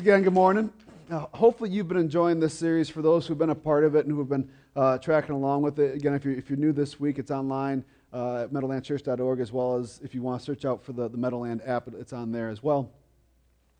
Again, 0.00 0.22
good 0.22 0.32
morning. 0.32 0.72
Uh, 1.10 1.26
hopefully, 1.34 1.68
you've 1.68 1.86
been 1.86 1.98
enjoying 1.98 2.40
this 2.40 2.54
series 2.54 2.88
for 2.88 3.02
those 3.02 3.26
who've 3.26 3.36
been 3.36 3.50
a 3.50 3.54
part 3.54 3.84
of 3.84 3.94
it 3.94 4.06
and 4.06 4.16
who've 4.16 4.30
been 4.30 4.48
uh, 4.74 4.96
tracking 4.96 5.34
along 5.34 5.60
with 5.60 5.78
it. 5.78 5.94
Again, 5.94 6.14
if 6.14 6.24
you're, 6.24 6.32
if 6.32 6.48
you're 6.48 6.58
new 6.58 6.72
this 6.72 6.98
week, 6.98 7.18
it's 7.18 7.30
online 7.30 7.84
uh, 8.10 8.44
at 8.44 8.50
meadowlandchurch.org, 8.50 9.40
as 9.40 9.52
well 9.52 9.76
as 9.76 10.00
if 10.02 10.14
you 10.14 10.22
want 10.22 10.40
to 10.40 10.46
search 10.46 10.64
out 10.64 10.82
for 10.82 10.94
the, 10.94 11.10
the 11.10 11.18
Meadowland 11.18 11.60
app, 11.66 11.86
it's 11.98 12.14
on 12.14 12.32
there 12.32 12.48
as 12.48 12.62
well. 12.62 12.90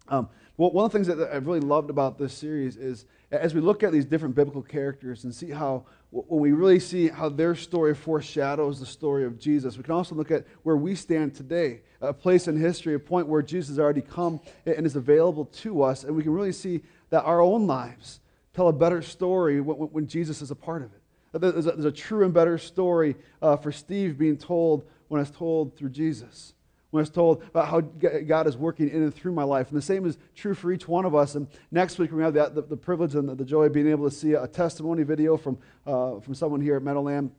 Um, 0.09 0.29
well, 0.59 0.71
one 0.73 0.85
of 0.85 0.93
the 0.93 0.99
things 0.99 1.07
that 1.07 1.35
I've 1.35 1.47
really 1.47 1.61
loved 1.61 1.89
about 1.89 2.19
this 2.19 2.35
series 2.35 2.77
is 2.77 3.07
as 3.31 3.55
we 3.55 3.63
look 3.63 3.83
at 3.83 3.91
these 3.91 4.05
different 4.05 4.35
biblical 4.35 4.63
characters 4.63 5.25
and 5.25 5.35
see 5.35 5.49
how, 5.49 5.87
when 6.11 6.41
we 6.41 6.53
really 6.53 6.81
see 6.81 7.09
how 7.09 7.29
their 7.29 7.55
story 7.55 7.95
foreshadows 7.95 8.81
the 8.81 8.87
story 8.87 9.25
of 9.25 9.39
Jesus, 9.39 9.77
we 9.77 9.85
can 9.85 9.95
also 9.95 10.15
look 10.15 10.31
at 10.31 10.45
where 10.65 10.77
we 10.77 10.95
stand 10.95 11.35
today, 11.35 11.83
a 12.01 12.13
place 12.13 12.49
in 12.49 12.57
history, 12.57 12.95
a 12.95 12.99
point 12.99 13.29
where 13.29 13.43
Jesus 13.43 13.69
has 13.69 13.79
already 13.79 14.01
come 14.01 14.41
and 14.67 14.85
is 14.85 14.97
available 14.97 15.45
to 15.45 15.83
us, 15.83 16.03
and 16.03 16.17
we 16.17 16.23
can 16.23 16.33
really 16.33 16.53
see 16.53 16.83
that 17.11 17.23
our 17.25 17.41
own 17.41 17.67
lives 17.67 18.21
tell 18.55 18.69
a 18.69 18.73
better 18.73 19.03
story 19.03 19.61
when, 19.61 20.07
Jesus 20.09 20.43
is 20.43 20.51
a 20.51 20.57
part 20.57 20.83
of 20.83 20.91
it. 20.93 21.41
There's 21.41 21.67
a, 21.67 21.73
there's 21.73 21.85
a 21.85 21.93
true 21.93 22.25
and 22.25 22.35
better 22.35 22.59
story 22.59 23.15
uh, 23.41 23.57
for 23.57 23.71
Steve 23.71 24.19
being 24.19 24.37
told 24.37 24.85
when 25.07 25.21
it's 25.21 25.31
told 25.31 25.77
through 25.77 25.91
Jesus 25.91 26.55
when 26.91 27.01
I 27.01 27.03
was 27.03 27.11
told 27.11 27.43
about 27.45 27.69
how 27.69 27.81
God 27.81 28.47
is 28.47 28.57
working 28.57 28.89
in 28.89 29.03
and 29.03 29.15
through 29.15 29.33
my 29.33 29.45
life. 29.45 29.69
And 29.69 29.79
the 29.79 29.83
same 29.83 30.07
is 30.07 30.19
true 30.35 30.55
for 30.55 30.73
each 30.73 30.89
one 30.89 31.05
of 31.05 31.15
us. 31.15 31.35
And 31.35 31.47
next 31.71 31.99
week, 31.99 32.13
we 32.13 32.23
have 32.23 32.35
the, 32.35 32.49
the, 32.49 32.63
the 32.63 32.77
privilege 32.77 33.15
and 33.15 33.29
the, 33.29 33.35
the, 33.35 33.45
joy 33.45 33.65
of 33.65 33.73
being 33.73 33.89
able 33.89 34.09
to 34.09 34.15
see 34.15 34.35
a 34.35 34.47
testimony 34.47 35.03
video 35.03 35.37
from, 35.37 35.59
uh, 35.87 36.19
from 36.21 36.35
someone 36.35 36.61
here 36.61 36.77
at 36.77 36.83
Meadowland. 36.83 37.31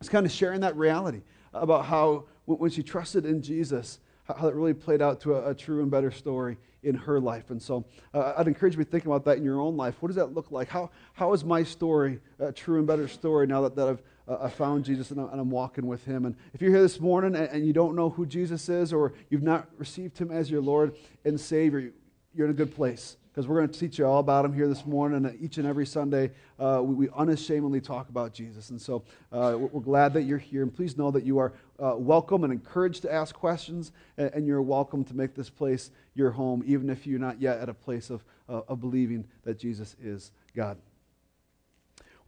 It's 0.00 0.08
kind 0.08 0.24
of 0.24 0.32
sharing 0.32 0.60
that 0.60 0.76
reality 0.76 1.22
about 1.52 1.84
how 1.84 2.24
when 2.46 2.70
she 2.70 2.82
trusted 2.82 3.26
in 3.26 3.42
Jesus, 3.42 3.98
how 4.24 4.46
that 4.46 4.54
really 4.54 4.74
played 4.74 5.02
out 5.02 5.20
to 5.22 5.34
a, 5.34 5.50
a 5.50 5.54
true 5.54 5.82
and 5.82 5.90
better 5.90 6.10
story 6.10 6.56
in 6.82 6.94
her 6.94 7.20
life. 7.20 7.50
And 7.50 7.60
so 7.60 7.84
uh, 8.14 8.34
I'd 8.36 8.46
encourage 8.46 8.74
you 8.74 8.82
to 8.82 8.84
be 8.84 8.90
thinking 8.90 9.10
about 9.10 9.24
that 9.24 9.36
in 9.36 9.44
your 9.44 9.60
own 9.60 9.76
life. 9.76 9.96
What 10.00 10.08
does 10.08 10.16
that 10.16 10.32
look 10.34 10.50
like? 10.50 10.68
How, 10.68 10.90
how 11.12 11.32
is 11.32 11.44
my 11.44 11.62
story 11.62 12.20
a 12.38 12.52
true 12.52 12.78
and 12.78 12.86
better 12.86 13.08
story 13.08 13.46
now 13.46 13.62
that, 13.62 13.76
that 13.76 13.88
I've 13.88 14.02
I 14.28 14.48
found 14.48 14.84
Jesus 14.84 15.10
and, 15.10 15.20
I, 15.20 15.32
am 15.32 15.50
walking 15.50 15.86
with 15.86 16.04
him. 16.04 16.26
And 16.26 16.36
if 16.52 16.60
you're 16.60 16.70
here 16.70 16.82
this 16.82 17.00
morning 17.00 17.34
and, 17.34 17.48
and, 17.48 17.66
you 17.66 17.72
don't 17.72 17.96
know 17.96 18.10
who 18.10 18.26
Jesus 18.26 18.68
is 18.68 18.92
or 18.92 19.14
you've 19.30 19.42
not 19.42 19.68
received 19.78 20.18
him 20.18 20.30
as 20.30 20.50
your 20.50 20.60
Lord 20.60 20.96
and 21.24 21.40
Savior, 21.40 21.92
you're 22.34 22.46
in 22.46 22.50
a 22.50 22.56
good 22.56 22.74
place 22.74 23.16
because 23.38 23.46
we're 23.46 23.56
going 23.56 23.70
to 23.70 23.78
teach 23.78 23.98
you 23.98 24.04
all 24.04 24.18
about 24.18 24.44
him 24.44 24.52
here 24.52 24.66
this 24.66 24.84
morning. 24.84 25.24
And 25.24 25.40
each 25.40 25.58
and 25.58 25.66
every 25.66 25.86
Sunday, 25.86 26.32
uh, 26.58 26.80
we, 26.82 26.94
we, 26.94 27.08
unashamedly 27.16 27.80
talk 27.80 28.08
about 28.08 28.34
Jesus. 28.34 28.70
And 28.70 28.82
so 28.82 29.04
uh, 29.32 29.56
we're 29.56 29.80
glad 29.80 30.12
that 30.14 30.22
you're 30.22 30.38
here. 30.38 30.62
And 30.62 30.74
please 30.74 30.96
know 30.96 31.10
that 31.12 31.24
you 31.24 31.38
are 31.38 31.52
uh, 31.78 31.94
welcome 31.96 32.42
and 32.42 32.52
encouraged 32.52 33.02
to 33.02 33.12
ask 33.12 33.34
questions, 33.34 33.92
and, 34.16 34.32
and, 34.34 34.46
you're 34.46 34.60
welcome 34.60 35.04
to 35.04 35.14
make 35.14 35.36
this 35.36 35.48
place 35.48 35.92
your 36.16 36.32
home, 36.32 36.64
even 36.66 36.90
if 36.90 37.06
you're 37.06 37.20
not 37.20 37.40
yet 37.40 37.60
at 37.60 37.68
a 37.68 37.74
place 37.74 38.10
of, 38.10 38.24
uh, 38.48 38.62
of 38.66 38.80
believing 38.80 39.24
that 39.44 39.56
Jesus 39.56 39.94
is 40.02 40.32
God. 40.56 40.76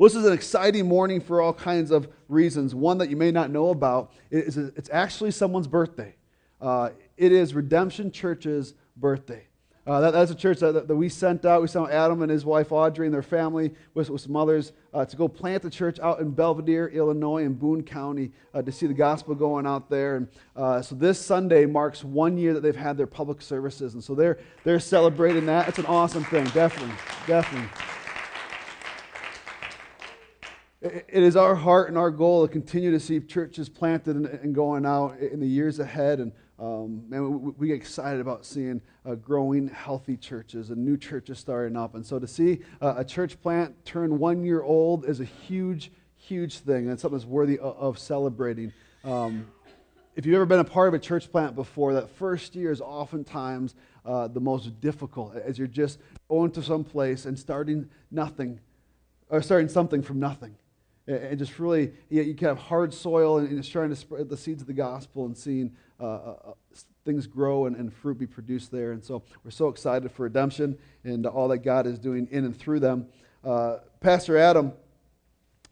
Well, 0.00 0.08
this 0.08 0.16
is 0.16 0.24
an 0.24 0.32
exciting 0.32 0.88
morning 0.88 1.20
for 1.20 1.42
all 1.42 1.52
kinds 1.52 1.90
of 1.90 2.08
reasons. 2.26 2.74
One 2.74 2.96
that 2.96 3.10
you 3.10 3.16
may 3.16 3.30
not 3.30 3.50
know 3.50 3.68
about 3.68 4.14
is 4.30 4.56
it's 4.56 4.88
actually 4.90 5.30
someone's 5.30 5.66
birthday. 5.66 6.14
Uh, 6.58 6.88
it 7.18 7.32
is 7.32 7.52
Redemption 7.52 8.10
Church's 8.10 8.72
birthday. 8.96 9.46
Uh, 9.86 10.00
that, 10.00 10.12
that's 10.14 10.30
a 10.30 10.34
church 10.34 10.58
that, 10.60 10.88
that, 10.88 10.96
we 10.96 11.10
sent 11.10 11.44
out. 11.44 11.60
We 11.60 11.68
sent 11.68 11.90
Adam 11.90 12.22
and 12.22 12.30
his 12.30 12.46
wife 12.46 12.72
Audrey 12.72 13.08
and 13.08 13.12
their 13.12 13.20
family 13.20 13.74
with, 13.92 14.08
with 14.08 14.22
some 14.22 14.36
others 14.36 14.72
uh, 14.94 15.04
to 15.04 15.16
go 15.18 15.28
plant 15.28 15.62
the 15.62 15.68
church 15.68 16.00
out 16.00 16.20
in 16.20 16.30
Belvidere, 16.30 16.90
Illinois, 16.94 17.42
in 17.42 17.52
Boone 17.52 17.82
County 17.82 18.32
uh, 18.54 18.62
to 18.62 18.72
see 18.72 18.86
the 18.86 18.94
gospel 18.94 19.34
going 19.34 19.66
out 19.66 19.90
there. 19.90 20.16
And 20.16 20.28
uh, 20.56 20.80
so 20.80 20.94
this 20.94 21.20
Sunday 21.20 21.66
marks 21.66 22.02
one 22.02 22.38
year 22.38 22.54
that 22.54 22.62
they've 22.62 22.74
had 22.74 22.96
their 22.96 23.06
public 23.06 23.42
services, 23.42 23.92
and 23.92 24.02
so 24.02 24.14
they're 24.14 24.38
they're 24.64 24.80
celebrating 24.80 25.44
that. 25.44 25.68
It's 25.68 25.78
an 25.78 25.84
awesome 25.84 26.24
thing, 26.24 26.44
definitely, 26.54 26.94
definitely. 27.26 27.68
It 30.83 31.05
is 31.23 31.36
our 31.36 31.55
heart 31.55 31.91
and 31.91 31.98
our 31.98 32.11
goal 32.11 32.47
to 32.47 32.50
continue 32.50 32.91
to 32.91 33.00
see 33.00 33.20
churches 33.20 33.69
planted 33.69 34.17
and, 34.17 34.55
going 34.55 34.86
out 34.86 35.18
in 35.18 35.39
the 35.39 35.46
years 35.46 35.79
ahead. 35.79 36.20
And 36.20 36.33
um, 36.58 37.05
man, 37.07 37.55
we, 37.58 37.68
get 37.68 37.74
excited 37.74 38.18
about 38.18 38.46
seeing 38.46 38.80
uh, 39.05 39.17
growing, 39.17 39.69
healthy 39.69 40.17
churches 40.17 40.70
and 40.70 40.83
new 40.83 40.96
churches 40.96 41.39
starting 41.39 41.77
up. 41.77 41.95
And 41.96 42.07
so 42.07 42.19
to 42.19 42.27
see 42.27 42.61
uh, 42.80 42.95
a 42.96 43.05
church 43.05 43.39
plant 43.42 43.85
turn 43.85 44.19
one 44.19 44.42
year 44.42 44.63
old 44.63 45.05
is 45.05 45.20
a 45.20 45.24
huge, 45.24 45.92
huge 46.17 46.61
thing. 46.61 46.89
And 46.89 46.98
something 46.98 47.19
that's 47.19 47.29
worthy 47.29 47.58
of, 47.58 47.77
of 47.77 47.98
celebrating. 47.98 48.73
Um, 49.05 49.48
if 50.17 50.24
you've 50.24 50.35
ever 50.35 50.46
been 50.46 50.61
a 50.61 50.64
part 50.64 50.89
of 50.89 50.95
a 50.95 50.98
church 50.98 51.30
plant 51.30 51.57
before, 51.57 51.92
that 51.92 52.08
first 52.08 52.57
year 52.57 52.73
is 52.73 52.80
oftentimes 52.80 53.74
uh, 54.07 54.29
the 54.29 54.40
most 54.40 54.80
difficult 54.80 55.36
as 55.36 55.58
you're 55.58 55.69
just 55.69 55.98
going 56.30 56.51
to 56.52 56.63
some 56.63 56.85
place 56.85 57.27
and 57.27 57.39
starting 57.39 57.90
nothing, 58.11 58.61
or 59.29 59.42
starting 59.42 59.69
something 59.69 60.01
from 60.01 60.19
nothing 60.19 60.57
and 61.10 61.38
just 61.38 61.58
really, 61.58 61.92
you, 62.08 62.22
you 62.22 62.34
can 62.34 62.48
have 62.48 62.58
hard 62.58 62.94
soil 62.94 63.38
and, 63.38 63.58
it's 63.58 63.68
trying 63.68 63.90
to 63.90 63.96
spread 63.96 64.28
the 64.28 64.36
seeds 64.36 64.60
of 64.62 64.66
the 64.66 64.72
gospel 64.74 65.26
and 65.26 65.36
seeing 65.36 65.72
uh, 65.98 66.04
uh, 66.04 66.36
uh, 66.48 66.52
things 67.04 67.26
grow 67.26 67.66
and, 67.66 67.76
and, 67.76 67.92
fruit 67.92 68.18
be 68.18 68.26
produced 68.26 68.70
there. 68.70 68.92
And 68.92 69.04
so 69.04 69.22
we're 69.44 69.50
so 69.50 69.68
excited 69.68 70.10
for 70.12 70.24
redemption 70.24 70.78
and 71.04 71.26
all 71.26 71.48
that 71.48 71.58
God 71.58 71.86
is 71.86 71.98
doing 71.98 72.28
in 72.30 72.44
and 72.44 72.56
through 72.56 72.80
them. 72.80 73.06
Uh, 73.44 73.78
Pastor 74.00 74.36
Adam 74.36 74.72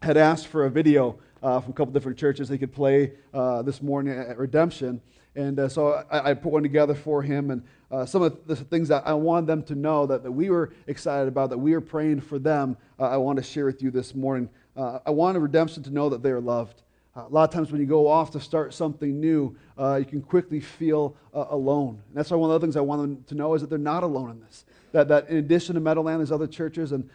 had 0.01 0.17
asked 0.17 0.47
for 0.47 0.65
a 0.65 0.69
video 0.69 1.17
uh, 1.41 1.59
from 1.59 1.71
a 1.71 1.73
couple 1.73 1.93
different 1.93 2.17
churches 2.17 2.49
they 2.49 2.57
could 2.57 2.73
play 2.73 3.13
uh, 3.33 3.61
this 3.61 3.81
morning 3.81 4.17
at 4.17 4.37
redemption. 4.37 5.01
And 5.35 5.71
so 5.71 6.03
I, 6.11 6.31
I, 6.31 6.33
put 6.33 6.51
one 6.51 6.63
together 6.63 6.95
for 6.95 7.21
him. 7.21 7.51
And 7.51 8.09
some 8.09 8.23
of 8.23 8.45
the 8.45 8.55
things 8.55 8.89
that 8.89 9.03
I 9.05 9.13
wanted 9.13 9.47
them 9.47 9.63
to 9.63 9.75
know 9.75 10.05
that, 10.07 10.23
that 10.23 10.31
we 10.31 10.49
were 10.49 10.73
excited 10.87 11.27
about, 11.27 11.51
that 11.51 11.57
we 11.57 11.71
were 11.71 11.81
praying 11.81 12.21
for 12.21 12.39
them, 12.39 12.75
I 12.97 13.15
want 13.17 13.37
to 13.37 13.43
share 13.43 13.65
with 13.65 13.81
you 13.81 13.91
this 13.91 14.13
morning. 14.13 14.49
Uh, 14.75 14.99
I 15.05 15.11
wanted 15.11 15.39
redemption 15.39 15.83
to 15.83 15.89
know 15.89 16.09
that 16.09 16.23
they 16.23 16.31
are 16.31 16.39
loved. 16.39 16.81
Uh, 17.15 17.25
a 17.27 17.29
lot 17.29 17.43
of 17.43 17.53
times 17.53 17.71
when 17.71 17.81
you 17.81 17.87
go 17.87 18.07
off 18.07 18.31
to 18.31 18.39
start 18.39 18.73
something 18.73 19.19
new, 19.19 19.55
uh, 19.77 19.95
you 19.95 20.05
can 20.05 20.21
quickly 20.21 20.59
feel 20.59 21.15
alone. 21.33 22.01
And 22.07 22.17
that's 22.17 22.29
why 22.29 22.37
one 22.37 22.51
of 22.51 22.61
the 22.61 22.65
things 22.65 22.75
I 22.75 22.81
want 22.81 23.01
them 23.01 23.23
to 23.27 23.35
know 23.35 23.53
is 23.55 23.61
that 23.61 23.69
they're 23.69 23.79
not 23.79 24.03
alone 24.03 24.29
in 24.29 24.39
this. 24.39 24.65
That, 24.91 25.07
that 25.07 25.29
in 25.29 25.37
addition 25.37 25.75
to 25.75 25.81
Meadowland, 25.81 26.19
there's 26.19 26.31
other 26.31 26.47
churches 26.47 26.91
and 26.91 27.09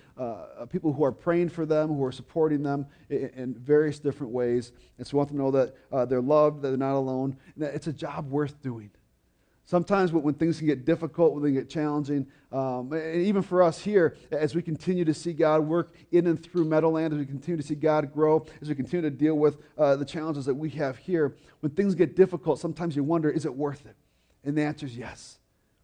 people 0.68 0.92
who 0.92 1.04
are 1.04 1.12
praying 1.12 1.50
for 1.50 1.64
them, 1.64 1.88
who 1.88 2.04
are 2.04 2.12
supporting 2.12 2.62
them 2.62 2.86
in, 3.08 3.30
in 3.36 3.54
various 3.54 3.98
different 3.98 4.32
ways. 4.32 4.72
And 4.98 5.06
so 5.06 5.16
we 5.16 5.18
want 5.18 5.28
them 5.28 5.38
to 5.38 5.44
know 5.44 5.50
that 5.52 6.08
they're 6.08 6.20
loved, 6.20 6.62
that 6.62 6.68
they're 6.68 6.76
not 6.76 6.96
alone, 6.96 7.36
and 7.54 7.64
that 7.64 7.74
it's 7.74 7.86
a 7.86 7.92
job 7.92 8.30
worth 8.30 8.60
doing. 8.62 8.90
Sometimes 9.66 10.12
when 10.12 10.34
things 10.34 10.58
can 10.58 10.66
get 10.66 10.84
difficult, 10.84 11.32
when 11.32 11.42
they 11.42 11.50
get 11.50 11.70
challenging, 11.70 12.26
um, 12.52 12.92
and 12.92 13.22
even 13.22 13.40
for 13.40 13.62
us 13.62 13.80
here, 13.80 14.14
as 14.30 14.54
we 14.54 14.60
continue 14.60 15.06
to 15.06 15.14
see 15.14 15.32
God 15.32 15.62
work 15.62 15.94
in 16.12 16.26
and 16.26 16.42
through 16.42 16.66
Meadowland, 16.66 17.14
as 17.14 17.18
we 17.18 17.24
continue 17.24 17.56
to 17.56 17.66
see 17.66 17.74
God 17.74 18.12
grow, 18.12 18.44
as 18.60 18.68
we 18.68 18.74
continue 18.74 19.08
to 19.08 19.16
deal 19.16 19.36
with 19.36 19.56
uh, 19.78 19.96
the 19.96 20.04
challenges 20.04 20.44
that 20.44 20.54
we 20.54 20.68
have 20.70 20.98
here, 20.98 21.34
when 21.60 21.72
things 21.72 21.94
get 21.94 22.14
difficult, 22.14 22.60
sometimes 22.60 22.94
you 22.94 23.02
wonder, 23.02 23.30
is 23.30 23.46
it 23.46 23.54
worth 23.54 23.86
it? 23.86 23.96
And 24.44 24.56
the 24.56 24.62
answer 24.62 24.84
is 24.84 24.96
yes. 24.96 25.38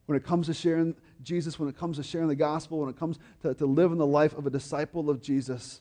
When 0.04 0.16
it 0.16 0.24
comes 0.24 0.46
to 0.48 0.54
sharing 0.54 0.94
Jesus, 1.22 1.58
when 1.58 1.68
it 1.68 1.78
comes 1.78 1.96
to 1.96 2.02
sharing 2.02 2.28
the 2.28 2.36
gospel, 2.36 2.80
when 2.80 2.90
it 2.90 2.98
comes 2.98 3.18
to, 3.42 3.54
to 3.54 3.64
living 3.64 3.96
the 3.96 4.06
life 4.06 4.36
of 4.36 4.46
a 4.46 4.50
disciple 4.50 5.08
of 5.08 5.22
Jesus 5.22 5.80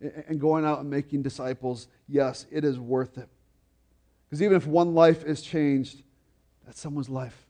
and 0.00 0.40
going 0.40 0.64
out 0.64 0.80
and 0.80 0.88
making 0.88 1.22
disciples, 1.22 1.88
yes, 2.08 2.46
it 2.50 2.64
is 2.64 2.78
worth 2.78 3.18
it. 3.18 3.28
Because 4.24 4.42
even 4.42 4.56
if 4.56 4.66
one 4.66 4.94
life 4.94 5.24
is 5.24 5.42
changed, 5.42 6.02
that's 6.64 6.80
someone's 6.80 7.08
life. 7.08 7.46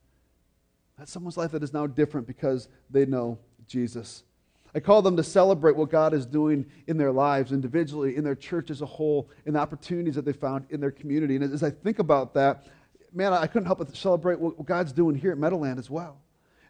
That's 0.98 1.10
someone's 1.10 1.36
life 1.36 1.52
that 1.52 1.62
is 1.62 1.72
now 1.72 1.86
different 1.86 2.26
because 2.26 2.68
they 2.90 3.06
know 3.06 3.38
Jesus. 3.66 4.24
I 4.74 4.80
call 4.80 5.02
them 5.02 5.16
to 5.16 5.22
celebrate 5.22 5.76
what 5.76 5.90
God 5.90 6.14
is 6.14 6.24
doing 6.24 6.64
in 6.86 6.96
their 6.96 7.12
lives, 7.12 7.52
individually, 7.52 8.16
in 8.16 8.24
their 8.24 8.34
church 8.34 8.70
as 8.70 8.80
a 8.80 8.86
whole, 8.86 9.28
in 9.44 9.52
the 9.52 9.58
opportunities 9.58 10.14
that 10.14 10.24
they 10.24 10.32
found 10.32 10.64
in 10.70 10.80
their 10.80 10.90
community. 10.90 11.36
And 11.36 11.44
as 11.44 11.62
I 11.62 11.70
think 11.70 11.98
about 11.98 12.32
that, 12.34 12.66
man, 13.12 13.34
I 13.34 13.46
couldn't 13.46 13.66
help 13.66 13.78
but 13.78 13.94
celebrate 13.94 14.40
what 14.40 14.64
God's 14.64 14.92
doing 14.92 15.14
here 15.14 15.32
at 15.32 15.38
Meadowland 15.38 15.78
as 15.78 15.90
well. 15.90 16.21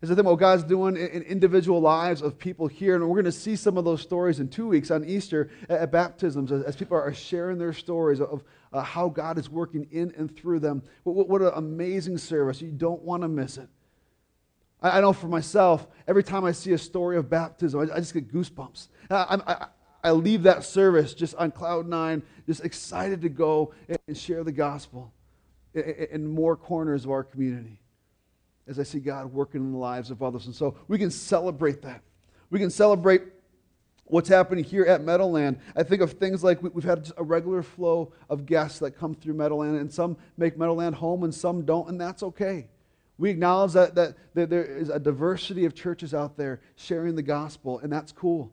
As 0.02 0.10
I 0.10 0.16
think 0.16 0.26
what 0.26 0.40
God's 0.40 0.64
doing 0.64 0.96
in 0.96 1.22
individual 1.22 1.80
lives 1.80 2.22
of 2.22 2.36
people 2.36 2.66
here, 2.66 2.96
and 2.96 3.08
we're 3.08 3.14
going 3.14 3.24
to 3.24 3.32
see 3.32 3.54
some 3.54 3.78
of 3.78 3.84
those 3.84 4.02
stories 4.02 4.40
in 4.40 4.48
two 4.48 4.66
weeks 4.66 4.90
on 4.90 5.04
Easter 5.04 5.48
at 5.68 5.92
baptisms 5.92 6.50
as 6.50 6.74
people 6.74 6.96
are 6.96 7.14
sharing 7.14 7.56
their 7.56 7.72
stories 7.72 8.20
of, 8.20 8.42
uh, 8.72 8.82
how 8.82 9.08
God 9.08 9.38
is 9.38 9.48
working 9.48 9.86
in 9.92 10.12
and 10.18 10.36
through 10.36 10.58
them. 10.58 10.82
What, 11.04 11.40
an 11.40 11.52
amazing 11.54 12.18
service. 12.18 12.60
You 12.60 12.72
don't 12.72 13.02
want 13.02 13.22
to 13.22 13.28
miss 13.28 13.58
it. 13.58 13.68
I, 14.82 15.00
know 15.00 15.12
for 15.12 15.28
myself, 15.28 15.86
every 16.08 16.24
time 16.24 16.44
I 16.44 16.50
see 16.50 16.72
a 16.72 16.78
story 16.78 17.16
of 17.16 17.30
baptism, 17.30 17.88
I, 17.94 18.00
just 18.00 18.12
get 18.12 18.32
goosebumps. 18.32 18.88
I, 19.08 19.66
I, 20.02 20.10
leave 20.10 20.42
that 20.42 20.64
service 20.64 21.14
just 21.14 21.36
on 21.36 21.52
cloud 21.52 21.86
nine, 21.86 22.24
just 22.46 22.64
excited 22.64 23.22
to 23.22 23.28
go 23.28 23.72
and 24.08 24.18
share 24.18 24.42
the 24.42 24.50
gospel 24.50 25.12
in 25.74 26.26
more 26.26 26.56
corners 26.56 27.04
of 27.04 27.12
our 27.12 27.22
community 27.22 27.81
as 28.66 28.78
I 28.78 28.82
see 28.82 29.00
God 29.00 29.32
working 29.32 29.60
in 29.60 29.72
the 29.72 29.78
lives 29.78 30.10
of 30.10 30.22
others. 30.22 30.46
And 30.46 30.54
so 30.54 30.76
we 30.88 30.98
can 30.98 31.10
celebrate 31.10 31.82
that. 31.82 32.02
We 32.50 32.58
can 32.58 32.70
celebrate 32.70 33.22
what's 34.04 34.28
happening 34.28 34.62
here 34.62 34.84
at 34.84 35.02
Meadowland. 35.02 35.58
I 35.74 35.82
think 35.82 36.02
of 36.02 36.12
things 36.12 36.44
like 36.44 36.62
we've 36.62 36.84
had 36.84 37.10
a 37.16 37.24
regular 37.24 37.62
flow 37.62 38.12
of 38.28 38.44
guests 38.46 38.78
that 38.80 38.92
come 38.92 39.14
through 39.14 39.34
Meadowland, 39.34 39.78
and 39.78 39.92
some 39.92 40.16
make 40.36 40.58
Meadowland 40.58 40.96
home 40.96 41.24
and 41.24 41.34
some 41.34 41.64
don't, 41.64 41.88
and 41.88 42.00
that's 42.00 42.22
okay. 42.22 42.68
We 43.18 43.30
acknowledge 43.30 43.72
that, 43.72 43.94
that, 43.94 44.16
that 44.34 44.50
there 44.50 44.64
is 44.64 44.88
a 44.88 44.98
diversity 44.98 45.64
of 45.64 45.74
churches 45.74 46.12
out 46.12 46.36
there 46.36 46.60
sharing 46.76 47.14
the 47.14 47.22
gospel, 47.22 47.78
and 47.78 47.92
that's 47.92 48.12
cool. 48.12 48.52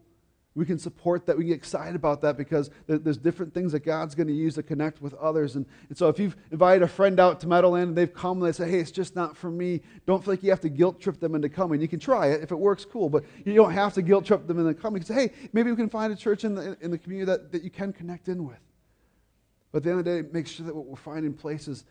We 0.60 0.66
can 0.66 0.78
support 0.78 1.26
that. 1.28 1.38
We 1.38 1.46
get 1.46 1.54
excited 1.54 1.96
about 1.96 2.22
that 2.24 2.36
because 2.36 2.70
there's 2.86 3.16
different 3.16 3.54
things 3.54 3.72
that 3.72 3.86
God's 3.86 4.14
going 4.14 4.28
to 4.28 4.34
use 4.34 4.56
to 4.56 4.64
connect 4.64 5.02
with 5.02 5.14
others. 5.14 5.56
And, 5.56 5.66
and 5.88 5.98
so 5.98 6.10
if 6.10 6.20
you've 6.20 6.36
invited 6.52 6.84
a 6.84 6.88
friend 6.90 7.18
out 7.18 7.40
to 7.40 7.48
Meadowland 7.48 7.88
and 7.88 7.98
they've 7.98 8.14
come 8.14 8.40
and 8.40 8.48
they 8.48 8.52
say, 8.52 8.70
hey, 8.70 8.80
it's 8.80 8.92
just 8.92 9.16
not 9.16 9.38
for 9.38 9.50
me, 9.50 9.80
don't 10.06 10.22
feel 10.22 10.34
like 10.34 10.44
you 10.44 10.50
have 10.50 10.60
to 10.60 10.68
guilt 10.68 11.00
trip 11.00 11.18
them 11.22 11.34
into 11.34 11.48
coming. 11.48 11.80
You 11.80 11.88
can 11.88 12.02
try 12.02 12.28
it. 12.28 12.44
If 12.44 12.52
it 12.52 12.60
works, 12.60 12.84
cool. 12.84 13.08
But 13.08 13.24
you 13.46 13.54
don't 13.54 13.72
have 13.72 13.94
to 13.94 14.02
guilt 14.02 14.26
trip 14.26 14.48
them 14.48 14.60
into 14.60 14.74
coming. 14.74 15.02
You 15.02 15.06
can 15.06 15.16
say, 15.16 15.22
hey, 15.22 15.50
maybe 15.54 15.72
we 15.72 15.78
can 15.78 15.90
find 15.90 16.12
a 16.12 16.16
church 16.18 16.44
in 16.44 16.56
the, 16.56 16.76
in 16.82 16.92
the 16.92 16.98
community 16.98 17.32
that, 17.32 17.54
that 17.54 17.64
you 17.64 17.70
can 17.70 17.94
connect 17.94 18.28
in 18.28 18.46
with. 18.46 18.60
But 19.72 19.78
at 19.78 19.84
the 19.84 19.90
end 19.92 20.00
of 20.00 20.06
the 20.06 20.24
day, 20.24 20.30
make 20.30 20.46
sure 20.46 20.66
that 20.66 20.76
what 20.76 20.88
we're 20.88 20.98
finding 20.98 21.34
places 21.34 21.86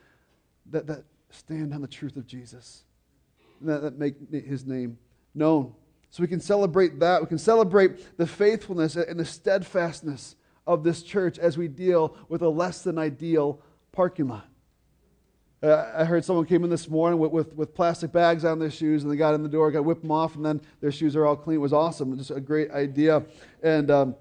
that, 0.72 0.86
that 0.88 1.04
stand 1.30 1.72
on 1.72 1.80
the 1.80 1.88
truth 1.88 2.16
of 2.16 2.26
Jesus, 2.26 2.82
that, 3.62 3.80
that 3.80 3.98
make 3.98 4.30
his 4.30 4.66
name 4.66 4.98
known. 5.34 5.72
So 6.10 6.22
we 6.22 6.28
can 6.28 6.40
celebrate 6.40 6.98
that. 7.00 7.20
We 7.20 7.26
can 7.26 7.38
celebrate 7.38 8.16
the 8.16 8.26
faithfulness 8.26 8.96
and 8.96 9.20
the 9.20 9.24
steadfastness 9.24 10.36
of 10.66 10.84
this 10.84 11.02
church 11.02 11.38
as 11.38 11.56
we 11.58 11.68
deal 11.68 12.16
with 12.28 12.42
a 12.42 12.48
less 12.48 12.82
than 12.82 12.98
ideal 12.98 13.60
parking 13.92 14.28
lot. 14.28 14.46
Uh, 15.60 15.90
I 15.96 16.04
heard 16.04 16.24
someone 16.24 16.46
came 16.46 16.62
in 16.62 16.70
this 16.70 16.88
morning 16.88 17.18
with, 17.18 17.32
with, 17.32 17.54
with, 17.54 17.74
plastic 17.74 18.12
bags 18.12 18.44
on 18.44 18.60
their 18.60 18.70
shoes, 18.70 19.02
and 19.02 19.10
they 19.10 19.16
got 19.16 19.34
in 19.34 19.42
the 19.42 19.48
door, 19.48 19.72
got 19.72 19.84
whipped 19.84 20.02
them 20.02 20.12
off, 20.12 20.36
and 20.36 20.44
then 20.44 20.60
their 20.80 20.92
shoes 20.92 21.16
are 21.16 21.26
all 21.26 21.34
clean. 21.34 21.56
It 21.56 21.60
was 21.60 21.72
awesome. 21.72 22.16
Just 22.16 22.30
a 22.30 22.40
great 22.40 22.70
idea. 22.70 23.24
And 23.60 23.90
um, 23.90 24.14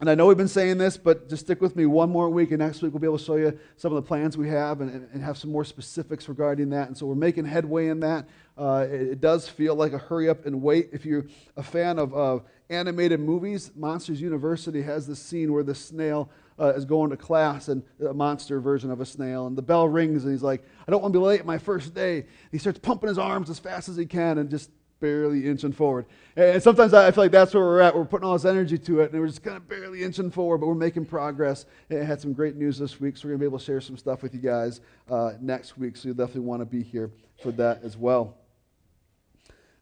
and 0.00 0.08
I 0.08 0.14
know 0.14 0.26
we've 0.26 0.36
been 0.36 0.46
saying 0.46 0.78
this, 0.78 0.96
but 0.96 1.28
just 1.28 1.44
stick 1.44 1.60
with 1.60 1.74
me 1.74 1.84
one 1.84 2.08
more 2.08 2.30
week, 2.30 2.52
and 2.52 2.60
next 2.60 2.82
week 2.82 2.92
we'll 2.92 3.00
be 3.00 3.06
able 3.08 3.18
to 3.18 3.24
show 3.24 3.34
you 3.34 3.58
some 3.76 3.92
of 3.92 3.96
the 3.96 4.06
plans 4.06 4.36
we 4.36 4.48
have 4.48 4.80
and, 4.80 5.08
and 5.12 5.22
have 5.24 5.36
some 5.36 5.50
more 5.50 5.64
specifics 5.64 6.28
regarding 6.28 6.70
that. 6.70 6.86
And 6.86 6.96
so 6.96 7.06
we're 7.06 7.16
making 7.16 7.46
headway 7.46 7.88
in 7.88 7.98
that. 8.00 8.28
Uh, 8.56 8.86
it, 8.88 9.00
it, 9.02 9.20
does 9.20 9.48
feel 9.48 9.74
like 9.74 9.92
a 9.92 9.98
hurry 9.98 10.28
up 10.28 10.46
and 10.46 10.62
wait. 10.62 10.90
If 10.92 11.04
you're 11.04 11.26
a 11.56 11.64
fan 11.64 11.98
of 11.98 12.16
uh, 12.16 12.40
animated 12.70 13.18
movies, 13.18 13.72
Monsters 13.74 14.20
University 14.20 14.82
has 14.82 15.04
this 15.06 15.18
scene 15.18 15.52
where 15.52 15.64
the 15.64 15.74
snail 15.74 16.30
uh, 16.60 16.72
is 16.74 16.84
going 16.84 17.10
to 17.10 17.16
class 17.16 17.66
and 17.66 17.82
a 18.08 18.14
monster 18.14 18.60
version 18.60 18.92
of 18.92 19.00
a 19.00 19.06
snail, 19.06 19.48
and 19.48 19.58
the 19.58 19.62
bell 19.62 19.88
rings, 19.88 20.24
and 20.24 20.32
he's 20.32 20.42
like, 20.42 20.64
I 20.86 20.90
don't 20.92 21.02
want 21.02 21.12
to 21.12 21.18
be 21.18 21.24
late 21.24 21.44
my 21.44 21.58
first 21.58 21.92
day. 21.92 22.26
He 22.52 22.58
starts 22.58 22.78
pumping 22.78 23.08
his 23.08 23.18
arms 23.18 23.50
as 23.50 23.58
fast 23.58 23.88
as 23.88 23.96
he 23.96 24.06
can 24.06 24.38
and 24.38 24.48
just 24.48 24.70
barely 25.00 25.46
inching 25.46 25.72
forward. 25.72 26.06
And 26.36 26.62
sometimes 26.62 26.94
I 26.94 27.10
feel 27.10 27.24
like 27.24 27.32
that's 27.32 27.54
where 27.54 27.62
we're 27.62 27.80
at. 27.80 27.94
We're 27.94 28.04
putting 28.04 28.26
all 28.26 28.34
this 28.34 28.44
energy 28.44 28.78
to 28.78 29.00
it, 29.00 29.12
and 29.12 29.20
we're 29.20 29.28
just 29.28 29.42
kind 29.42 29.56
of 29.56 29.68
barely 29.68 30.02
inching 30.02 30.30
forward, 30.30 30.58
but 30.58 30.66
we're 30.66 30.74
making 30.74 31.06
progress. 31.06 31.66
And 31.90 32.00
I 32.00 32.04
had 32.04 32.20
some 32.20 32.32
great 32.32 32.56
news 32.56 32.78
this 32.78 33.00
week, 33.00 33.16
so 33.16 33.26
we're 33.26 33.32
going 33.32 33.40
to 33.40 33.42
be 33.44 33.46
able 33.46 33.58
to 33.58 33.64
share 33.64 33.80
some 33.80 33.96
stuff 33.96 34.22
with 34.22 34.34
you 34.34 34.40
guys 34.40 34.80
uh, 35.10 35.32
next 35.40 35.78
week. 35.78 35.96
So 35.96 36.08
you'll 36.08 36.16
definitely 36.16 36.42
want 36.42 36.62
to 36.62 36.66
be 36.66 36.82
here 36.82 37.10
for 37.42 37.52
that 37.52 37.82
as 37.82 37.96
well. 37.96 38.36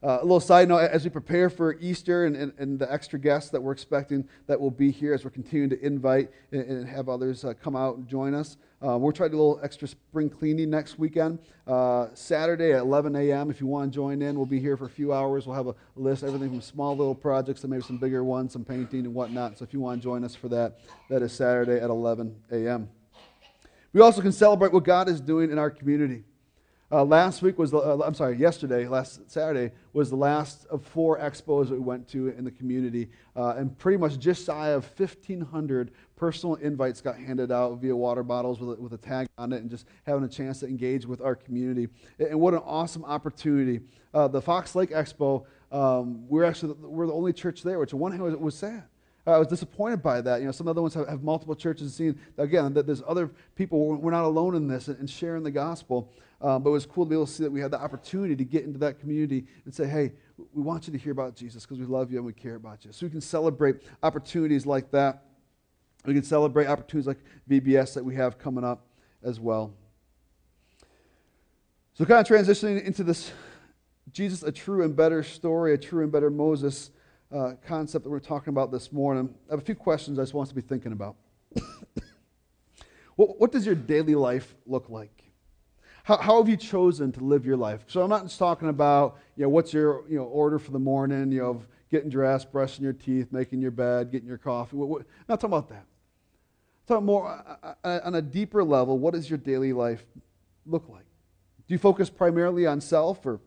Uh, 0.03 0.19
a 0.21 0.23
little 0.23 0.41
side 0.41 0.69
note 0.69 0.79
as 0.79 1.05
we 1.05 1.11
prepare 1.11 1.49
for 1.49 1.75
Easter 1.81 2.27
and, 2.27 2.37
and, 2.37 2.53
and, 2.59 2.79
the 2.79 2.93
extra 2.93 3.19
guests 3.19 3.51
that 3.51 3.61
we're 3.61 3.73
expecting 3.73 4.29
that 4.47 4.61
will 4.61 4.71
be 4.71 4.91
here 4.91 5.15
as 5.15 5.25
we're 5.25 5.31
continuing 5.31 5.71
to 5.71 5.81
invite 5.85 6.31
and, 6.53 6.63
and 6.63 6.89
have 6.89 7.09
others 7.09 7.45
uh, 7.45 7.55
come 7.55 7.75
out 7.75 7.97
and 7.97 8.07
join 8.07 8.35
us. 8.35 8.59
Uh, 8.85 8.99
we're 8.99 9.13
trying 9.13 9.31
to 9.31 9.37
do 9.37 9.41
a 9.41 9.43
little 9.43 9.61
extra 9.63 9.89
spring 9.89 10.29
cleaning 10.29 10.69
next 10.69 10.99
weekend. 10.99 11.39
Uh, 11.67 12.09
Saturday 12.13 12.73
at 12.73 12.81
11 12.81 13.17
a.m. 13.17 13.51
If 13.51 13.61
you 13.61 13.67
want 13.67 13.91
to 13.91 13.95
join 13.95 14.21
in, 14.21 14.37
we'll 14.37 14.45
be 14.45 14.61
here 14.61 14.77
for 14.77 14.85
a 14.85 14.91
few 14.91 15.15
hours. 15.15 15.47
We'll 15.47 15.57
have 15.57 15.69
a 15.69 15.75
list, 15.97 16.23
everything 16.23 16.51
from 16.51 16.61
small 16.61 16.95
little 16.95 17.15
projects 17.15 17.63
to 17.63 17.69
maybe 17.69 17.83
some 17.83 17.97
bigger 17.97 18.23
ones, 18.23 18.53
some 18.53 18.65
painting 18.65 19.07
and 19.07 19.15
whatnot. 19.15 19.59
So 19.59 19.65
if 19.65 19.73
you 19.73 19.81
want 19.81 20.01
to 20.01 20.05
join 20.05 20.25
us 20.25 20.35
for 20.35 20.49
that, 20.49 20.81
that 21.09 21.23
is 21.23 21.33
Saturday 21.33 21.81
at 21.81 21.89
11 21.89 22.37
a.m. 22.53 22.91
We 23.95 24.03
also 24.03 24.21
can 24.21 24.33
celebrate 24.33 24.75
what 24.75 24.85
God 24.85 25.09
is 25.09 25.23
doing 25.23 25.51
in 25.51 25.59
our 25.59 25.71
community. 25.71 26.25
Uh, 26.93 27.05
last 27.05 27.43
week 27.43 27.59
was, 27.59 27.73
the, 27.73 27.79
uh, 27.79 27.99
I'm 28.05 28.15
sorry, 28.15 28.37
yesterday, 28.37 28.87
last 28.87 29.29
Saturday, 29.29 29.75
was 29.93 30.09
the 30.09 30.17
last 30.17 30.67
of 30.67 30.85
four 30.85 31.19
expos 31.19 31.69
that 31.69 31.75
we 31.75 31.81
went 31.81 32.07
to 32.09 32.29
in 32.29 32.45
the 32.45 32.51
community. 32.51 33.09
Uh, 33.35 33.55
and 33.57 33.77
pretty 33.77 33.99
much 33.99 34.21
just 34.21 34.47
shy 34.47 34.69
of 34.69 34.89
1,500 34.97 35.91
personal 36.15 36.55
invites 36.57 37.01
got 37.01 37.19
handed 37.19 37.51
out 37.51 37.81
via 37.81 37.95
water 37.95 38.23
bottles 38.23 38.61
with 38.61 38.79
a, 38.79 38.81
with 38.81 38.93
a 38.93 38.99
tag 38.99 39.27
on 39.37 39.53
it 39.53 39.63
and 39.63 39.71
just 39.71 39.87
having 40.07 40.23
a 40.23 40.29
chance 40.29 40.61
to 40.61 40.67
engage 40.67 41.07
with 41.07 41.21
our 41.21 41.35
community. 41.35 41.89
And 42.21 42.39
what 42.39 42.55
an 42.55 42.63
awesome 42.65 43.05
opportunity. 43.05 43.81
Uh, 44.15 44.29
the 44.29 44.41
Fox 44.41 44.77
Lake 44.77 44.91
Expo, 44.91 45.45
um, 45.73 46.29
we're 46.29 46.45
actually 46.45 46.75
we're 46.75 47.09
the 47.09 47.13
only 47.13 47.33
church 47.33 47.65
there, 47.65 47.81
which 47.81 47.93
on 47.95 47.99
one 47.99 48.13
hand 48.13 48.23
was, 48.23 48.37
was 48.37 48.55
sad. 48.57 48.85
I 49.27 49.39
was 49.39 49.49
disappointed 49.49 50.03
by 50.03 50.21
that. 50.21 50.41
You 50.41 50.47
know, 50.47 50.53
some 50.53 50.69
other 50.69 50.81
ones 50.81 50.95
have, 50.95 51.09
have 51.09 51.23
multiple 51.23 51.57
churches, 51.57 51.95
seeing 51.95 52.19
again 52.39 52.75
that 52.75 52.87
there's 52.87 53.03
other 53.07 53.31
people. 53.57 53.97
We're 53.97 54.13
not 54.13 54.25
alone 54.25 54.55
in 54.55 54.69
this 54.69 54.89
and, 54.89 54.99
and 54.99 55.11
sharing 55.11 55.43
the 55.43 55.51
gospel. 55.51 56.13
Um, 56.41 56.63
but 56.63 56.71
it 56.71 56.73
was 56.73 56.87
cool 56.87 57.07
to 57.07 57.09
be 57.09 57.15
able 57.17 57.27
to 57.27 57.33
see 57.33 57.45
that 57.45 57.51
we 57.51 57.61
had 57.61 57.71
the 57.71 57.81
opportunity 57.81 58.37
to 58.37 58.45
get 58.45 58.65
into 58.65 58.79
that 58.81 59.01
community 59.01 59.47
and 59.65 59.75
say, 59.75 59.87
hey, 59.87 60.13
we 60.53 60.63
want 60.63 60.87
you 60.87 60.93
to 60.93 60.99
hear 60.99 61.13
about 61.13 61.35
Jesus 61.35 61.65
because 61.65 61.79
we 61.79 61.87
love 61.87 62.13
you 62.13 62.19
and 62.19 62.27
we 62.27 62.35
care 62.35 62.57
about 62.57 62.85
you. 62.85 62.93
So 62.93 63.07
we 63.07 63.11
can 63.11 63.23
celebrate 63.23 63.77
opportunities 64.03 64.67
like 64.67 64.91
that. 64.91 65.25
We 66.05 66.13
can 66.13 66.23
celebrate 66.23 66.67
opportunities 66.67 67.07
like 67.07 67.19
VBS 67.49 67.95
that 67.95 68.05
we 68.05 68.15
have 68.17 68.39
coming 68.39 68.65
up 68.65 68.87
as 69.25 69.41
well. 69.41 69.73
So, 71.95 72.05
kind 72.05 72.21
of 72.21 72.27
transitioning 72.27 72.85
into 72.85 73.03
this 73.03 73.33
Jesus, 74.13 74.43
a 74.43 74.53
true 74.53 74.85
and 74.85 74.95
better 74.95 75.23
story, 75.23 75.73
a 75.73 75.79
true 75.79 76.03
and 76.03 76.13
better 76.13 76.31
Moses 76.31 76.91
uh, 77.33 77.53
concept 77.67 78.05
that 78.05 78.11
we're 78.11 78.21
talking 78.21 78.51
about 78.51 78.71
this 78.71 78.93
morning, 78.93 79.35
I 79.49 79.53
have 79.53 79.61
a 79.61 79.65
few 79.65 79.75
questions 79.75 80.19
I 80.19 80.23
just 80.23 80.35
want 80.35 80.47
us 80.47 80.51
to 80.51 80.55
be 80.55 80.61
thinking 80.61 80.93
about. 80.93 81.17
what, 83.17 83.41
what 83.41 83.53
does 83.53 83.67
your 83.67 83.75
daily 83.75 84.15
life 84.15 84.55
look 84.67 84.89
like? 84.89 85.25
How, 86.05 86.19
how 86.19 86.39
have 86.39 86.49
you 86.49 86.57
chosen 86.57 87.11
to 87.13 87.25
live 87.25 87.45
your 87.45 87.57
life? 87.57 87.81
So 87.89 88.03
I'm 88.03 88.11
not 88.11 88.23
just 88.23 88.39
talking 88.39 88.69
about, 88.69 89.19
you 89.37 89.43
know, 89.43 89.49
what's 89.49 89.73
your 89.73 90.09
you 90.09 90.17
know, 90.17 90.25
order 90.25 90.59
for 90.59 90.71
the 90.71 90.79
morning, 90.79 91.33
you 91.33 91.41
know, 91.41 91.63
getting 91.91 92.11
dressed, 92.11 92.53
brushing 92.53 92.85
your 92.85 92.93
teeth, 92.93 93.33
making 93.33 93.61
your 93.61 93.73
bed, 93.73 94.13
getting 94.13 94.29
your 94.29 94.39
coffee. 94.39 94.77
What, 94.77 94.89
what, 94.89 95.01
I'm 95.01 95.25
not 95.29 95.41
talking 95.41 95.57
about 95.57 95.69
that. 95.71 95.85
I'm 95.85 96.87
talking 96.87 97.07
more 97.07 97.29
uh, 97.29 97.57
uh, 97.63 97.75
uh, 97.83 98.01
on 98.05 98.15
a 98.15 98.23
deeper 98.23 98.63
level, 98.63 98.99
what 98.99 99.15
does 99.15 99.29
your 99.29 99.39
daily 99.39 99.73
life 99.73 100.05
look 100.65 100.89
like? 100.89 101.07
Do 101.67 101.75
you 101.75 101.79
focus 101.79 102.09
primarily 102.09 102.67
on 102.67 102.81
self 102.81 103.27
or 103.27 103.41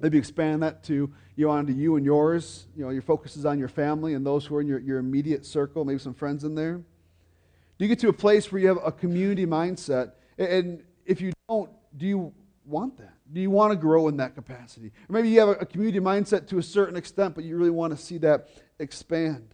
maybe 0.00 0.18
expand 0.18 0.62
that 0.62 0.82
to 0.84 1.12
you 1.36 1.46
know, 1.46 1.50
onto 1.50 1.72
you 1.72 1.96
and 1.96 2.04
yours? 2.04 2.66
You 2.76 2.84
know, 2.84 2.90
your 2.90 3.02
focus 3.02 3.36
is 3.36 3.44
on 3.44 3.58
your 3.58 3.68
family 3.68 4.14
and 4.14 4.24
those 4.24 4.46
who 4.46 4.56
are 4.56 4.60
in 4.60 4.66
your, 4.66 4.78
your 4.80 4.98
immediate 4.98 5.46
circle, 5.46 5.84
maybe 5.84 5.98
some 5.98 6.14
friends 6.14 6.44
in 6.44 6.54
there. 6.54 6.76
Do 6.76 7.84
you 7.84 7.88
get 7.88 7.98
to 8.00 8.08
a 8.08 8.12
place 8.12 8.52
where 8.52 8.60
you 8.60 8.68
have 8.68 8.78
a 8.84 8.92
community 8.92 9.46
mindset? 9.46 10.12
And 10.38 10.82
if 11.04 11.20
you 11.20 11.32
don't, 11.48 11.70
do 11.96 12.06
you 12.06 12.32
want 12.64 12.98
that? 12.98 13.14
Do 13.32 13.40
you 13.40 13.50
want 13.50 13.72
to 13.72 13.76
grow 13.76 14.08
in 14.08 14.16
that 14.18 14.34
capacity? 14.34 14.92
Or 15.08 15.12
maybe 15.12 15.28
you 15.28 15.40
have 15.40 15.48
a 15.48 15.66
community 15.66 15.98
mindset 15.98 16.46
to 16.48 16.58
a 16.58 16.62
certain 16.62 16.96
extent, 16.96 17.34
but 17.34 17.44
you 17.44 17.56
really 17.56 17.70
want 17.70 17.96
to 17.96 18.02
see 18.02 18.18
that 18.18 18.48
expand. 18.78 19.48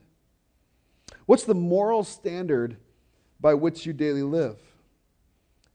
What's 1.27 1.45
the 1.45 1.55
moral 1.55 2.05
standard 2.05 2.77
by 3.41 3.55
which 3.55 3.87
you 3.87 3.93
daily 3.93 4.23
live? 4.23 4.59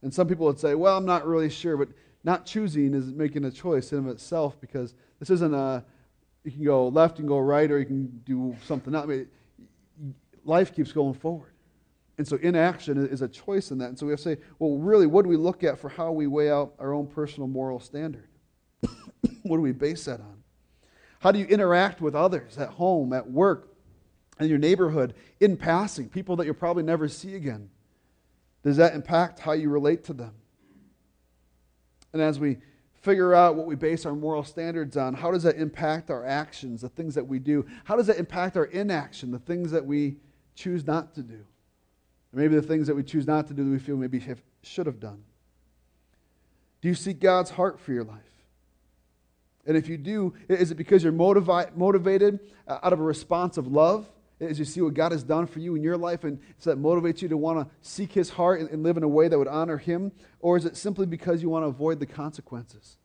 And 0.01 0.13
some 0.13 0.27
people 0.27 0.45
would 0.45 0.59
say, 0.59 0.75
well, 0.75 0.97
I'm 0.97 1.05
not 1.05 1.25
really 1.25 1.49
sure, 1.49 1.77
but 1.77 1.89
not 2.25 2.45
choosing 2.45 2.95
is 2.95 3.13
making 3.13 3.45
a 3.45 3.51
choice 3.51 3.93
in 3.93 3.99
of 3.99 4.07
itself 4.07 4.59
because 4.59 4.95
this 5.19 5.29
isn't 5.29 5.53
a, 5.53 5.85
you 6.43 6.51
can 6.51 6.63
go 6.65 6.87
left 6.87 7.19
and 7.19 7.27
go 7.27 7.37
right, 7.37 7.69
or 7.71 7.79
you 7.79 7.85
can 7.85 8.07
do 8.25 8.55
something 8.65 8.95
else. 8.95 9.03
I 9.03 9.07
mean, 9.07 9.27
life 10.43 10.75
keeps 10.75 10.91
going 10.91 11.13
forward. 11.13 11.51
And 12.17 12.27
so 12.27 12.37
inaction 12.37 12.97
is 12.97 13.21
a 13.21 13.27
choice 13.27 13.71
in 13.71 13.77
that. 13.77 13.89
And 13.89 13.99
so 13.99 14.07
we 14.07 14.11
have 14.11 14.19
to 14.19 14.23
say, 14.23 14.37
well, 14.57 14.77
really, 14.77 15.05
what 15.05 15.23
do 15.23 15.29
we 15.29 15.37
look 15.37 15.63
at 15.63 15.77
for 15.77 15.89
how 15.89 16.11
we 16.11 16.27
weigh 16.27 16.49
out 16.49 16.73
our 16.79 16.93
own 16.93 17.07
personal 17.07 17.47
moral 17.47 17.79
standard? 17.79 18.27
what 19.43 19.57
do 19.57 19.61
we 19.61 19.71
base 19.71 20.05
that 20.05 20.19
on? 20.19 20.43
How 21.19 21.31
do 21.31 21.39
you 21.39 21.45
interact 21.45 22.01
with 22.01 22.15
others 22.15 22.57
at 22.57 22.69
home, 22.69 23.13
at 23.13 23.29
work, 23.29 23.69
in 24.39 24.47
your 24.47 24.57
neighborhood, 24.57 25.13
in 25.39 25.57
passing, 25.57 26.09
people 26.09 26.35
that 26.37 26.45
you'll 26.45 26.55
probably 26.55 26.83
never 26.83 27.07
see 27.07 27.35
again? 27.35 27.69
Does 28.63 28.77
that 28.77 28.95
impact 28.95 29.39
how 29.39 29.51
you 29.51 29.69
relate 29.69 30.03
to 30.05 30.13
them? 30.13 30.33
And 32.15 32.23
as 32.23 32.39
we 32.39 32.59
figure 33.01 33.35
out 33.35 33.57
what 33.57 33.65
we 33.65 33.75
base 33.75 34.05
our 34.05 34.15
moral 34.15 34.45
standards 34.45 34.95
on, 34.95 35.15
how 35.15 35.31
does 35.31 35.43
that 35.43 35.57
impact 35.57 36.09
our 36.09 36.25
actions, 36.25 36.79
the 36.79 36.87
things 36.87 37.13
that 37.15 37.27
we 37.27 37.39
do? 37.39 37.65
How 37.83 37.97
does 37.97 38.07
that 38.07 38.15
impact 38.15 38.55
our 38.55 38.63
inaction, 38.63 39.31
the 39.31 39.39
things 39.39 39.69
that 39.71 39.85
we 39.85 40.15
choose 40.55 40.87
not 40.87 41.13
to 41.15 41.21
do? 41.21 41.45
maybe 42.31 42.55
the 42.55 42.61
things 42.61 42.87
that 42.87 42.95
we 42.95 43.03
choose 43.03 43.27
not 43.27 43.47
to 43.47 43.53
do 43.53 43.65
that 43.65 43.69
we 43.69 43.79
feel 43.79 43.97
maybe 43.97 44.19
have, 44.19 44.41
should 44.63 44.85
have 44.85 45.01
done. 45.01 45.23
Do 46.81 46.87
you 46.87 46.95
seek 46.95 47.19
God's 47.19 47.49
heart 47.49 47.81
for 47.81 47.91
your 47.91 48.05
life? 48.05 48.19
And 49.65 49.75
if 49.75 49.89
you 49.89 49.97
do, 49.97 50.33
is 50.47 50.71
it 50.71 50.75
because 50.75 51.03
you're 51.03 51.11
motivi- 51.11 51.75
motivated 51.75 52.39
uh, 52.65 52.79
out 52.81 52.93
of 52.93 53.01
a 53.01 53.03
response 53.03 53.57
of 53.57 53.67
love? 53.67 54.07
As 54.39 54.59
you 54.59 54.65
see 54.65 54.81
what 54.81 54.93
God 54.93 55.13
has 55.13 55.23
done 55.23 55.47
for 55.47 55.59
you 55.59 55.75
in 55.75 55.83
your 55.83 55.95
life, 55.95 56.25
and 56.25 56.39
so 56.57 56.69
that 56.69 56.81
motivates 56.81 57.21
you 57.21 57.29
to 57.29 57.37
want 57.37 57.59
to 57.59 57.73
seek 57.81 58.11
His 58.11 58.31
heart 58.31 58.59
and, 58.59 58.69
and 58.69 58.83
live 58.83 58.97
in 58.97 59.03
a 59.03 59.07
way 59.07 59.27
that 59.27 59.37
would 59.37 59.47
honor 59.47 59.77
Him? 59.77 60.11
Or 60.39 60.57
is 60.57 60.65
it 60.65 60.75
simply 60.75 61.05
because 61.05 61.41
you 61.41 61.49
want 61.49 61.63
to 61.63 61.67
avoid 61.67 61.99
the 61.99 62.05
consequences? 62.05 62.97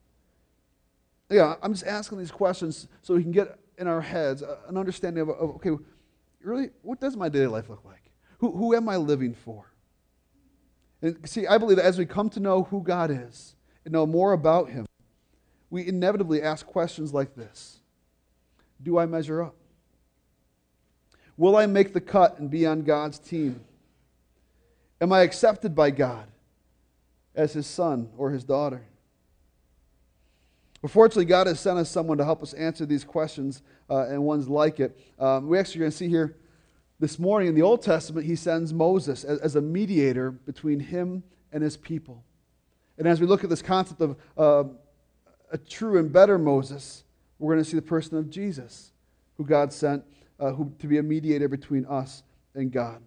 Yeah, 1.30 1.54
I'm 1.62 1.72
just 1.72 1.86
asking 1.86 2.18
these 2.18 2.32
questions 2.32 2.88
so 3.02 3.14
we 3.14 3.22
can 3.22 3.30
get 3.30 3.56
in 3.78 3.86
our 3.86 4.00
heads 4.00 4.42
an 4.68 4.76
understanding 4.76 5.22
of, 5.22 5.28
of 5.30 5.50
okay, 5.56 5.70
really, 6.42 6.70
what 6.82 7.00
does 7.00 7.16
my 7.16 7.28
daily 7.28 7.46
life 7.46 7.68
look 7.68 7.84
like? 7.84 8.10
Who, 8.38 8.50
who 8.52 8.74
am 8.74 8.88
I 8.88 8.96
living 8.96 9.34
for? 9.34 9.72
And 11.02 11.16
see, 11.28 11.46
I 11.46 11.58
believe 11.58 11.76
that 11.76 11.86
as 11.86 11.98
we 11.98 12.06
come 12.06 12.28
to 12.30 12.40
know 12.40 12.64
who 12.64 12.82
God 12.82 13.10
is 13.10 13.54
and 13.84 13.92
know 13.92 14.06
more 14.06 14.32
about 14.32 14.70
Him, 14.70 14.86
we 15.70 15.86
inevitably 15.86 16.42
ask 16.42 16.66
questions 16.66 17.14
like 17.14 17.34
this 17.34 17.80
Do 18.82 18.98
I 18.98 19.06
measure 19.06 19.42
up? 19.42 19.54
Will 21.40 21.56
I 21.56 21.64
make 21.64 21.94
the 21.94 22.02
cut 22.02 22.38
and 22.38 22.50
be 22.50 22.66
on 22.66 22.82
God's 22.82 23.18
team? 23.18 23.64
Am 25.00 25.10
I 25.10 25.22
accepted 25.22 25.74
by 25.74 25.90
God 25.90 26.26
as 27.34 27.54
his 27.54 27.66
son 27.66 28.10
or 28.18 28.30
his 28.30 28.44
daughter? 28.44 28.82
But 30.82 30.90
fortunately, 30.90 31.24
God 31.24 31.46
has 31.46 31.58
sent 31.58 31.78
us 31.78 31.88
someone 31.88 32.18
to 32.18 32.26
help 32.26 32.42
us 32.42 32.52
answer 32.52 32.84
these 32.84 33.04
questions 33.04 33.62
uh, 33.88 34.08
and 34.08 34.22
ones 34.22 34.50
like 34.50 34.80
it. 34.80 35.00
Um, 35.18 35.48
we 35.48 35.58
actually 35.58 35.78
are 35.78 35.84
going 35.84 35.92
to 35.92 35.96
see 35.96 36.10
here 36.10 36.36
this 36.98 37.18
morning 37.18 37.48
in 37.48 37.54
the 37.54 37.62
Old 37.62 37.80
Testament, 37.80 38.26
he 38.26 38.36
sends 38.36 38.74
Moses 38.74 39.24
as, 39.24 39.38
as, 39.38 39.56
a 39.56 39.62
mediator 39.62 40.32
between 40.32 40.78
him 40.78 41.22
and 41.52 41.62
his 41.62 41.78
people. 41.78 42.22
And 42.98 43.08
as 43.08 43.18
we 43.18 43.26
look 43.26 43.44
at 43.44 43.48
this 43.48 43.62
concept 43.62 44.02
of 44.02 44.16
uh, 44.36 44.64
a 45.50 45.56
true 45.56 45.96
and 45.96 46.12
better 46.12 46.36
Moses, 46.36 47.02
we're 47.38 47.54
going 47.54 47.64
to 47.64 47.70
see 47.70 47.76
the 47.76 47.82
person 47.82 48.18
of 48.18 48.28
Jesus, 48.28 48.92
who 49.38 49.46
God 49.46 49.72
sent 49.72 50.04
uh, 50.40 50.52
who, 50.52 50.72
to 50.78 50.86
be 50.86 50.98
a 50.98 51.02
mediator 51.02 51.48
between 51.48 51.86
us 51.86 52.22
and 52.54 52.72
God. 52.72 53.00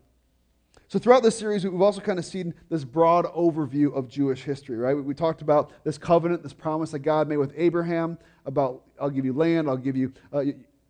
So, 0.87 0.99
throughout 0.99 1.23
this 1.23 1.37
series, 1.37 1.63
we've 1.63 1.81
also 1.81 2.01
kind 2.01 2.19
of 2.19 2.25
seen 2.25 2.53
this 2.69 2.83
broad 2.83 3.25
overview 3.25 3.93
of 3.95 4.07
Jewish 4.07 4.43
history, 4.43 4.77
right? 4.77 4.93
We 4.93 5.15
talked 5.15 5.41
about 5.41 5.71
this 5.83 5.97
covenant, 5.97 6.43
this 6.43 6.53
promise 6.53 6.91
that 6.91 6.99
God 6.99 7.27
made 7.27 7.37
with 7.37 7.51
Abraham 7.57 8.17
about, 8.45 8.83
I'll 9.01 9.09
give 9.09 9.25
you 9.25 9.33
land, 9.33 9.67
I'll 9.67 9.75
give 9.75 9.97
you, 9.97 10.13
uh, 10.31 10.41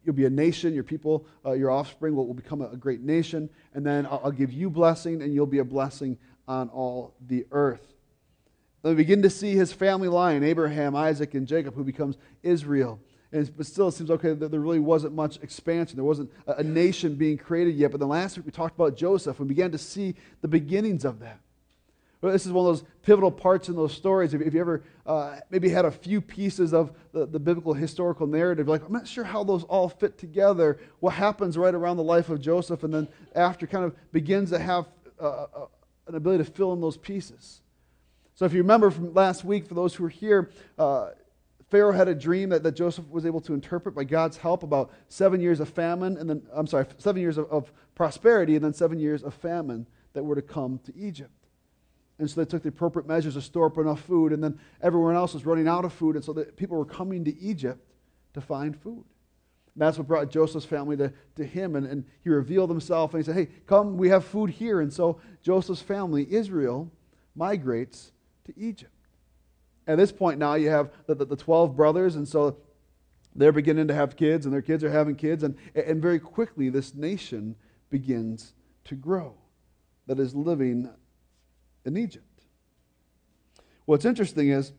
you'll 0.04 0.16
be 0.16 0.26
a 0.26 0.30
nation, 0.30 0.74
your 0.74 0.84
people, 0.84 1.26
uh, 1.46 1.54
your 1.54 1.72
offspring 1.72 2.16
will, 2.16 2.28
will 2.28 2.34
become 2.34 2.62
a, 2.62 2.68
a, 2.72 2.76
great 2.76 3.00
nation, 3.00 3.50
and 3.74 3.86
then 3.86 4.06
I'll, 4.06 4.22
I'll 4.26 4.32
give 4.32 4.52
you 4.52 4.70
blessing, 4.70 5.22
and 5.22 5.34
you'll 5.34 5.46
be 5.46 5.60
a 5.60 5.64
blessing 5.64 6.18
on 6.50 6.68
all 6.70 7.14
the 7.28 7.46
earth. 7.52 7.94
We 8.84 8.96
begin 8.96 9.22
to 9.22 9.30
see 9.30 9.54
his 9.54 9.72
family 9.72 10.10
line, 10.10 10.44
Abraham, 10.44 10.98
Isaac, 10.98 11.34
and 11.36 11.48
Jacob, 11.48 11.76
who 11.76 11.86
becomes 11.86 12.18
Israel. 12.42 13.00
And, 13.34 13.58
but 13.58 13.66
still, 13.66 13.88
it 13.88 13.94
seems 13.94 14.12
okay 14.12 14.34
that 14.34 14.52
there 14.52 14.60
really 14.60 14.80
wasn't 14.80 15.16
much 15.16 15.40
expansion. 15.42 15.98
There 15.98 16.06
wasn't 16.06 16.32
a, 16.46 16.58
a 16.58 16.64
nation 16.64 17.16
being 17.16 17.38
created 17.38 17.76
yet. 17.76 17.92
But 17.92 18.00
then 18.00 18.10
last 18.10 18.38
week 18.38 18.46
we 18.46 18.52
talked 18.52 18.76
about 18.76 18.96
Joseph 18.96 19.40
and 19.40 19.48
began 19.48 19.72
to 19.72 19.78
see 19.78 20.16
the 20.42 20.48
beginnings 20.48 21.04
of 21.04 21.20
that. 21.20 21.40
Well, 22.22 22.32
this 22.32 22.46
is 22.46 22.54
one 22.54 22.66
of 22.66 22.78
those 22.78 22.88
pivotal 23.02 23.32
parts 23.32 23.68
in 23.68 23.76
those 23.76 23.92
stories. 23.92 24.34
If, 24.34 24.42
if 24.42 24.54
you 24.54 24.62
ever 24.62 24.84
uh, 25.06 25.40
maybe 25.50 25.68
had 25.68 25.84
a 25.84 25.92
few 25.92 26.22
pieces 26.22 26.74
of 26.74 26.94
the, 27.12 27.26
the 27.26 27.40
biblical 27.40 27.74
historical 27.74 28.28
narrative, 28.28 28.68
like, 28.68 28.86
I'm 28.86 28.94
not 28.94 29.08
sure 29.08 29.26
how 29.26 29.44
those 29.44 29.64
all 29.64 29.90
fit 29.90 30.18
together. 30.18 30.80
What 31.02 31.16
happens 31.16 31.58
right 31.58 31.74
around 31.74 31.98
the 31.98 32.04
life 32.04 32.30
of 32.30 32.40
Joseph, 32.40 32.84
and 32.84 32.94
then 32.94 33.08
after 33.36 33.68
kind 33.68 33.84
of 33.84 33.94
begins 34.14 34.52
to 34.52 34.60
have 34.60 34.86
uh, 35.20 35.26
uh 35.26 35.66
an 36.08 36.16
ability 36.16 36.44
to 36.44 36.52
fill 36.52 36.74
in 36.74 36.82
those 36.82 36.98
pieces. 36.98 37.62
So, 38.36 38.46
if 38.46 38.54
you 38.54 38.60
remember 38.60 38.90
from 38.90 39.14
last 39.14 39.44
week, 39.44 39.68
for 39.68 39.74
those 39.74 39.94
who 39.94 40.06
are 40.06 40.10
here, 40.10 40.50
uh, 40.78 41.10
Pharaoh 41.74 41.92
had 41.92 42.08
a 42.08 42.14
dream 42.14 42.50
that, 42.50 42.62
that 42.62 42.74
Joseph 42.74 43.10
was 43.10 43.26
able 43.26 43.42
to 43.42 43.56
interpret 43.56 43.96
by 43.96 44.04
God's 44.04 44.38
help 44.38 44.62
about 44.62 44.92
seven 45.08 45.42
years 45.42 45.60
of 45.60 45.68
famine, 45.68 46.18
and 46.18 46.30
then, 46.30 46.44
I'm 46.54 46.68
sorry, 46.68 46.86
seven 47.00 47.20
years 47.20 47.40
of, 47.40 47.50
of 47.50 47.74
prosperity, 47.96 48.56
and 48.56 48.64
then 48.64 48.74
seven 48.74 49.00
years 49.00 49.24
of 49.24 49.34
famine 49.34 49.88
that 50.14 50.24
were 50.24 50.36
to 50.36 50.44
come 50.44 50.80
to 50.84 50.96
Egypt. 50.96 51.32
And 52.20 52.30
so 52.30 52.40
they 52.40 52.46
took 52.46 52.62
the 52.62 52.70
appropriate 52.70 53.08
measures 53.08 53.34
to 53.34 53.42
store 53.42 53.66
up 53.66 53.80
enough 53.80 54.02
food, 54.02 54.34
and 54.34 54.44
then 54.44 54.60
everyone 54.84 55.16
else 55.16 55.34
was 55.34 55.48
running 55.48 55.68
out 55.68 55.84
of 55.84 55.92
food, 55.92 56.16
and 56.16 56.24
so 56.24 56.32
the 56.32 56.44
people 56.44 56.78
were 56.78 56.86
coming 56.86 57.26
to 57.26 57.36
Egypt 57.40 57.84
to 58.36 58.42
find 58.42 58.80
food. 58.80 59.04
And 59.74 59.82
that's 59.82 59.98
what 59.98 60.08
brought 60.08 60.30
Joseph's 60.30 60.68
family 60.68 60.96
to, 60.98 61.12
to 61.38 61.44
him, 61.44 61.76
and, 61.76 61.88
and 61.88 62.06
he 62.24 62.30
revealed 62.30 62.70
himself, 62.70 63.16
and 63.16 63.24
he 63.24 63.26
said, 63.26 63.36
Hey, 63.36 63.48
come, 63.66 63.98
we 63.98 64.10
have 64.10 64.26
food 64.26 64.52
here. 64.52 64.82
And 64.82 64.94
so 64.94 65.20
Joseph's 65.42 65.82
family, 65.82 66.32
Israel, 66.32 66.92
migrates 67.36 68.12
to 68.46 68.54
Egypt. 68.56 68.93
At 69.88 69.98
this 69.98 70.12
point 70.12 70.40
now, 70.40 70.56
you 70.56 70.70
have 70.70 70.92
the, 71.08 71.16
the, 71.16 71.26
the 71.26 71.36
12 71.36 71.76
brothers, 71.76 72.16
and 72.16 72.28
so 72.28 72.58
they're 73.36 73.52
beginning 73.52 73.88
to 73.88 73.94
have 73.94 74.16
kids, 74.16 74.46
and 74.46 74.54
their 74.54 74.62
kids 74.62 74.84
are 74.84 74.92
having 74.92 75.16
kids, 75.16 75.44
and, 75.44 75.56
and 75.76 76.02
very 76.02 76.20
quickly 76.20 76.70
this 76.70 76.94
nation 76.94 77.56
begins 77.90 78.54
to 78.86 78.96
grow 78.96 79.36
that 80.08 80.20
is 80.20 80.36
living 80.36 80.90
in 81.86 81.98
Egypt. 81.98 82.26
What's 83.86 84.06
interesting 84.06 84.50
is, 84.50 84.72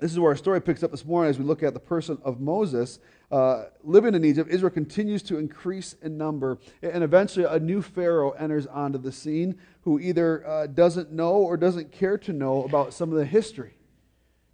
this 0.00 0.10
is 0.10 0.18
where 0.18 0.32
our 0.32 0.36
story 0.36 0.60
picks 0.60 0.82
up 0.82 0.90
this 0.90 1.04
morning 1.04 1.30
as 1.30 1.38
we 1.38 1.44
look 1.44 1.62
at 1.62 1.74
the 1.74 1.80
person 1.80 2.18
of 2.24 2.40
Moses. 2.40 2.98
Uh, 3.30 3.66
living 3.84 4.14
in 4.14 4.24
Egypt, 4.24 4.50
Israel 4.50 4.70
continues 4.70 5.22
to 5.22 5.38
increase 5.38 5.94
in 6.02 6.18
number, 6.18 6.58
and 6.82 7.04
eventually 7.04 7.46
a 7.46 7.60
new 7.60 7.80
Pharaoh 7.80 8.32
enters 8.32 8.66
onto 8.66 8.98
the 8.98 9.12
scene 9.12 9.56
who 9.82 10.00
either 10.00 10.44
uh, 10.46 10.66
doesn't 10.66 11.12
know 11.12 11.34
or 11.34 11.56
doesn't 11.56 11.92
care 11.92 12.18
to 12.18 12.32
know 12.32 12.64
about 12.64 12.92
some 12.92 13.12
of 13.12 13.18
the 13.18 13.24
history 13.24 13.74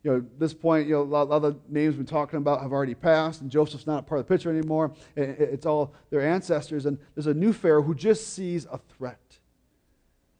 you 0.04 0.10
know, 0.12 0.16
at 0.18 0.38
this 0.38 0.54
point, 0.54 0.86
you 0.86 0.94
know, 0.94 1.02
a 1.02 1.24
lot, 1.24 1.30
of 1.30 1.42
the 1.42 1.56
names 1.68 1.96
we've 1.96 2.06
been 2.06 2.06
talking 2.06 2.38
about 2.38 2.62
have 2.62 2.72
already 2.72 2.94
passed, 2.94 3.40
and 3.40 3.50
Joseph's 3.50 3.86
not 3.86 4.00
a 4.00 4.02
part 4.02 4.20
of 4.20 4.26
the 4.26 4.32
picture 4.32 4.50
anymore. 4.50 4.92
It's 5.16 5.66
all 5.66 5.92
their 6.10 6.20
ancestors, 6.20 6.86
and 6.86 6.98
there's 7.14 7.26
a 7.26 7.34
new 7.34 7.52
Pharaoh 7.52 7.82
who 7.82 7.94
just 7.94 8.32
sees 8.32 8.66
a 8.66 8.78
threat. 8.96 9.38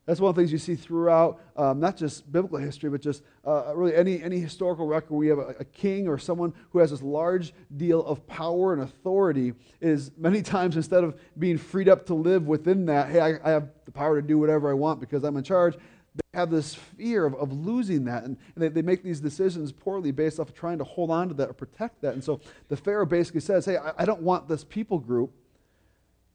That's 0.08 0.20
one 0.20 0.30
of 0.30 0.36
the 0.36 0.40
things 0.40 0.52
you 0.52 0.58
see 0.58 0.74
throughout, 0.74 1.38
um, 1.54 1.80
not 1.80 1.94
just 1.94 2.32
biblical 2.32 2.56
history, 2.56 2.88
but 2.88 3.02
just 3.02 3.22
uh, 3.44 3.74
really 3.74 3.94
any, 3.94 4.22
any 4.22 4.40
historical 4.40 4.86
record 4.86 5.10
where 5.10 5.26
you 5.26 5.36
have 5.36 5.50
a, 5.50 5.54
a, 5.60 5.64
king 5.66 6.08
or 6.08 6.16
someone 6.16 6.54
who 6.70 6.78
has 6.78 6.92
this 6.92 7.02
large 7.02 7.52
deal 7.76 8.02
of 8.06 8.26
power 8.26 8.72
and 8.72 8.80
authority 8.80 9.52
is 9.82 10.10
many 10.16 10.40
times 10.56 10.76
instead 10.76 11.04
of 11.04 11.20
being 11.38 11.58
freed 11.58 11.90
up 11.90 12.06
to 12.06 12.14
live 12.14 12.46
within 12.46 12.86
that, 12.86 13.10
hey, 13.10 13.20
I, 13.20 13.34
I 13.44 13.50
have 13.50 13.68
the 13.84 13.92
power 13.92 14.18
to 14.18 14.26
do 14.26 14.38
whatever 14.38 14.70
I 14.70 14.72
want 14.72 14.98
because 14.98 15.24
I'm 15.24 15.36
in 15.36 15.44
charge, 15.44 15.76
they 16.18 16.38
have 16.38 16.50
this 16.50 16.74
fear 16.74 17.24
of, 17.24 17.34
of 17.34 17.52
losing 17.52 18.04
that, 18.04 18.24
and, 18.24 18.36
and 18.54 18.62
they, 18.62 18.68
they 18.68 18.82
make 18.82 19.02
these 19.02 19.20
decisions 19.20 19.72
poorly 19.72 20.10
based 20.10 20.38
off 20.38 20.48
of 20.48 20.54
trying 20.54 20.78
to 20.78 20.84
hold 20.84 21.10
on 21.10 21.28
to 21.28 21.34
that 21.34 21.48
or 21.48 21.54
protect 21.54 22.02
that. 22.02 22.14
And 22.14 22.22
so 22.22 22.40
the 22.68 22.76
Pharaoh 22.76 23.06
basically 23.06 23.40
says, 23.40 23.64
Hey, 23.64 23.76
I, 23.76 23.92
I 23.98 24.04
don't 24.04 24.22
want 24.22 24.48
this 24.48 24.64
people 24.64 24.98
group 24.98 25.32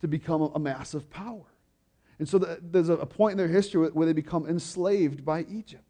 to 0.02 0.08
become 0.08 0.42
a, 0.42 0.46
a 0.56 0.60
massive 0.60 1.10
power. 1.10 1.46
And 2.20 2.28
so 2.28 2.38
the, 2.38 2.60
there's 2.62 2.90
a, 2.90 2.94
a 2.94 3.06
point 3.06 3.34
in 3.34 3.38
their 3.38 3.48
history 3.48 3.90
where 3.90 4.06
they 4.06 4.14
become 4.14 4.48
enslaved 4.48 5.26
by 5.26 5.46
Egypt. 5.50 5.84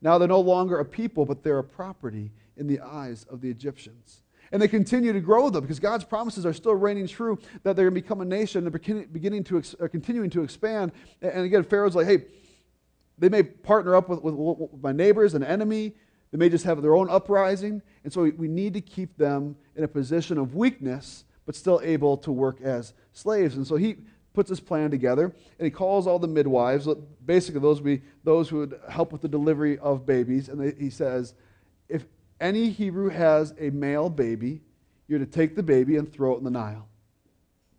Now 0.00 0.18
they're 0.18 0.28
no 0.28 0.40
longer 0.40 0.78
a 0.78 0.84
people, 0.84 1.24
but 1.24 1.42
they're 1.42 1.58
a 1.58 1.64
property 1.64 2.32
in 2.56 2.66
the 2.66 2.80
eyes 2.80 3.26
of 3.30 3.40
the 3.40 3.50
Egyptians. 3.50 4.22
And 4.50 4.60
they 4.60 4.68
continue 4.68 5.14
to 5.14 5.20
grow 5.20 5.48
them 5.48 5.62
because 5.62 5.80
God's 5.80 6.04
promises 6.04 6.44
are 6.44 6.52
still 6.52 6.74
reigning 6.74 7.06
true 7.06 7.38
that 7.62 7.74
they're 7.74 7.86
going 7.86 7.94
to 7.94 8.02
become 8.02 8.20
a 8.20 8.24
nation. 8.24 8.64
They're 8.64 9.06
beginning 9.06 9.44
to, 9.44 9.62
uh, 9.80 9.88
continuing 9.88 10.28
to 10.30 10.42
expand. 10.42 10.92
And 11.22 11.44
again, 11.44 11.64
Pharaoh's 11.64 11.96
like, 11.96 12.06
hey, 12.06 12.24
they 13.18 13.28
may 13.28 13.42
partner 13.42 13.94
up 13.94 14.08
with, 14.08 14.22
with, 14.22 14.34
with, 14.34 14.82
my 14.82 14.92
neighbors, 14.92 15.34
an 15.34 15.44
enemy. 15.44 15.94
They 16.30 16.38
may 16.38 16.48
just 16.48 16.64
have 16.64 16.80
their 16.82 16.94
own 16.94 17.10
uprising. 17.10 17.82
And 18.04 18.12
so 18.12 18.22
we, 18.22 18.30
we 18.32 18.48
need 18.48 18.74
to 18.74 18.80
keep 18.80 19.16
them 19.16 19.56
in 19.76 19.84
a 19.84 19.88
position 19.88 20.38
of 20.38 20.54
weakness, 20.54 21.24
but 21.46 21.54
still 21.54 21.80
able 21.84 22.16
to 22.18 22.32
work 22.32 22.60
as 22.62 22.94
slaves. 23.12 23.56
And 23.56 23.66
so 23.66 23.76
he 23.76 23.96
puts 24.32 24.48
this 24.48 24.60
plan 24.60 24.90
together, 24.90 25.24
and 25.24 25.64
he 25.64 25.70
calls 25.70 26.06
all 26.06 26.18
the 26.18 26.28
midwives. 26.28 26.88
Uh, 26.88 26.94
basically, 27.26 27.60
those 27.60 27.80
would 27.80 28.00
be 28.00 28.02
those 28.24 28.48
who 28.48 28.58
would 28.58 28.80
help 28.88 29.12
with 29.12 29.20
the 29.20 29.28
delivery 29.28 29.78
of 29.78 30.06
babies. 30.06 30.48
And 30.48 30.60
they, 30.60 30.74
he 30.82 30.90
says, 30.90 31.34
if 31.88 32.06
any 32.40 32.70
Hebrew 32.70 33.10
has 33.10 33.54
a 33.58 33.70
male 33.70 34.08
baby, 34.08 34.62
you're 35.06 35.18
to 35.18 35.26
take 35.26 35.54
the 35.54 35.62
baby 35.62 35.96
and 35.96 36.10
throw 36.10 36.34
it 36.34 36.38
in 36.38 36.44
the 36.44 36.50
Nile, 36.50 36.88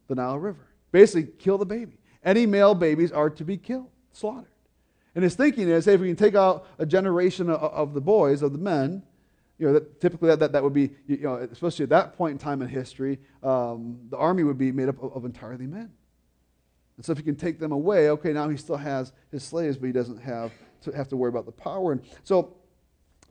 the 0.08 0.16
Nile 0.16 0.38
River. 0.38 0.68
Basically, 0.92 1.32
kill 1.40 1.58
the 1.58 1.66
baby. 1.66 1.98
Any 2.24 2.46
male 2.46 2.76
babies 2.76 3.12
are 3.12 3.30
to 3.32 3.44
be 3.44 3.58
killed, 3.58 3.90
slaughtered. 4.12 4.53
And 5.16 5.24
his 5.24 5.36
thinking 5.36 5.70
is, 5.70 5.86
hey, 5.86 5.94
if 5.94 6.02
we 6.02 6.08
can 6.08 6.16
take 6.16 6.36
out 6.36 6.66
a 6.80 6.86
generation 6.86 7.50
of, 7.50 7.62
of 7.62 7.94
the 7.94 8.02
boys, 8.02 8.42
of 8.42 8.52
the 8.52 8.58
men, 8.58 9.04
you 9.60 9.68
know, 9.68 9.74
that 9.74 10.02
typically 10.02 10.30
that, 10.30 10.40
that, 10.40 10.52
that, 10.54 10.64
would 10.64 10.74
be, 10.74 10.90
you 11.08 11.18
know, 11.22 11.36
especially 11.36 11.84
at 11.84 11.90
that 11.90 12.18
point 12.18 12.34
in 12.34 12.38
time 12.38 12.62
in 12.62 12.68
history, 12.68 13.20
um, 13.44 14.00
the 14.10 14.18
army 14.18 14.44
would 14.44 14.58
be 14.58 14.72
made 14.72 14.90
up 14.90 15.02
of, 15.02 15.14
of, 15.14 15.26
entirely 15.26 15.68
men. 15.68 15.92
And 16.98 17.06
so 17.06 17.12
if 17.12 17.20
you 17.20 17.24
can 17.24 17.36
take 17.36 17.60
them 17.60 17.72
away, 17.72 18.10
okay, 18.10 18.34
now 18.34 18.50
he 18.50 18.58
still 18.58 18.78
has 18.78 19.14
his 19.32 19.44
slaves, 19.44 19.78
but 19.78 19.86
he 19.86 19.94
doesn't 19.94 20.22
have 20.22 20.52
to 20.82 20.92
have 20.92 21.08
to 21.10 21.18
worry 21.18 21.30
about 21.30 21.46
the 21.46 21.52
power. 21.52 21.92
And 21.94 22.02
so 22.24 22.56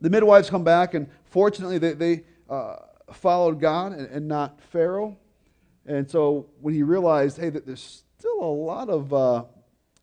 the 0.00 0.10
midwives 0.10 0.48
come 0.48 0.64
back, 0.64 0.94
and 0.94 1.06
fortunately 1.24 1.78
they, 1.78 1.92
they 1.92 2.24
uh, 2.48 2.76
followed 3.12 3.60
God 3.60 3.92
and, 3.92 4.06
and, 4.08 4.26
not 4.26 4.60
Pharaoh. 4.60 5.16
And 5.86 6.10
so 6.10 6.48
when 6.60 6.74
he 6.74 6.82
realized, 6.82 7.38
hey, 7.38 7.50
that 7.50 7.66
there's 7.66 8.04
still 8.18 8.40
a 8.40 8.52
lot 8.52 8.88
of 8.88 9.12
uh, 9.12 9.44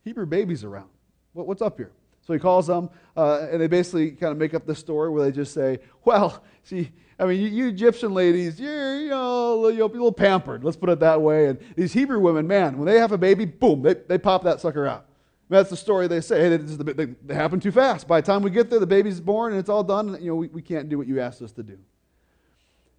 Hebrew 0.03 0.25
babies 0.25 0.63
around, 0.63 0.89
What's 1.33 1.61
up 1.61 1.77
here? 1.77 1.91
So 2.25 2.33
he 2.33 2.39
calls 2.39 2.67
them, 2.67 2.89
uh, 3.17 3.47
and 3.51 3.59
they 3.59 3.67
basically 3.67 4.11
kind 4.11 4.31
of 4.31 4.37
make 4.37 4.53
up 4.53 4.65
the 4.65 4.75
story 4.75 5.09
where 5.09 5.23
they 5.23 5.31
just 5.31 5.53
say, 5.53 5.79
Well, 6.05 6.43
see, 6.63 6.91
I 7.19 7.25
mean, 7.25 7.41
you, 7.41 7.47
you 7.47 7.67
Egyptian 7.67 8.13
ladies, 8.13 8.59
you're, 8.59 9.01
you 9.01 9.09
know, 9.09 9.67
you're 9.67 9.87
a 9.87 9.91
little 9.91 10.11
pampered, 10.11 10.63
let's 10.63 10.77
put 10.77 10.89
it 10.89 10.99
that 11.01 11.21
way. 11.21 11.47
And 11.47 11.59
these 11.75 11.91
Hebrew 11.91 12.19
women, 12.19 12.47
man, 12.47 12.77
when 12.77 12.85
they 12.85 12.99
have 12.99 13.11
a 13.11 13.17
baby, 13.17 13.45
boom, 13.45 13.81
they, 13.81 13.95
they 13.95 14.17
pop 14.17 14.43
that 14.43 14.61
sucker 14.61 14.87
out. 14.87 15.05
That's 15.49 15.69
the 15.69 15.77
story 15.77 16.07
they 16.07 16.21
say. 16.21 16.41
Hey, 16.41 16.57
they, 16.57 16.93
they, 16.93 17.05
they, 17.25 17.33
happen 17.33 17.59
too 17.59 17.71
fast. 17.71 18.07
By 18.07 18.21
the 18.21 18.27
time 18.27 18.43
we 18.43 18.51
get 18.51 18.69
there, 18.69 18.79
the 18.79 18.85
baby's 18.85 19.19
born 19.19 19.51
and 19.51 19.59
it's 19.59 19.69
all 19.69 19.83
done. 19.83 20.13
And, 20.13 20.23
you 20.23 20.29
know, 20.29 20.35
we, 20.35 20.47
we 20.49 20.61
can't 20.61 20.87
do 20.87 20.97
what 20.99 21.07
you 21.07 21.19
asked 21.19 21.41
us 21.41 21.51
to 21.53 21.63
do. 21.63 21.79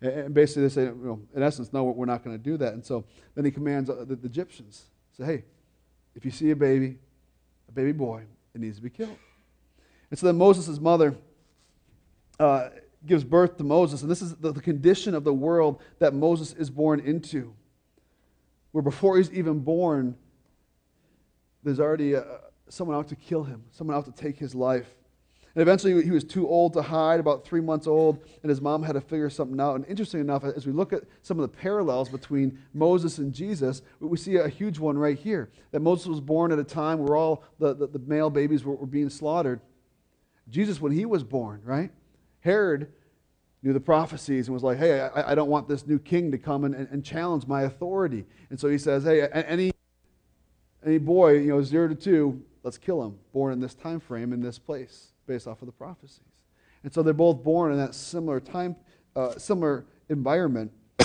And 0.02 0.34
basically, 0.34 0.62
they 0.64 0.68
say, 0.70 0.84
you 0.84 0.98
know, 1.02 1.20
in 1.34 1.42
essence, 1.42 1.72
no, 1.72 1.84
we're 1.84 2.06
not 2.06 2.24
going 2.24 2.36
to 2.36 2.42
do 2.42 2.56
that. 2.56 2.72
And 2.72 2.84
so 2.84 3.04
then 3.36 3.44
he 3.44 3.52
commands 3.52 3.88
uh, 3.88 4.04
the, 4.06 4.16
the 4.16 4.26
Egyptians, 4.26 4.86
say, 5.16 5.24
hey, 5.24 5.44
if 6.16 6.24
you 6.24 6.32
see 6.32 6.50
a 6.50 6.56
baby, 6.56 6.98
a 7.70 7.72
baby 7.72 7.92
boy, 7.92 8.24
it 8.54 8.60
needs 8.60 8.76
to 8.76 8.82
be 8.82 8.90
killed. 8.90 9.16
And 10.10 10.18
so 10.18 10.26
then 10.26 10.36
Moses' 10.36 10.78
mother, 10.80 11.14
uh, 12.38 12.70
gives 13.06 13.24
birth 13.24 13.56
to 13.56 13.64
Moses. 13.64 14.02
And 14.02 14.10
this 14.10 14.22
is 14.22 14.34
the, 14.36 14.52
the 14.52 14.60
condition 14.60 15.14
of 15.14 15.24
the 15.24 15.32
world 15.32 15.80
that 15.98 16.14
Moses 16.14 16.52
is 16.52 16.68
born 16.70 17.00
into. 17.00 17.54
Where 18.72 18.82
before 18.82 19.16
he's 19.16 19.32
even 19.32 19.60
born, 19.60 20.16
there's 21.62 21.80
already 21.80 22.14
a, 22.14 22.24
someone 22.68 22.96
out 22.96 23.08
to 23.08 23.16
kill 23.16 23.44
him, 23.44 23.64
someone 23.70 23.96
out 23.96 24.04
to 24.04 24.12
take 24.12 24.38
his 24.38 24.54
life. 24.54 24.88
And 25.54 25.62
eventually 25.62 26.04
he 26.04 26.10
was 26.12 26.22
too 26.22 26.48
old 26.48 26.72
to 26.74 26.82
hide, 26.82 27.18
about 27.18 27.44
three 27.44 27.60
months 27.60 27.86
old, 27.86 28.22
and 28.42 28.50
his 28.50 28.60
mom 28.60 28.82
had 28.82 28.92
to 28.92 29.00
figure 29.00 29.28
something 29.28 29.60
out. 29.60 29.74
And 29.74 29.84
interesting 29.86 30.20
enough, 30.20 30.44
as 30.44 30.66
we 30.66 30.72
look 30.72 30.92
at 30.92 31.02
some 31.22 31.40
of 31.40 31.42
the 31.42 31.56
parallels 31.56 32.08
between 32.08 32.58
Moses 32.72 33.18
and 33.18 33.32
Jesus, 33.32 33.82
we 33.98 34.16
see 34.16 34.36
a 34.36 34.48
huge 34.48 34.78
one 34.78 34.96
right 34.96 35.18
here. 35.18 35.50
That 35.72 35.80
Moses 35.80 36.06
was 36.06 36.20
born 36.20 36.52
at 36.52 36.58
a 36.60 36.64
time 36.64 36.98
where 36.98 37.16
all 37.16 37.42
the, 37.58 37.74
the, 37.74 37.88
the 37.88 37.98
male 37.98 38.30
babies 38.30 38.64
were, 38.64 38.76
were 38.76 38.86
being 38.86 39.10
slaughtered. 39.10 39.60
Jesus, 40.48 40.80
when 40.80 40.92
he 40.92 41.04
was 41.04 41.24
born, 41.24 41.60
right? 41.64 41.90
Herod 42.40 42.92
knew 43.62 43.72
the 43.72 43.80
prophecies 43.80 44.46
and 44.46 44.54
was 44.54 44.62
like, 44.62 44.78
hey, 44.78 45.00
I, 45.00 45.32
I 45.32 45.34
don't 45.34 45.50
want 45.50 45.68
this 45.68 45.86
new 45.86 45.98
king 45.98 46.30
to 46.30 46.38
come 46.38 46.64
and, 46.64 46.74
and, 46.74 46.88
and, 46.90 47.04
challenge 47.04 47.46
my 47.46 47.62
authority. 47.62 48.24
And 48.48 48.58
so 48.58 48.68
he 48.68 48.78
says, 48.78 49.04
hey, 49.04 49.28
any, 49.32 49.72
any 50.84 50.98
boy, 50.98 51.34
you 51.34 51.48
know, 51.48 51.62
zero 51.62 51.88
to 51.88 51.94
two, 51.94 52.42
let's 52.62 52.78
kill 52.78 53.02
him, 53.02 53.18
born 53.32 53.52
in 53.52 53.60
this 53.60 53.74
time 53.74 54.00
frame, 54.00 54.32
in 54.32 54.40
this 54.40 54.58
place, 54.58 55.12
based 55.30 55.46
off 55.46 55.62
of 55.62 55.66
the 55.66 55.72
prophecies. 55.72 56.24
And 56.82 56.92
so 56.92 57.04
they're 57.04 57.14
both 57.14 57.44
born 57.44 57.70
in 57.70 57.78
that 57.78 57.94
similar 57.94 58.40
time, 58.40 58.74
uh, 59.14 59.38
similar 59.38 59.86
environment. 60.08 60.72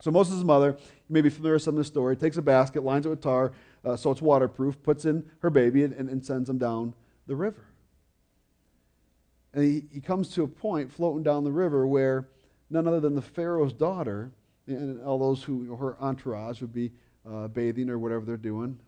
so 0.00 0.12
Moses' 0.12 0.44
mother, 0.44 0.76
you 0.78 1.12
may 1.12 1.22
be 1.22 1.28
familiar 1.28 1.54
with 1.54 1.64
some 1.64 1.74
of 1.74 1.78
the 1.78 1.84
story, 1.84 2.16
takes 2.16 2.36
a 2.36 2.42
basket, 2.42 2.84
lines 2.84 3.04
it 3.04 3.08
with 3.08 3.20
tar, 3.20 3.50
uh, 3.84 3.96
so 3.96 4.12
it's 4.12 4.22
waterproof, 4.22 4.80
puts 4.84 5.06
in 5.06 5.28
her 5.40 5.50
baby, 5.50 5.82
and, 5.82 5.92
and, 5.94 6.08
and 6.08 6.24
sends 6.24 6.48
him 6.48 6.56
down 6.56 6.94
the 7.26 7.34
river. 7.34 7.66
And 9.52 9.64
he, 9.64 9.82
he 9.92 10.00
comes 10.00 10.28
to 10.34 10.44
a 10.44 10.48
point 10.48 10.92
floating 10.92 11.24
down 11.24 11.42
the 11.42 11.50
river 11.50 11.84
where 11.84 12.28
none 12.70 12.86
other 12.86 13.00
than 13.00 13.16
the 13.16 13.22
Pharaoh's 13.22 13.72
daughter 13.72 14.30
and 14.68 15.02
all 15.02 15.18
those 15.18 15.42
who, 15.42 15.74
her 15.74 15.96
entourage, 16.00 16.60
would 16.60 16.72
be 16.72 16.92
uh, 17.28 17.48
bathing 17.48 17.90
or 17.90 17.98
whatever 17.98 18.24
they're 18.24 18.36
doing. 18.36 18.78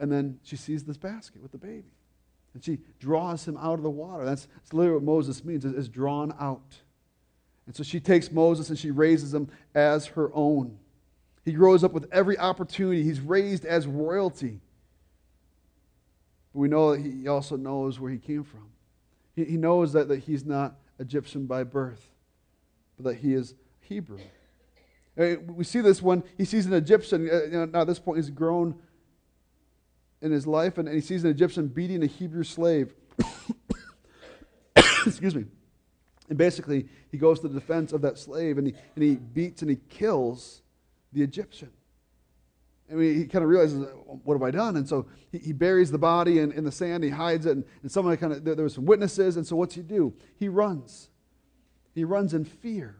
And 0.00 0.10
then 0.10 0.40
she 0.42 0.56
sees 0.56 0.82
this 0.82 0.96
basket 0.96 1.40
with 1.40 1.52
the 1.52 1.58
baby. 1.58 1.92
And 2.54 2.64
she 2.64 2.78
draws 2.98 3.46
him 3.46 3.56
out 3.58 3.74
of 3.74 3.82
the 3.82 3.90
water. 3.90 4.24
That's, 4.24 4.48
that's 4.56 4.72
literally 4.72 4.96
what 4.96 5.04
Moses 5.04 5.44
means, 5.44 5.64
is, 5.64 5.74
is 5.74 5.88
drawn 5.88 6.34
out. 6.40 6.74
And 7.66 7.76
so 7.76 7.84
she 7.84 8.00
takes 8.00 8.32
Moses 8.32 8.70
and 8.70 8.78
she 8.78 8.90
raises 8.90 9.32
him 9.32 9.48
as 9.74 10.06
her 10.06 10.30
own. 10.34 10.78
He 11.44 11.52
grows 11.52 11.84
up 11.84 11.92
with 11.92 12.08
every 12.10 12.36
opportunity. 12.38 13.04
He's 13.04 13.20
raised 13.20 13.64
as 13.64 13.86
royalty. 13.86 14.60
But 16.52 16.58
we 16.58 16.68
know 16.68 16.96
that 16.96 17.02
he 17.02 17.28
also 17.28 17.56
knows 17.56 18.00
where 18.00 18.10
he 18.10 18.18
came 18.18 18.42
from. 18.42 18.66
He, 19.36 19.44
he 19.44 19.56
knows 19.56 19.92
that, 19.92 20.08
that 20.08 20.20
he's 20.20 20.44
not 20.44 20.74
Egyptian 20.98 21.46
by 21.46 21.62
birth, 21.62 22.08
but 22.96 23.10
that 23.10 23.18
he 23.18 23.34
is 23.34 23.54
Hebrew. 23.80 24.18
We 25.16 25.64
see 25.64 25.80
this 25.80 26.00
when 26.00 26.24
he 26.38 26.44
sees 26.44 26.66
an 26.66 26.72
Egyptian. 26.72 27.28
Uh, 27.30 27.42
you 27.44 27.50
know, 27.50 27.64
now, 27.66 27.80
at 27.82 27.86
this 27.86 27.98
point, 27.98 28.18
he's 28.18 28.30
grown 28.30 28.74
in 30.22 30.32
his 30.32 30.46
life, 30.46 30.78
and, 30.78 30.88
and 30.88 30.94
he 30.94 31.00
sees 31.00 31.24
an 31.24 31.30
Egyptian 31.30 31.68
beating 31.68 32.02
a 32.02 32.06
Hebrew 32.06 32.44
slave. 32.44 32.94
Excuse 34.76 35.34
me. 35.34 35.46
And 36.28 36.38
basically, 36.38 36.88
he 37.10 37.18
goes 37.18 37.40
to 37.40 37.48
the 37.48 37.58
defense 37.58 37.92
of 37.92 38.02
that 38.02 38.18
slave, 38.18 38.58
and 38.58 38.66
he, 38.66 38.74
and 38.94 39.02
he 39.02 39.16
beats 39.16 39.62
and 39.62 39.70
he 39.70 39.78
kills 39.88 40.62
the 41.12 41.22
Egyptian. 41.22 41.70
I 42.90 42.94
mean, 42.94 43.16
he 43.16 43.26
kind 43.26 43.44
of 43.44 43.50
realizes, 43.50 43.86
what 44.24 44.34
have 44.34 44.42
I 44.42 44.50
done? 44.50 44.76
And 44.76 44.88
so 44.88 45.06
he, 45.30 45.38
he 45.38 45.52
buries 45.52 45.90
the 45.90 45.98
body 45.98 46.40
in, 46.40 46.52
in 46.52 46.64
the 46.64 46.72
sand, 46.72 47.04
he 47.04 47.10
hides 47.10 47.46
it, 47.46 47.52
and, 47.52 47.64
and 47.82 48.20
kind 48.20 48.32
of, 48.32 48.44
there, 48.44 48.54
there 48.54 48.64
were 48.64 48.68
some 48.68 48.86
witnesses, 48.86 49.36
and 49.36 49.46
so 49.46 49.56
what's 49.56 49.74
he 49.74 49.82
do? 49.82 50.12
He 50.36 50.48
runs. 50.48 51.08
He 51.94 52.04
runs 52.04 52.34
in 52.34 52.44
fear 52.44 52.96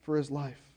for 0.00 0.16
his 0.16 0.30
life. 0.30 0.67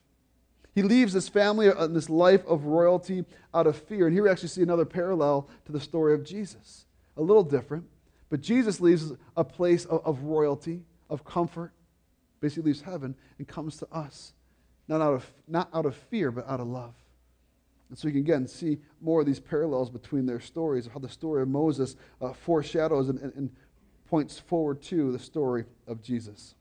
He 0.73 0.83
leaves 0.83 1.13
his 1.13 1.27
family 1.27 1.67
and 1.67 1.95
this 1.95 2.09
life 2.09 2.45
of 2.45 2.65
royalty 2.65 3.25
out 3.53 3.67
of 3.67 3.75
fear. 3.75 4.07
And 4.07 4.13
here 4.13 4.23
we 4.23 4.29
actually 4.29 4.49
see 4.49 4.61
another 4.61 4.85
parallel 4.85 5.49
to 5.65 5.71
the 5.71 5.81
story 5.81 6.13
of 6.13 6.23
Jesus. 6.23 6.85
A 7.17 7.21
little 7.21 7.43
different, 7.43 7.85
but 8.29 8.41
Jesus 8.41 8.79
leaves 8.79 9.11
a 9.35 9.43
place 9.43 9.85
of, 9.85 10.05
of 10.05 10.23
royalty, 10.23 10.83
of 11.09 11.25
comfort, 11.25 11.73
basically 12.39 12.71
leaves 12.71 12.81
heaven 12.81 13.15
and 13.37 13.47
comes 13.47 13.77
to 13.77 13.87
us. 13.91 14.33
Not 14.87 15.01
out, 15.01 15.13
of, 15.13 15.33
not 15.47 15.69
out 15.73 15.85
of 15.85 15.95
fear, 15.95 16.31
but 16.31 16.47
out 16.49 16.59
of 16.59 16.67
love. 16.67 16.93
And 17.89 17.97
so 17.97 18.07
you 18.07 18.13
can 18.13 18.21
again 18.21 18.47
see 18.47 18.79
more 19.01 19.19
of 19.19 19.25
these 19.25 19.41
parallels 19.41 19.89
between 19.89 20.25
their 20.25 20.39
stories, 20.39 20.85
of 20.85 20.93
how 20.93 20.99
the 20.99 21.09
story 21.09 21.41
of 21.41 21.49
Moses 21.49 21.97
uh, 22.21 22.31
foreshadows 22.31 23.09
and, 23.09 23.19
and, 23.19 23.33
and 23.35 23.49
points 24.09 24.39
forward 24.39 24.81
to 24.83 25.11
the 25.11 25.19
story 25.19 25.65
of 25.87 26.01
Jesus. 26.01 26.55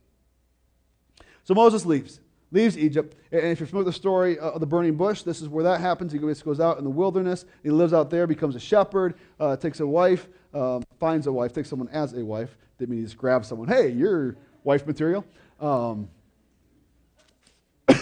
So 1.45 1.55
Moses 1.55 1.87
leaves, 1.87 2.21
leaves 2.53 2.77
Egypt. 2.77 3.17
And 3.31 3.47
if 3.47 3.61
you're 3.61 3.67
familiar 3.67 3.85
with 3.85 3.95
the 3.95 3.99
story 3.99 4.39
of 4.39 4.61
the 4.61 4.67
burning 4.67 4.97
bush, 4.97 5.23
this 5.23 5.41
is 5.41 5.49
where 5.49 5.65
that 5.65 5.81
happens. 5.81 6.13
He 6.13 6.19
goes 6.19 6.61
out 6.61 6.79
in 6.79 6.85
the 6.85 6.91
wilderness. 6.91 7.45
He 7.63 7.71
lives 7.71 7.93
out 7.93 8.11
there, 8.11 8.27
becomes 8.27 8.57
a 8.57 8.61
shepherd, 8.61 9.15
uh, 9.39 9.57
takes 9.57 9.81
a 9.81 9.87
wife, 9.87 10.29
um, 10.53 10.83
finds 10.99 11.27
a 11.27 11.33
wife, 11.33 11.53
takes 11.53 11.69
someone 11.69 11.89
as 11.89 12.13
a 12.15 12.25
wife. 12.25 12.57
Didn't 12.79 12.91
mean 12.91 13.01
he 13.01 13.05
just 13.05 13.17
grabs 13.17 13.49
someone. 13.49 13.69
Hey, 13.69 13.91
you're 13.91 14.37
wife 14.65 14.87
material. 14.87 15.25
Um, 15.61 16.09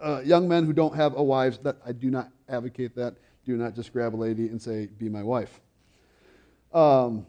uh, 0.00 0.22
young 0.24 0.48
men 0.48 0.64
who 0.64 0.72
don't 0.72 0.94
have 0.94 1.16
a 1.16 1.22
wives, 1.22 1.58
that 1.58 1.76
I 1.86 1.92
do 1.92 2.10
not 2.10 2.30
advocate 2.48 2.94
that. 2.96 3.14
Do 3.44 3.56
not 3.56 3.74
just 3.74 3.92
grab 3.92 4.14
a 4.14 4.16
lady 4.16 4.46
and 4.46 4.62
say, 4.62 4.86
"Be 4.86 5.08
my 5.08 5.22
wife." 5.22 5.60
Um, 6.72 7.26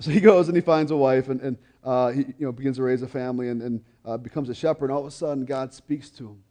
so 0.00 0.10
he 0.10 0.20
goes 0.20 0.48
and 0.48 0.56
he 0.56 0.60
finds 0.60 0.90
a 0.90 0.96
wife 0.96 1.28
and, 1.28 1.40
and 1.40 1.56
uh, 1.82 2.10
he 2.10 2.20
you 2.20 2.46
know, 2.46 2.52
begins 2.52 2.76
to 2.76 2.82
raise 2.82 3.02
a 3.02 3.08
family 3.08 3.48
and, 3.48 3.62
and 3.62 3.82
uh, 4.06 4.16
becomes 4.16 4.48
a 4.48 4.54
shepherd. 4.54 4.86
And 4.86 4.92
all 4.92 5.00
of 5.00 5.06
a 5.06 5.10
sudden, 5.10 5.44
God 5.44 5.74
speaks 5.74 6.08
to 6.10 6.28
him. 6.28 6.42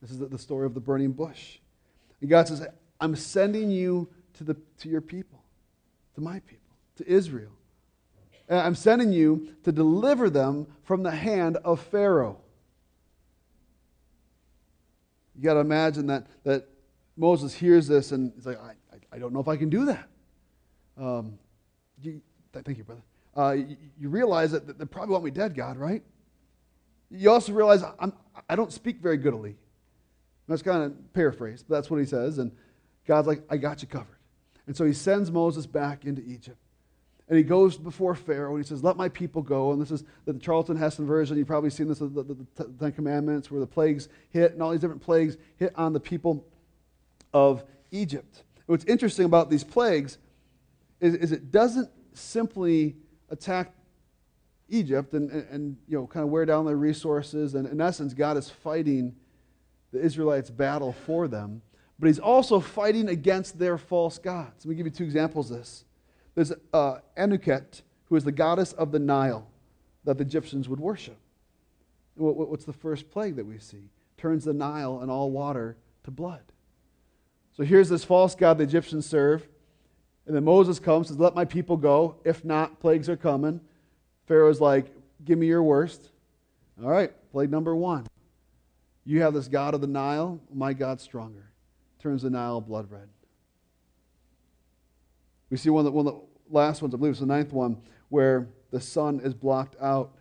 This 0.00 0.10
is 0.10 0.18
the, 0.18 0.38
story 0.38 0.64
of 0.64 0.72
the 0.72 0.80
burning 0.80 1.12
bush. 1.12 1.58
And 2.20 2.30
God 2.30 2.48
says, 2.48 2.66
"I'm 3.00 3.16
sending 3.16 3.70
you 3.70 4.08
to 4.34 4.44
the 4.44 4.56
to 4.78 4.88
your 4.88 5.02
people, 5.02 5.42
to 6.14 6.22
my 6.22 6.40
people, 6.40 6.74
to 6.96 7.06
Israel. 7.06 7.52
And 8.48 8.58
I'm 8.58 8.74
sending 8.74 9.12
you 9.12 9.54
to 9.64 9.72
deliver 9.72 10.30
them 10.30 10.66
from 10.84 11.02
the 11.02 11.10
hand 11.10 11.58
of 11.58 11.80
Pharaoh." 11.80 12.40
You 15.40 15.44
got 15.44 15.54
to 15.54 15.60
imagine 15.60 16.06
that, 16.08 16.26
that 16.44 16.68
Moses 17.16 17.54
hears 17.54 17.88
this 17.88 18.12
and 18.12 18.30
he's 18.34 18.44
like, 18.44 18.60
I, 18.60 18.72
I, 18.92 19.16
I 19.16 19.18
don't 19.18 19.32
know 19.32 19.40
if 19.40 19.48
I 19.48 19.56
can 19.56 19.70
do 19.70 19.86
that. 19.86 20.06
Um, 20.98 21.38
you, 22.02 22.20
thank 22.52 22.76
you, 22.76 22.84
brother. 22.84 23.02
Uh, 23.34 23.52
you, 23.52 23.76
you, 23.98 24.08
realize 24.10 24.50
that 24.50 24.78
they 24.78 24.84
probably 24.84 25.12
want 25.12 25.24
me 25.24 25.30
dead, 25.30 25.54
God, 25.54 25.78
right? 25.78 26.02
You 27.10 27.30
also 27.30 27.52
realize 27.52 27.82
I'm, 27.98 28.12
I 28.48 28.56
don't 28.56 28.72
speak 28.72 29.00
very 29.00 29.16
goodly. 29.16 29.56
That's 30.48 30.62
kind 30.62 30.82
of 30.82 31.12
paraphrased, 31.12 31.66
but 31.68 31.76
that's 31.76 31.90
what 31.90 31.98
he 31.98 32.06
says. 32.06 32.38
And 32.38 32.52
God's 33.06 33.28
like, 33.28 33.42
I 33.48 33.56
got 33.56 33.82
you 33.82 33.88
covered. 33.88 34.18
And 34.66 34.76
so 34.76 34.84
he 34.84 34.92
sends 34.92 35.30
Moses 35.30 35.66
back 35.66 36.04
into 36.04 36.22
Egypt. 36.22 36.58
And 37.28 37.38
he 37.38 37.44
goes 37.44 37.78
before 37.78 38.16
Pharaoh 38.16 38.56
and 38.56 38.64
he 38.64 38.68
says, 38.68 38.82
Let 38.82 38.96
my 38.96 39.08
people 39.08 39.42
go. 39.42 39.70
And 39.70 39.80
this 39.80 39.92
is 39.92 40.02
the 40.24 40.34
Charlton 40.34 40.76
Heston 40.76 41.06
version. 41.06 41.36
You've 41.36 41.46
probably 41.46 41.70
seen 41.70 41.86
this, 41.86 42.00
the, 42.00 42.08
the, 42.08 42.36
the 42.56 42.64
Ten 42.78 42.92
Commandments, 42.92 43.50
where 43.50 43.60
the 43.60 43.66
plagues 43.66 44.08
hit 44.30 44.52
and 44.52 44.60
all 44.60 44.72
these 44.72 44.80
different 44.80 45.02
plagues 45.02 45.36
hit 45.56 45.72
on 45.76 45.92
the 45.92 46.00
people 46.00 46.44
of 47.32 47.64
Egypt. 47.92 48.42
what's 48.66 48.84
interesting 48.84 49.24
about 49.24 49.50
these 49.50 49.62
plagues 49.62 50.18
is, 51.00 51.14
is 51.14 51.32
it 51.32 51.52
doesn't 51.52 51.88
simply 52.14 52.96
attack 53.30 53.72
Egypt 54.70 55.14
and, 55.14 55.30
and, 55.30 55.46
and, 55.50 55.76
you 55.86 55.98
know, 55.98 56.06
kind 56.06 56.24
of 56.24 56.30
wear 56.30 56.44
down 56.46 56.64
their 56.64 56.76
resources. 56.76 57.54
And 57.54 57.66
in 57.66 57.80
essence, 57.80 58.14
God 58.14 58.36
is 58.36 58.48
fighting 58.48 59.14
the 59.92 60.00
Israelites' 60.00 60.50
battle 60.50 60.92
for 60.92 61.28
them. 61.28 61.62
But 61.98 62.06
he's 62.06 62.18
also 62.18 62.60
fighting 62.60 63.08
against 63.08 63.58
their 63.58 63.76
false 63.76 64.18
gods. 64.18 64.64
Let 64.64 64.70
me 64.70 64.76
give 64.76 64.86
you 64.86 64.92
two 64.92 65.04
examples 65.04 65.50
of 65.50 65.58
this. 65.58 65.84
There's 66.34 66.52
uh, 66.72 66.98
Anuket, 67.18 67.82
who 68.04 68.16
is 68.16 68.24
the 68.24 68.32
goddess 68.32 68.72
of 68.72 68.92
the 68.92 68.98
Nile 68.98 69.46
that 70.04 70.16
the 70.16 70.24
Egyptians 70.24 70.68
would 70.68 70.80
worship. 70.80 71.18
What's 72.16 72.64
the 72.64 72.72
first 72.72 73.10
plague 73.10 73.36
that 73.36 73.46
we 73.46 73.58
see? 73.58 73.90
Turns 74.16 74.44
the 74.44 74.52
Nile 74.52 75.00
and 75.00 75.10
all 75.10 75.30
water 75.30 75.76
to 76.04 76.10
blood. 76.10 76.42
So 77.56 77.64
here's 77.64 77.88
this 77.88 78.04
false 78.04 78.34
god 78.34 78.58
the 78.58 78.64
Egyptians 78.64 79.06
serve. 79.06 79.46
And 80.26 80.36
then 80.36 80.44
Moses 80.44 80.78
comes 80.78 81.08
says, 81.08 81.18
Let 81.18 81.34
my 81.34 81.44
people 81.44 81.76
go. 81.76 82.16
If 82.24 82.44
not, 82.44 82.80
plagues 82.80 83.08
are 83.08 83.16
coming. 83.16 83.60
Pharaoh's 84.30 84.60
like, 84.60 84.86
Give 85.24 85.36
me 85.36 85.48
your 85.48 85.64
worst. 85.64 86.08
All 86.80 86.88
right, 86.88 87.10
plague 87.32 87.50
number 87.50 87.74
one. 87.74 88.06
You 89.04 89.22
have 89.22 89.34
this 89.34 89.48
god 89.48 89.74
of 89.74 89.80
the 89.80 89.88
Nile. 89.88 90.38
My 90.54 90.72
God's 90.72 91.02
stronger. 91.02 91.50
Turns 92.00 92.22
the 92.22 92.30
Nile 92.30 92.60
blood 92.60 92.88
red. 92.92 93.08
We 95.50 95.56
see 95.56 95.68
one 95.68 95.80
of, 95.80 95.86
the, 95.86 95.90
one 95.90 96.06
of 96.06 96.14
the 96.14 96.20
last 96.48 96.80
ones, 96.80 96.94
I 96.94 96.98
believe 96.98 97.10
it's 97.10 97.20
the 97.20 97.26
ninth 97.26 97.52
one, 97.52 97.82
where 98.08 98.46
the 98.70 98.80
sun 98.80 99.18
is 99.18 99.34
blocked 99.34 99.74
out, 99.82 100.12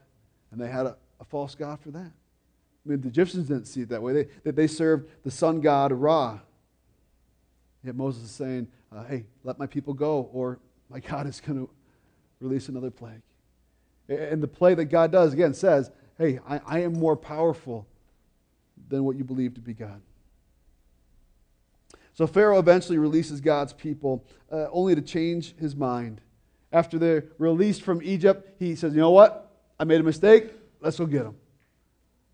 and 0.52 0.60
they 0.60 0.70
had 0.70 0.88
a, 0.88 0.98
a 1.20 1.26
false 1.26 1.54
god 1.54 1.80
for 1.80 1.92
that. 1.92 2.00
I 2.00 2.90
mean, 2.90 3.02
the 3.02 3.10
Egyptians 3.10 3.48
didn't 3.48 3.66
see 3.66 3.82
it 3.82 3.90
that 3.90 4.02
way. 4.02 4.28
They, 4.44 4.52
they 4.52 4.68
served 4.68 5.08
the 5.24 5.30
sun 5.30 5.62
god 5.62 5.92
Ra. 5.92 6.40
Yet 7.84 7.96
Moses 7.96 8.24
is 8.24 8.32
saying, 8.32 8.70
uh, 8.92 9.04
hey, 9.04 9.28
let 9.44 9.60
my 9.60 9.68
people 9.68 9.94
go, 9.94 10.32
or 10.34 10.58
my 10.90 11.00
God 11.12 11.28
is 11.28 11.40
going 11.40 11.60
to 11.60 11.70
release 12.40 12.70
another 12.70 12.90
plague. 12.90 13.22
And 14.10 14.42
the 14.42 14.48
play 14.48 14.74
that 14.74 14.86
God 14.86 15.12
does, 15.12 15.34
again, 15.34 15.54
says, 15.54 15.92
hey, 16.18 16.40
I, 16.48 16.62
I 16.66 16.80
am 16.80 16.94
more 16.94 17.16
powerful 17.16 17.88
than 18.90 19.04
what 19.04 19.16
you 19.16 19.24
believe 19.24 19.54
to 19.54 19.62
be 19.62 19.74
God. 19.74 20.02
So 22.14 22.28
Pharaoh 22.28 22.60
eventually 22.60 22.98
releases 22.98 23.40
God's 23.40 23.72
people 23.72 24.26
uh, 24.52 24.66
only 24.72 24.94
to 24.96 25.02
change 25.02 25.56
his 25.58 25.76
mind. 25.76 26.22
After 26.72 27.00
they're 27.00 27.26
released 27.38 27.82
from 27.82 28.02
Egypt, 28.04 28.56
he 28.60 28.76
says, 28.76 28.94
You 28.94 29.00
know 29.00 29.12
what? 29.12 29.50
I 29.80 29.86
made 29.86 30.02
a 30.02 30.04
mistake. 30.04 30.52
Let's 30.82 30.98
go 30.98 31.06
get 31.06 31.24
them. 31.24 31.36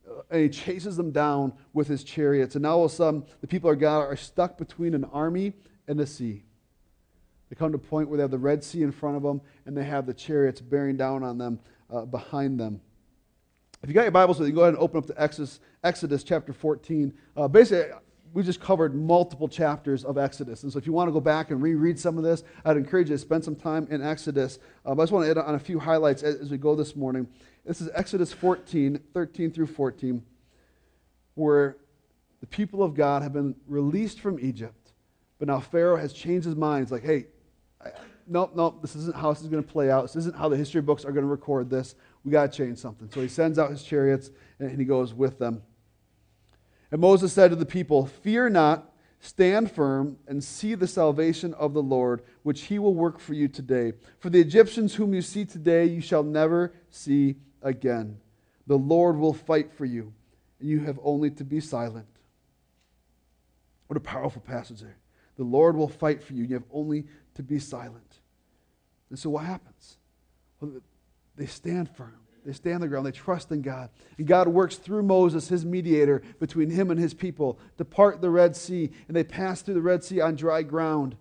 Uh, 0.10 0.22
and 0.32 0.42
he 0.42 0.50
chases 0.50 0.98
them 0.98 1.12
down 1.12 1.54
with 1.74 1.88
his 1.88 2.04
chariots. 2.04 2.56
And 2.56 2.64
now 2.64 2.78
all 2.78 2.86
of 2.86 2.92
a 2.92 2.96
sudden, 2.96 3.26
the 3.42 3.48
people 3.48 3.70
of 3.70 3.80
God 3.80 4.00
are 4.00 4.16
stuck 4.16 4.58
between 4.58 4.96
an 4.96 5.04
army 5.06 5.54
and 5.88 6.00
the 6.00 6.08
sea. 6.08 6.44
They 7.56 7.60
come 7.60 7.72
to 7.72 7.78
a 7.78 7.80
point 7.80 8.10
where 8.10 8.18
they 8.18 8.24
have 8.24 8.32
the 8.32 8.38
Red 8.38 8.64
Sea 8.64 8.82
in 8.84 8.92
front 8.92 9.16
of 9.16 9.24
them 9.24 9.40
and 9.66 9.78
they 9.78 9.86
have 9.86 10.06
the 10.06 10.14
chariots 10.14 10.60
bearing 10.60 10.98
down 10.98 11.24
on 11.24 11.38
them 11.38 11.60
uh, 11.90 12.02
behind 12.02 12.60
them. 12.60 12.82
If 13.82 13.88
you 13.88 13.94
got 13.94 14.02
your 14.02 14.12
Bibles 14.12 14.40
with 14.40 14.50
you, 14.50 14.54
go 14.54 14.62
ahead 14.62 14.74
and 14.74 14.84
open 14.84 14.98
up 14.98 15.06
to 15.08 15.22
Exodus, 15.22 15.62
Exodus 15.84 16.24
chapter 16.24 16.52
14. 16.52 17.14
Uh, 17.38 17.48
basically, 17.48 17.94
we 18.34 18.44
just 18.44 18.60
covered 18.60 18.94
multiple 18.94 19.48
chapters 19.48 20.04
of 20.04 20.18
Exodus. 20.18 20.64
And 20.64 20.74
so 20.74 20.78
if 20.78 20.86
you 20.86 20.92
want 20.92 21.08
to 21.08 21.14
go 21.14 21.22
back 21.22 21.50
and 21.50 21.62
reread 21.62 21.98
some 21.98 22.18
of 22.18 22.26
this, 22.26 22.44
I'd 22.66 22.76
encourage 22.76 23.10
you 23.10 23.16
to 23.16 23.20
spend 23.20 23.46
some 23.46 23.56
time 23.56 23.88
in 23.90 24.02
Exodus. 24.02 24.60
Uh, 24.86 24.94
but 24.94 25.04
I 25.04 25.06
just 25.06 25.14
want 25.14 25.26
to 25.26 25.32
add 25.32 25.38
on 25.38 25.56
a 25.56 25.60
few 25.60 25.80
highlights 25.80 26.24
as, 26.24 26.36
as 26.36 26.52
we 26.52 26.58
go 26.58 26.76
this 26.76 26.94
morning. 26.96 27.26
This 27.64 27.80
is 27.80 27.90
Exodus 27.94 28.34
14, 28.34 29.00
13 29.14 29.52
through 29.52 29.68
14, 29.68 30.22
where 31.36 31.78
the 32.42 32.48
people 32.48 32.84
of 32.84 32.96
God 32.96 33.22
have 33.22 33.32
been 33.32 33.56
released 33.66 34.20
from 34.20 34.40
Egypt. 34.42 34.92
But 35.40 35.48
now 35.48 35.62
Pharaoh 35.62 35.98
has 35.98 36.12
changed 36.12 36.46
his 36.46 36.56
mind. 36.56 36.86
He's 36.86 36.92
like, 36.92 37.04
hey, 37.04 37.28
nope, 38.28 38.54
nope, 38.56 38.82
this 38.82 38.96
isn't 38.96 39.16
how 39.16 39.32
this 39.32 39.42
is 39.42 39.48
going 39.48 39.64
to 39.64 39.70
play 39.70 39.90
out. 39.90 40.04
This 40.04 40.16
isn't 40.16 40.36
how 40.36 40.50
the 40.50 40.58
history 40.58 40.82
books 40.82 41.06
are 41.06 41.12
going 41.12 41.24
to 41.26 41.30
record 41.30 41.70
this. 41.70 41.96
We 42.24 42.32
got 42.32 42.52
to 42.52 42.58
change 42.58 42.78
something. 42.78 43.10
So 43.12 43.22
he 43.22 43.28
sends 43.28 43.60
out 43.60 43.70
his 43.70 43.84
chariots 43.84 44.32
and 44.60 44.78
he 44.78 44.86
goes 44.86 45.14
with 45.14 45.40
them. 45.40 45.62
And 46.92 47.02
Moses 47.02 47.34
said 47.34 47.50
to 47.50 47.56
the 47.56 47.66
people, 47.66 48.06
Fear 48.06 48.50
not, 48.50 48.92
stand 49.20 49.72
firm, 49.72 50.18
and 50.28 50.44
see 50.44 50.76
the 50.76 50.88
salvation 50.88 51.54
of 51.56 51.74
the 51.74 51.82
Lord, 51.82 52.24
which 52.44 52.64
he 52.64 52.80
will 52.80 52.94
work 52.94 53.20
for 53.20 53.34
you 53.34 53.48
today. 53.48 53.94
For 54.20 54.30
the 54.30 54.40
Egyptians 54.40 54.96
whom 54.96 55.14
you 55.14 55.22
see 55.22 55.46
today, 55.46 55.86
you 55.86 56.02
shall 56.02 56.24
never 56.24 56.74
see 56.90 57.36
again. 57.62 58.18
The 58.68 58.78
Lord 58.78 59.18
will 59.18 59.34
fight 59.34 59.72
for 59.72 59.86
you, 59.86 60.14
and 60.60 60.70
you 60.70 60.80
have 60.82 61.00
only 61.04 61.32
to 61.32 61.44
be 61.44 61.60
silent. 61.60 62.08
What 63.88 63.98
a 63.98 64.02
powerful 64.02 64.42
passage 64.42 64.82
there. 64.82 64.98
The 65.38 65.44
Lord 65.44 65.76
will 65.76 65.90
fight 65.90 66.24
for 66.24 66.34
you, 66.34 66.42
and 66.42 66.50
you 66.50 66.56
have 66.56 66.66
only 66.72 67.06
to 67.36 67.44
be 67.44 67.60
silent. 67.60 68.05
And 69.16 69.20
so 69.22 69.30
what 69.30 69.46
happens? 69.46 69.96
Well, 70.60 70.74
they 71.38 71.46
stand 71.46 71.90
firm. 71.96 72.18
They 72.46 72.52
stand 72.52 72.76
on 72.76 72.82
the 72.82 72.90
ground. 72.90 73.06
They 73.06 73.12
trust 73.12 73.50
in 73.50 73.62
God. 73.62 73.90
And 74.18 74.28
God 74.28 74.50
works 74.50 74.76
through 74.76 75.04
Moses, 75.04 75.48
his 75.48 75.64
mediator, 75.64 76.22
between 76.38 76.70
him 76.70 76.92
and 76.92 77.00
his 77.00 77.14
people 77.14 77.58
to 77.78 77.86
part 77.86 78.20
the 78.20 78.30
Red 78.30 78.58
Sea. 78.58 78.92
And 79.08 79.16
they 79.16 79.24
pass 79.24 79.62
through 79.62 79.76
the 79.76 79.82
Red 79.82 80.04
Sea 80.04 80.20
on 80.20 80.36
dry 80.36 80.64
ground. 80.64 81.16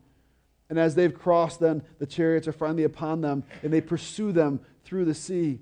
And 0.68 0.76
as 0.76 0.96
they've 0.96 1.16
crossed, 1.16 1.60
then 1.60 1.84
the 2.00 2.06
chariots 2.06 2.48
are 2.48 2.52
finally 2.52 2.82
upon 2.82 3.20
them, 3.20 3.44
and 3.62 3.72
they 3.72 3.80
pursue 3.80 4.32
them 4.32 4.58
through 4.82 5.04
the 5.04 5.14
sea. 5.14 5.60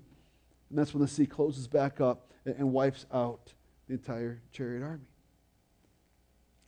And 0.70 0.78
that's 0.78 0.94
when 0.94 1.02
the 1.02 1.08
sea 1.08 1.26
closes 1.26 1.68
back 1.68 2.00
up 2.00 2.30
and 2.46 2.72
wipes 2.72 3.04
out 3.12 3.52
the 3.88 3.92
entire 3.92 4.40
chariot 4.52 4.82
army. 4.82 5.04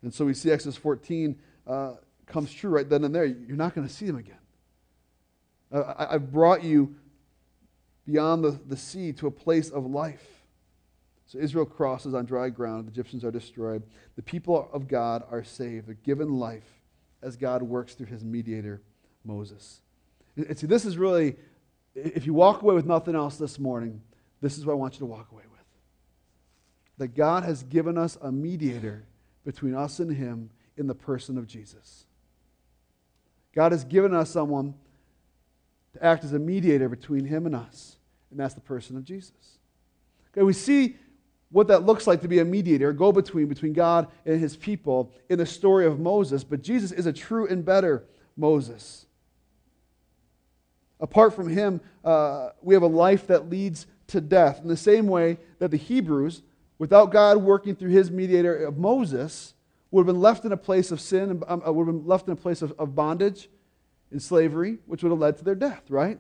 And 0.03 0.13
so 0.13 0.27
we 0.27 0.35
see 0.35 0.51
Exodus 0.51 0.77
14 0.77 1.41
uh, 1.67 1.95
comes 2.27 2.53
true 2.53 2.69
right 2.69 2.87
then 2.87 3.05
and 3.05 3.15
there. 3.15 3.25
You're 3.25 3.57
not 3.57 3.75
going 3.75 3.89
to 3.89 3.93
see 3.93 4.05
them 4.05 4.17
again. 4.17 4.37
Uh, 5.75 5.95
I, 5.99 6.15
I've 6.15 6.33
brought 6.33 6.63
you 6.63 6.95
beyond 8.07 8.45
the, 8.45 8.59
the 8.67 8.77
sea 8.77 9.13
to 9.15 9.27
a 9.27 9.31
place 9.31 9.71
of 9.71 9.85
life. 9.85 10.27
So 11.27 11.39
Israel 11.39 11.67
crosses 11.67 12.15
on 12.15 12.27
dry 12.27 12.49
ground. 12.51 12.87
The 12.87 12.93
Egyptians 12.93 13.25
are 13.25 13.31
destroyed. 13.31 13.83
The 14.17 14.23
people 14.23 14.69
of 14.73 14.87
God 14.87 15.25
are 15.31 15.43
saved. 15.43 15.89
They're 15.89 15.95
given 15.95 16.39
life 16.39 16.81
as 17.23 17.37
God 17.37 17.63
works 17.63 17.95
through 17.95 18.07
his 18.07 18.25
mediator, 18.25 18.83
Moses. 19.25 19.81
And 20.37 20.57
see, 20.59 20.67
this 20.67 20.85
is 20.85 20.99
really, 20.99 21.37
if 21.95 22.27
you 22.27 22.35
walk 22.35 22.63
away 22.63 22.75
with 22.75 22.87
nothing 22.87 23.17
else 23.17 23.37
this 23.37 23.59
morning, 23.59 24.03
this 24.43 24.59
is 24.59 24.67
what 24.67 24.73
I 24.73 24.77
want 24.77 24.95
you 24.95 25.01
to 25.01 25.07
walk 25.07 25.33
away 25.33 25.45
with. 25.51 25.61
That 26.99 27.17
God 27.17 27.45
has 27.45 27.63
given 27.63 27.97
us 27.97 28.19
a 28.21 28.31
mediator 28.31 29.07
between 29.45 29.75
us 29.75 29.99
and 29.99 30.15
him 30.15 30.51
in 30.77 30.87
the 30.87 30.95
person 30.95 31.39
of 31.39 31.47
Jesus. 31.47 32.05
God 33.55 33.73
has 33.73 33.85
given 33.85 34.13
us 34.13 34.31
someone 34.31 34.75
to 35.95 36.05
act 36.05 36.25
as 36.25 36.33
a 36.33 36.39
mediator 36.39 36.89
between 36.89 37.25
him 37.25 37.47
and 37.47 37.55
us, 37.55 37.97
and 38.31 38.39
that's 38.39 38.55
the 38.55 38.61
person 38.61 38.97
of 38.97 39.05
Jesus. 39.05 39.59
Okay, 40.33 40.43
we 40.43 40.53
see 40.53 40.97
what 41.51 41.69
that 41.69 41.87
looks 41.87 42.07
like 42.07 42.21
to 42.21 42.29
be 42.29 42.41
a 42.41 42.45
mediator, 42.45 42.93
go 42.93 43.13
between 43.13 43.47
between 43.47 43.73
God 43.73 44.09
and 44.27 44.41
his 44.41 44.57
people 44.57 45.13
in 45.29 45.39
the 45.39 45.47
story 45.47 45.87
of 45.87 46.01
Moses, 46.01 46.43
but 46.43 46.63
Jesus 46.63 46.91
is 46.91 47.07
a 47.07 47.13
true 47.13 47.47
and 47.47 47.65
better 47.65 48.05
Moses. 48.37 49.07
Apart 50.99 51.35
from 51.35 51.49
him, 51.49 51.81
uh, 52.05 52.51
we 52.61 52.75
have 52.75 52.83
a 52.83 52.89
life 52.89 53.29
that 53.29 53.51
leads 53.51 53.87
to 54.09 54.21
death. 54.21 54.61
In 54.63 54.69
the 54.69 54.77
same 54.77 55.07
way 55.07 55.39
that 55.59 55.71
the 55.71 55.77
Hebrews, 55.77 56.43
without 56.79 57.13
God 57.13 57.39
working 57.39 57.77
through 57.77 57.91
his 57.91 58.11
mediator 58.11 58.65
of 58.65 58.79
Moses, 58.79 59.55
would 59.91 60.01
have 60.01 60.07
been 60.07 60.21
left 60.21 60.45
in 60.45 60.51
a 60.51 60.57
place 60.57 60.91
of 60.91 61.01
sin, 61.01 61.43
um, 61.47 61.63
uh, 61.65 61.73
would 61.73 61.87
have 61.87 61.95
been 61.95 62.07
left 62.07 62.27
in 62.27 62.33
a 62.33 62.37
place 62.37 62.63
of, 62.63 62.73
of 62.79 62.97
bondage 62.97 63.49
in 64.15 64.21
slavery, 64.21 64.79
which 64.87 65.03
would 65.03 65.11
have 65.11 65.19
led 65.19 65.37
to 65.37 65.45
their 65.45 65.57
death, 65.57 65.83
right? 65.91 66.19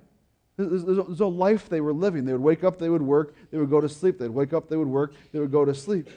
There's, 0.56 0.84
no 0.84 1.28
life 1.28 1.68
they 1.68 1.80
were 1.80 1.92
living. 1.92 2.24
They 2.24 2.32
would 2.32 2.42
wake 2.42 2.64
up, 2.64 2.76
they 2.76 2.90
would 2.90 3.02
work, 3.02 3.34
they 3.50 3.56
would 3.56 3.70
go 3.70 3.80
to 3.80 3.88
sleep. 3.88 4.18
They'd 4.18 4.28
wake 4.28 4.52
up, 4.52 4.68
they 4.68 4.76
would 4.76 4.88
work, 4.88 5.14
they 5.32 5.38
would 5.38 5.52
go 5.52 5.64
to 5.64 5.74
sleep. 5.74 6.10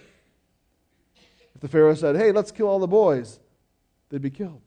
If 1.55 1.61
the 1.61 1.67
Pharaoh 1.67 1.93
said, 1.93 2.15
hey, 2.15 2.31
let's 2.31 2.51
kill 2.51 2.67
all 2.67 2.79
the 2.79 2.87
boys, 2.87 3.39
they'd 4.09 4.21
be 4.21 4.31
killed. 4.31 4.61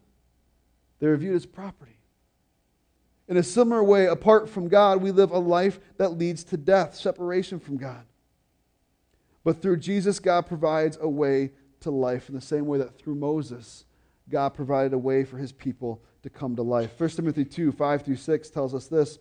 They 1.00 1.08
were 1.08 1.16
viewed 1.16 1.34
as 1.34 1.46
property. 1.46 1.98
In 3.28 3.36
a 3.36 3.42
similar 3.42 3.82
way, 3.82 4.06
apart 4.06 4.48
from 4.48 4.68
God, 4.68 5.02
we 5.02 5.10
live 5.10 5.32
a 5.32 5.38
life 5.38 5.80
that 5.98 6.10
leads 6.10 6.44
to 6.44 6.56
death, 6.56 6.94
separation 6.94 7.58
from 7.58 7.76
God. 7.76 8.04
But 9.42 9.62
through 9.62 9.78
Jesus, 9.78 10.20
God 10.20 10.46
provides 10.46 10.96
a 11.00 11.08
way 11.08 11.50
to 11.80 11.90
life 11.90 12.28
in 12.28 12.36
the 12.36 12.40
same 12.40 12.66
way 12.66 12.78
that 12.78 12.98
through 12.98 13.16
Moses, 13.16 13.84
God 14.30 14.54
provided 14.54 14.92
a 14.92 14.98
way 14.98 15.24
for 15.24 15.36
his 15.36 15.52
people 15.52 16.02
to 16.22 16.30
come 16.30 16.56
to 16.56 16.62
life. 16.62 16.98
1 16.98 17.10
Timothy 17.10 17.44
2 17.44 17.72
5 17.72 18.02
through 18.02 18.16
6 18.16 18.50
tells 18.50 18.74
us 18.74 18.86
this 18.86 19.18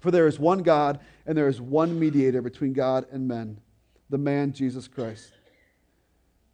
For 0.00 0.10
there 0.10 0.26
is 0.26 0.38
one 0.38 0.62
God, 0.62 1.00
and 1.26 1.36
there 1.36 1.48
is 1.48 1.60
one 1.60 1.98
mediator 1.98 2.42
between 2.42 2.72
God 2.72 3.06
and 3.10 3.28
men, 3.28 3.60
the 4.10 4.18
man 4.18 4.52
Jesus 4.52 4.88
Christ, 4.88 5.32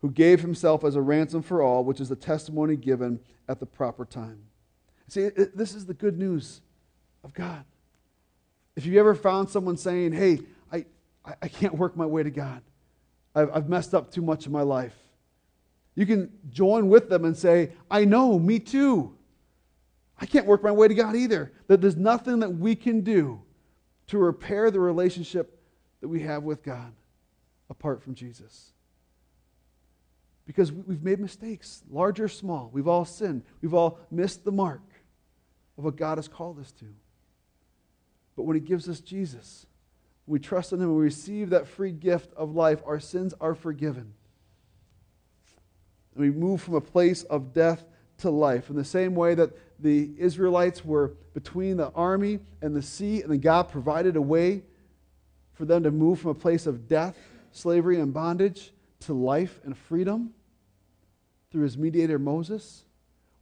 who 0.01 0.11
gave 0.11 0.41
himself 0.41 0.85
as 0.85 0.97
a 0.97 1.03
ransom 1.03 1.43
for 1.43 1.63
all, 1.63 1.85
which 1.85 2.01
is 2.01 2.09
the 2.09 2.17
testimony 2.17 2.77
given 2.77 3.21
at 3.49 3.61
the 3.61 3.67
proper 3.67 4.05
time. 4.05 4.43
See, 5.09 5.29
this 5.29 5.75
is 5.75 5.87
the 5.87 5.95
good 5.95 6.19
news 6.19 6.61
of 7.25 7.35
God. 7.35 7.65
If 8.77 8.87
you've 8.87 8.97
ever 8.97 9.15
found 9.15 9.51
someone 9.51 9.77
saying, 9.77 10.13
Hey, 10.13 10.41
I, 10.73 10.85
I 11.43 11.49
can't 11.49 11.75
work 11.75 11.97
my 11.97 12.07
way 12.07 12.23
to 12.23 12.31
God, 12.31 12.63
I've, 13.35 13.51
I've 13.55 13.69
messed 13.69 13.95
up 13.95 14.11
too 14.11 14.23
much 14.23 14.47
in 14.47 14.53
my 14.53 14.63
life. 14.63 14.97
You 16.01 16.07
can 16.07 16.31
join 16.49 16.89
with 16.89 17.11
them 17.11 17.27
and 17.27 17.37
say, 17.37 17.73
I 17.91 18.07
know, 18.07 18.39
me 18.39 18.59
too. 18.59 19.15
I 20.19 20.25
can't 20.25 20.47
work 20.47 20.63
my 20.63 20.71
way 20.71 20.89
to 20.89 20.95
God 20.95 21.15
either. 21.15 21.53
That 21.67 21.83
there's 21.83 21.99
nothing 21.99 22.39
that 22.39 22.49
we 22.49 22.75
can 22.75 23.03
do 23.03 23.43
to 24.07 24.17
repair 24.17 24.71
the 24.71 24.81
relationship 24.81 25.61
that 26.01 26.09
we 26.09 26.23
have 26.23 26.43
with 26.43 26.63
God 26.63 26.95
apart 27.69 28.03
from 28.03 28.15
Jesus. 28.15 28.73
Because 30.47 30.73
we've 30.73 31.03
made 31.03 31.21
mistakes, 31.21 31.83
large 31.91 32.19
or 32.19 32.29
small. 32.29 32.71
We've 32.73 32.89
all 32.89 33.05
sinned. 33.05 33.43
We've 33.61 33.75
all 33.75 33.99
missed 34.11 34.43
the 34.43 34.53
mark 34.53 34.81
of 35.77 35.85
what 35.85 35.97
God 35.97 36.17
has 36.17 36.29
called 36.29 36.59
us 36.61 36.73
to. 36.73 36.87
But 38.37 38.45
when 38.45 38.57
He 38.57 38.63
gives 38.63 38.89
us 38.89 39.01
Jesus, 39.01 39.67
we 40.27 40.39
trust 40.39 40.73
in 40.73 40.81
Him, 40.81 40.97
we 40.97 41.03
receive 41.03 41.51
that 41.51 41.67
free 41.67 41.93
gift 41.93 42.33
of 42.39 42.55
life, 42.55 42.81
our 42.87 43.01
sins 43.01 43.35
are 43.39 43.55
forgiven. 43.55 44.15
We 46.17 46.31
move 46.31 46.61
from 46.61 46.75
a 46.75 46.81
place 46.81 47.23
of 47.25 47.53
death 47.53 47.85
to 48.19 48.31
life. 48.31 48.71
In 48.71 48.77
the 48.77 48.85
same 48.85 49.15
way 49.15 49.35
that 49.35 49.51
the 49.79 50.11
Israelites 50.19 50.85
were 50.85 51.15
between 51.33 51.77
the 51.77 51.91
army 51.91 52.41
and 52.61 52.75
the 52.75 52.83
sea, 52.83 53.23
and 53.23 53.41
God 53.41 53.69
provided 53.69 54.17
a 54.17 54.21
way 54.21 54.63
for 55.53 55.65
them 55.65 55.83
to 55.85 55.91
move 55.91 56.21
from 56.21 56.31
a 56.31 56.35
place 56.35 56.67
of 56.67 56.89
death, 56.89 57.17
slavery, 57.53 58.01
and 58.01 58.13
bondage 58.13 58.73
to 59.01 59.15
life 59.15 59.61
and 59.65 59.77
freedom 59.77 60.35
through 61.51 61.63
his 61.63 61.79
mediator 61.79 62.19
Moses. 62.19 62.85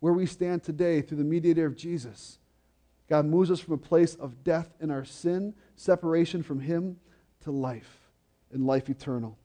Where 0.01 0.13
we 0.13 0.27
stand 0.27 0.63
today 0.63 1.01
through 1.01 1.19
the 1.19 1.25
mediator 1.25 1.67
of 1.67 1.77
Jesus, 1.77 2.39
God 3.09 3.25
moves 3.25 3.51
us 3.51 3.61
from 3.61 3.75
a 3.75 3.79
place 3.79 4.15
of 4.15 4.45
death 4.45 4.75
in 4.81 4.91
our 4.91 5.05
sin, 5.05 5.55
separation 5.75 6.43
from 6.43 6.61
him, 6.61 6.99
to 7.41 7.51
life 7.51 8.11
and 8.53 8.67
life 8.67 8.89
eternal. 8.91 9.38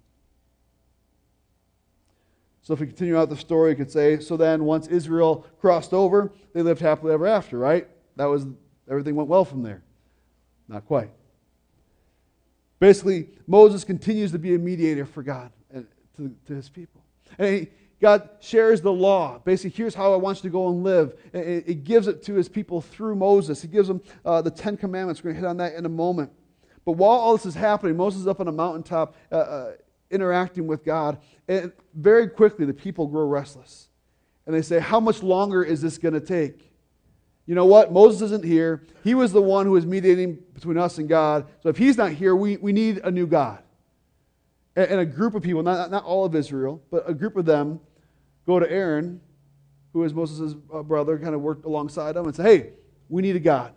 So 2.63 2.73
if 2.73 2.79
we 2.79 2.87
continue 2.87 3.17
out 3.17 3.29
the 3.29 3.37
story, 3.37 3.71
we 3.71 3.75
could 3.75 3.91
say, 3.91 4.19
so 4.19 4.37
then 4.37 4.63
once 4.63 4.87
Israel 4.87 5.45
crossed 5.59 5.93
over, 5.93 6.31
they 6.53 6.61
lived 6.61 6.81
happily 6.81 7.13
ever 7.13 7.27
after, 7.27 7.57
right? 7.57 7.87
That 8.15 8.25
was 8.25 8.45
everything 8.89 9.15
went 9.15 9.29
well 9.29 9.43
from 9.45 9.63
there. 9.63 9.83
Not 10.69 10.85
quite. 10.85 11.11
Basically, 12.79 13.29
Moses 13.47 13.83
continues 13.83 14.31
to 14.31 14.39
be 14.39 14.55
a 14.55 14.57
mediator 14.57 15.05
for 15.05 15.23
God 15.23 15.51
and 15.71 15.85
to, 16.17 16.33
to 16.47 16.53
his 16.53 16.69
people. 16.69 17.01
And 17.37 17.47
he, 17.53 17.67
God 18.01 18.29
shares 18.39 18.81
the 18.81 18.91
law. 18.91 19.39
Basically, 19.43 19.69
here's 19.69 19.95
how 19.95 20.13
I 20.13 20.17
want 20.17 20.37
you 20.37 20.49
to 20.49 20.49
go 20.49 20.69
and 20.69 20.83
live. 20.83 21.17
It, 21.33 21.63
it 21.67 21.83
gives 21.83 22.07
it 22.07 22.23
to 22.23 22.33
his 22.33 22.49
people 22.49 22.81
through 22.81 23.15
Moses. 23.15 23.61
He 23.61 23.67
gives 23.67 23.87
them 23.87 24.01
uh, 24.25 24.41
the 24.41 24.51
Ten 24.51 24.77
Commandments. 24.77 25.23
We're 25.23 25.31
going 25.31 25.41
to 25.41 25.47
hit 25.47 25.49
on 25.49 25.57
that 25.57 25.75
in 25.75 25.85
a 25.85 25.89
moment. 25.89 26.31
But 26.85 26.93
while 26.93 27.17
all 27.17 27.35
this 27.37 27.45
is 27.45 27.55
happening, 27.55 27.95
Moses 27.95 28.21
is 28.21 28.27
up 28.27 28.41
on 28.41 28.47
a 28.47 28.51
mountaintop 28.51 29.15
uh, 29.31 29.35
uh, 29.35 29.71
interacting 30.13 30.67
with 30.67 30.85
God. 30.85 31.17
And 31.47 31.71
very 31.93 32.29
quickly, 32.29 32.65
the 32.65 32.73
people 32.73 33.07
grow 33.07 33.25
restless. 33.27 33.89
And 34.45 34.55
they 34.55 34.61
say, 34.61 34.79
How 34.79 34.99
much 34.99 35.23
longer 35.23 35.63
is 35.63 35.81
this 35.81 35.97
going 35.97 36.13
to 36.13 36.21
take? 36.21 36.73
You 37.45 37.55
know 37.55 37.65
what? 37.65 37.91
Moses 37.91 38.21
isn't 38.21 38.45
here. 38.45 38.83
He 39.03 39.15
was 39.15 39.33
the 39.33 39.41
one 39.41 39.65
who 39.65 39.73
was 39.73 39.85
mediating 39.85 40.39
between 40.53 40.77
us 40.77 40.97
and 40.97 41.09
God. 41.09 41.47
So 41.61 41.69
if 41.69 41.77
he's 41.77 41.97
not 41.97 42.13
here, 42.13 42.35
we, 42.35 42.57
we 42.57 42.71
need 42.71 42.99
a 42.99 43.11
new 43.11 43.27
God. 43.27 43.61
And, 44.75 44.91
and 44.91 44.99
a 45.01 45.05
group 45.05 45.35
of 45.35 45.43
people, 45.43 45.61
not, 45.61 45.91
not 45.91 46.05
all 46.05 46.23
of 46.23 46.35
Israel, 46.35 46.81
but 46.89 47.03
a 47.09 47.13
group 47.13 47.35
of 47.35 47.45
them 47.45 47.81
go 48.45 48.59
to 48.59 48.71
Aaron, 48.71 49.19
who 49.91 50.03
is 50.03 50.13
Moses' 50.13 50.55
uh, 50.73 50.83
brother, 50.83 51.17
kind 51.19 51.35
of 51.35 51.41
worked 51.41 51.65
alongside 51.65 52.15
him, 52.15 52.25
and 52.25 52.35
say, 52.35 52.43
Hey, 52.43 52.69
we 53.09 53.21
need 53.21 53.35
a 53.35 53.41
God. 53.41 53.73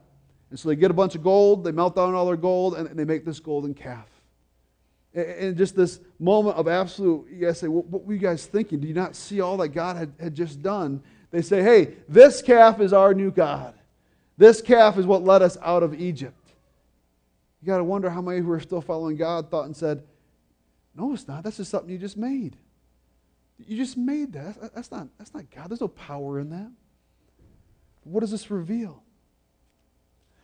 And 0.51 0.59
so 0.59 0.69
they 0.69 0.77
get 0.77 0.91
a 0.91 0.95
bunch 0.95 1.17
of 1.17 1.23
gold, 1.23 1.65
they 1.65 1.73
melt 1.73 1.97
down 1.97 2.15
all 2.15 2.27
their 2.27 2.37
gold, 2.37 2.77
and, 2.77 2.89
they 2.97 3.05
make 3.05 3.25
this 3.25 3.41
golden 3.41 3.75
calf. 3.75 4.09
And, 5.17 5.57
just 5.57 5.75
this 5.75 5.99
moment 6.19 6.59
of 6.59 6.69
absolute, 6.69 7.27
you 7.31 7.47
guys 7.47 7.59
say, 7.59 7.69
well, 7.69 7.85
What 7.85 8.05
were 8.05 8.13
you 8.13 8.19
guys 8.19 8.45
thinking? 8.45 8.81
Do 8.81 8.87
you 8.87 8.95
not 8.95 9.17
see 9.17 9.41
all 9.41 9.57
that 9.57 9.69
God 9.69 9.97
had, 9.97 10.13
had 10.21 10.35
just 10.35 10.63
done? 10.63 11.03
They 11.31 11.41
say, 11.43 11.63
Hey, 11.63 11.95
this 12.09 12.43
calf 12.43 12.81
is 12.81 12.93
our 12.93 13.15
new 13.15 13.31
God. 13.31 13.75
This 14.37 14.61
calf 14.61 14.99
is 14.99 15.07
what 15.07 15.25
led 15.25 15.41
us 15.41 15.57
out 15.63 15.83
of 15.83 15.99
Egypt. 15.99 16.37
You 17.63 17.67
got 17.67 17.79
to 17.79 17.85
wonder 17.85 18.11
how 18.11 18.21
many 18.21 18.41
who 18.41 18.53
are 18.53 18.61
still 18.61 18.83
following 18.83 19.17
God 19.17 19.51
thought 19.51 19.65
and 19.65 19.75
said, 19.75 20.03
No, 20.95 21.15
it's 21.15 21.27
not. 21.27 21.43
That's 21.43 21.57
just 21.57 21.71
something 21.71 21.91
you 21.91 21.99
just 21.99 22.19
made. 22.19 22.57
You 23.59 23.79
just 23.79 23.97
made 23.97 24.35
that. 24.35 24.75
That's 24.75 24.91
not, 24.91 25.09
that's 25.17 25.33
not 25.33 25.51
God. 25.51 25.71
There's 25.71 25.81
no 25.81 25.89
power 25.89 26.39
in 26.39 26.51
that. 26.51 26.71
What 28.05 28.21
does 28.21 28.31
this 28.31 28.51
reveal? 28.51 29.03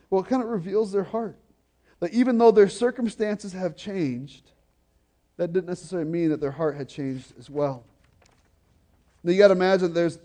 Well, 0.09 0.21
it 0.21 0.27
kind 0.27 0.41
of 0.41 0.49
reveals 0.49 0.91
their 0.91 1.03
heart. 1.03 1.37
That 1.99 2.11
even 2.11 2.39
though 2.39 2.51
their 2.51 2.67
circumstances 2.67 3.53
have 3.53 3.77
changed, 3.77 4.51
that 5.37 5.53
didn't 5.53 5.67
necessarily 5.67 6.09
mean 6.09 6.29
that 6.29 6.39
their 6.39 6.51
heart 6.51 6.75
had 6.75 6.87
changed 6.87 7.33
as 7.39 7.49
well. 7.49 7.83
Now, 9.23 9.31
you 9.31 9.37
got 9.37 9.47
to 9.47 9.53
imagine 9.53 9.93
there's 9.93 10.19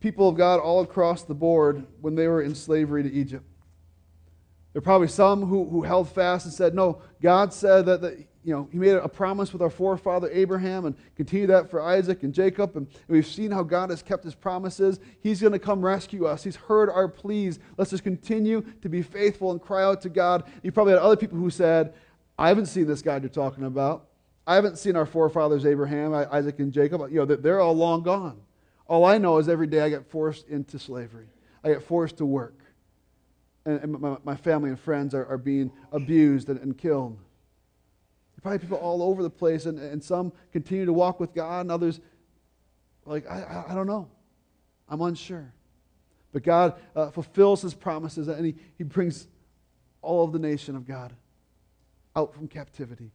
people 0.00 0.28
of 0.28 0.36
God 0.36 0.60
all 0.60 0.80
across 0.80 1.22
the 1.22 1.34
board 1.34 1.86
when 2.00 2.14
they 2.14 2.26
were 2.26 2.42
in 2.42 2.54
slavery 2.54 3.02
to 3.02 3.12
Egypt. 3.12 3.44
There 4.72 4.78
are 4.78 4.82
probably 4.82 5.08
some 5.08 5.44
who, 5.46 5.68
who 5.68 5.82
held 5.82 6.08
fast 6.08 6.46
and 6.46 6.54
said, 6.54 6.74
No, 6.74 7.02
God 7.20 7.52
said 7.52 7.86
that, 7.86 8.00
that 8.02 8.18
you 8.44 8.54
know, 8.54 8.68
He 8.70 8.78
made 8.78 8.94
a 8.94 9.08
promise 9.08 9.52
with 9.52 9.62
our 9.62 9.70
forefather 9.70 10.30
Abraham 10.32 10.86
and 10.86 10.96
continue 11.16 11.46
that 11.48 11.70
for 11.70 11.80
Isaac 11.80 12.22
and 12.22 12.32
Jacob. 12.32 12.76
And, 12.76 12.86
and 12.86 13.08
we've 13.08 13.26
seen 13.26 13.50
how 13.50 13.62
God 13.62 13.90
has 13.90 14.02
kept 14.02 14.24
His 14.24 14.34
promises. 14.34 15.00
He's 15.22 15.40
going 15.40 15.52
to 15.52 15.58
come 15.58 15.84
rescue 15.84 16.26
us. 16.26 16.44
He's 16.44 16.56
heard 16.56 16.88
our 16.88 17.08
pleas. 17.08 17.58
Let's 17.76 17.90
just 17.90 18.04
continue 18.04 18.64
to 18.82 18.88
be 18.88 19.02
faithful 19.02 19.50
and 19.50 19.60
cry 19.60 19.82
out 19.82 20.00
to 20.02 20.08
God. 20.08 20.44
You 20.62 20.72
probably 20.72 20.92
had 20.92 21.02
other 21.02 21.16
people 21.16 21.38
who 21.38 21.50
said, 21.50 21.92
I 22.40 22.48
haven't 22.48 22.66
seen 22.66 22.86
this 22.86 23.02
God 23.02 23.22
you're 23.22 23.28
talking 23.28 23.64
about. 23.64 24.06
I 24.46 24.54
haven't 24.54 24.78
seen 24.78 24.96
our 24.96 25.04
forefathers 25.04 25.66
Abraham, 25.66 26.14
Isaac, 26.14 26.58
and 26.58 26.72
Jacob. 26.72 27.02
You 27.10 27.26
know, 27.26 27.26
they're 27.26 27.60
all 27.60 27.74
long 27.74 28.02
gone. 28.02 28.40
All 28.86 29.04
I 29.04 29.18
know 29.18 29.36
is 29.36 29.46
every 29.46 29.66
day 29.66 29.82
I 29.82 29.90
get 29.90 30.10
forced 30.10 30.48
into 30.48 30.78
slavery. 30.78 31.26
I 31.62 31.68
get 31.68 31.82
forced 31.82 32.16
to 32.16 32.24
work. 32.24 32.58
And, 33.66 34.00
my, 34.24 34.36
family 34.36 34.70
and 34.70 34.80
friends 34.80 35.14
are, 35.14 35.36
being 35.36 35.70
abused 35.92 36.48
and, 36.48 36.58
and 36.60 36.78
killed. 36.78 37.18
Probably 38.40 38.58
people 38.58 38.78
all 38.78 39.02
over 39.02 39.22
the 39.22 39.28
place, 39.28 39.66
and, 39.66 39.78
and 39.78 40.02
some 40.02 40.32
continue 40.50 40.86
to 40.86 40.94
walk 40.94 41.20
with 41.20 41.34
God, 41.34 41.60
and 41.60 41.70
others, 41.70 42.00
like, 43.04 43.28
I, 43.28 43.42
I, 43.42 43.72
I 43.72 43.74
don't 43.74 43.86
know. 43.86 44.08
I'm 44.88 45.02
unsure. 45.02 45.52
But 46.32 46.42
God 46.42 46.80
uh, 46.96 47.10
fulfills 47.10 47.60
his 47.60 47.74
promises, 47.74 48.28
and 48.28 48.46
he, 48.46 48.54
he 48.78 48.84
brings 48.84 49.28
all 50.00 50.24
of 50.24 50.32
the 50.32 50.38
nation 50.38 50.74
of 50.74 50.88
God 50.88 51.12
out 52.16 52.34
from 52.34 52.48
captivity. 52.48 53.10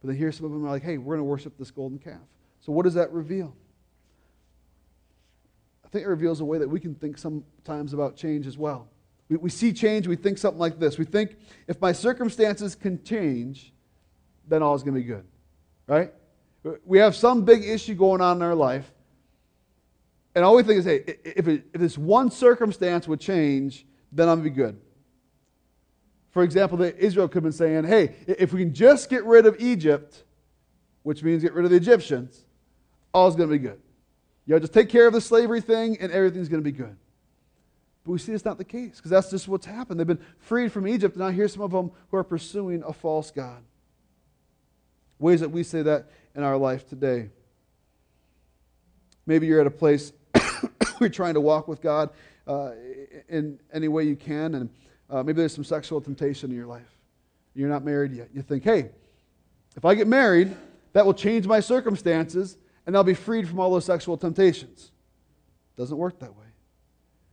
But 0.00 0.08
then 0.08 0.16
here 0.16 0.32
some 0.32 0.46
of 0.46 0.52
them 0.52 0.64
are 0.64 0.70
like, 0.70 0.82
hey, 0.82 0.98
we're 0.98 1.16
going 1.16 1.24
to 1.26 1.30
worship 1.30 1.56
this 1.58 1.70
golden 1.70 1.98
calf. 1.98 2.20
So 2.60 2.72
what 2.72 2.84
does 2.84 2.94
that 2.94 3.12
reveal? 3.12 3.54
I 5.84 5.88
think 5.88 6.04
it 6.04 6.08
reveals 6.08 6.40
a 6.40 6.44
way 6.44 6.58
that 6.58 6.68
we 6.68 6.80
can 6.80 6.94
think 6.94 7.18
sometimes 7.18 7.92
about 7.92 8.16
change 8.16 8.46
as 8.46 8.58
well. 8.58 8.88
We, 9.28 9.36
we 9.36 9.50
see 9.50 9.72
change, 9.72 10.06
we 10.06 10.16
think 10.16 10.38
something 10.38 10.58
like 10.58 10.78
this. 10.78 10.98
We 10.98 11.04
think 11.04 11.36
if 11.68 11.80
my 11.80 11.92
circumstances 11.92 12.74
can 12.74 13.02
change, 13.02 13.72
then 14.48 14.62
all 14.62 14.74
is 14.74 14.82
going 14.82 14.94
to 14.94 15.00
be 15.00 15.06
good, 15.06 15.24
right? 15.86 16.12
We 16.84 16.98
have 16.98 17.14
some 17.14 17.44
big 17.44 17.64
issue 17.64 17.94
going 17.94 18.20
on 18.20 18.36
in 18.36 18.42
our 18.42 18.54
life, 18.54 18.90
and 20.34 20.44
all 20.44 20.56
we 20.56 20.62
think 20.62 20.80
is, 20.80 20.84
hey, 20.84 21.04
if, 21.24 21.46
it, 21.46 21.66
if 21.72 21.80
this 21.80 21.96
one 21.96 22.30
circumstance 22.30 23.06
would 23.06 23.20
change, 23.20 23.86
then 24.10 24.28
I'm 24.28 24.40
going 24.40 24.48
to 24.48 24.50
be 24.50 24.56
good. 24.56 24.80
For 26.34 26.42
example, 26.42 26.82
Israel 26.82 27.28
could 27.28 27.36
have 27.36 27.42
been 27.44 27.52
saying, 27.52 27.84
hey, 27.84 28.16
if 28.26 28.52
we 28.52 28.58
can 28.58 28.74
just 28.74 29.08
get 29.08 29.24
rid 29.24 29.46
of 29.46 29.54
Egypt, 29.60 30.24
which 31.04 31.22
means 31.22 31.44
get 31.44 31.54
rid 31.54 31.64
of 31.64 31.70
the 31.70 31.76
Egyptians, 31.76 32.44
all's 33.12 33.36
going 33.36 33.48
to 33.48 33.52
be 33.52 33.60
good. 33.60 33.80
You 34.44 34.54
know, 34.54 34.58
just 34.58 34.74
take 34.74 34.88
care 34.88 35.06
of 35.06 35.12
the 35.12 35.20
slavery 35.20 35.60
thing 35.60 35.96
and 36.00 36.10
everything's 36.10 36.48
going 36.48 36.60
to 36.60 36.64
be 36.64 36.76
good. 36.76 36.96
But 38.02 38.10
we 38.10 38.18
see 38.18 38.32
it's 38.32 38.44
not 38.44 38.58
the 38.58 38.64
case 38.64 38.96
because 38.96 39.12
that's 39.12 39.30
just 39.30 39.46
what's 39.46 39.64
happened. 39.64 40.00
They've 40.00 40.06
been 40.08 40.24
freed 40.40 40.72
from 40.72 40.88
Egypt, 40.88 41.14
and 41.14 41.24
now 41.24 41.30
here's 41.30 41.52
some 41.52 41.62
of 41.62 41.70
them 41.70 41.92
who 42.10 42.16
are 42.16 42.24
pursuing 42.24 42.82
a 42.82 42.92
false 42.92 43.30
God. 43.30 43.62
Ways 45.20 45.38
that 45.38 45.50
we 45.50 45.62
say 45.62 45.82
that 45.82 46.10
in 46.34 46.42
our 46.42 46.56
life 46.56 46.88
today. 46.88 47.30
Maybe 49.24 49.46
you're 49.46 49.60
at 49.60 49.68
a 49.68 49.70
place 49.70 50.12
where 50.32 50.72
you're 50.98 51.08
trying 51.10 51.34
to 51.34 51.40
walk 51.40 51.68
with 51.68 51.80
God 51.80 52.10
uh, 52.48 52.72
in 53.28 53.60
any 53.72 53.86
way 53.86 54.02
you 54.02 54.16
can, 54.16 54.56
and 54.56 54.68
uh, 55.10 55.22
maybe 55.22 55.38
there's 55.38 55.54
some 55.54 55.64
sexual 55.64 56.00
temptation 56.00 56.50
in 56.50 56.56
your 56.56 56.66
life. 56.66 56.98
You're 57.54 57.68
not 57.68 57.84
married 57.84 58.12
yet. 58.12 58.28
You 58.32 58.42
think, 58.42 58.64
hey, 58.64 58.90
if 59.76 59.84
I 59.84 59.94
get 59.94 60.06
married, 60.06 60.54
that 60.92 61.04
will 61.04 61.14
change 61.14 61.46
my 61.46 61.60
circumstances 61.60 62.56
and 62.86 62.96
I'll 62.96 63.04
be 63.04 63.14
freed 63.14 63.48
from 63.48 63.60
all 63.60 63.70
those 63.70 63.84
sexual 63.84 64.16
temptations. 64.16 64.90
Doesn't 65.76 65.96
work 65.96 66.18
that 66.20 66.34
way. 66.34 66.46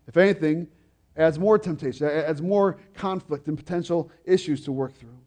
If 0.08 0.18
anything, 0.18 0.68
adds 1.16 1.38
more 1.38 1.58
temptation, 1.60 2.08
adds 2.08 2.42
more 2.42 2.78
conflict 2.94 3.48
and 3.48 3.58
potential 3.58 4.12
issues 4.26 4.64
to 4.66 4.72
work 4.72 4.96
through. 4.96 5.18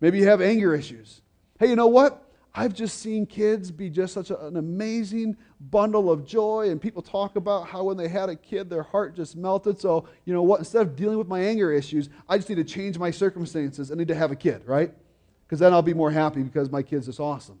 Maybe 0.00 0.18
you 0.18 0.26
have 0.26 0.40
anger 0.40 0.74
issues. 0.74 1.22
Hey, 1.58 1.68
you 1.68 1.76
know 1.76 1.86
what? 1.86 2.23
I've 2.54 2.72
just 2.72 3.00
seen 3.00 3.26
kids 3.26 3.72
be 3.72 3.90
just 3.90 4.14
such 4.14 4.30
an 4.30 4.56
amazing 4.56 5.36
bundle 5.58 6.08
of 6.08 6.24
joy, 6.24 6.70
and 6.70 6.80
people 6.80 7.02
talk 7.02 7.34
about 7.34 7.66
how 7.66 7.82
when 7.84 7.96
they 7.96 8.06
had 8.06 8.28
a 8.28 8.36
kid, 8.36 8.70
their 8.70 8.84
heart 8.84 9.16
just 9.16 9.36
melted. 9.36 9.80
So, 9.80 10.06
you 10.24 10.32
know 10.32 10.42
what? 10.42 10.60
Instead 10.60 10.82
of 10.82 10.94
dealing 10.94 11.18
with 11.18 11.26
my 11.26 11.40
anger 11.40 11.72
issues, 11.72 12.08
I 12.28 12.36
just 12.36 12.48
need 12.48 12.56
to 12.56 12.64
change 12.64 12.96
my 12.96 13.10
circumstances. 13.10 13.90
I 13.90 13.96
need 13.96 14.06
to 14.08 14.14
have 14.14 14.30
a 14.30 14.36
kid, 14.36 14.62
right? 14.66 14.94
Because 15.46 15.58
then 15.58 15.72
I'll 15.72 15.82
be 15.82 15.94
more 15.94 16.12
happy 16.12 16.42
because 16.42 16.70
my 16.70 16.82
kid's 16.82 17.06
just 17.06 17.18
awesome. 17.18 17.58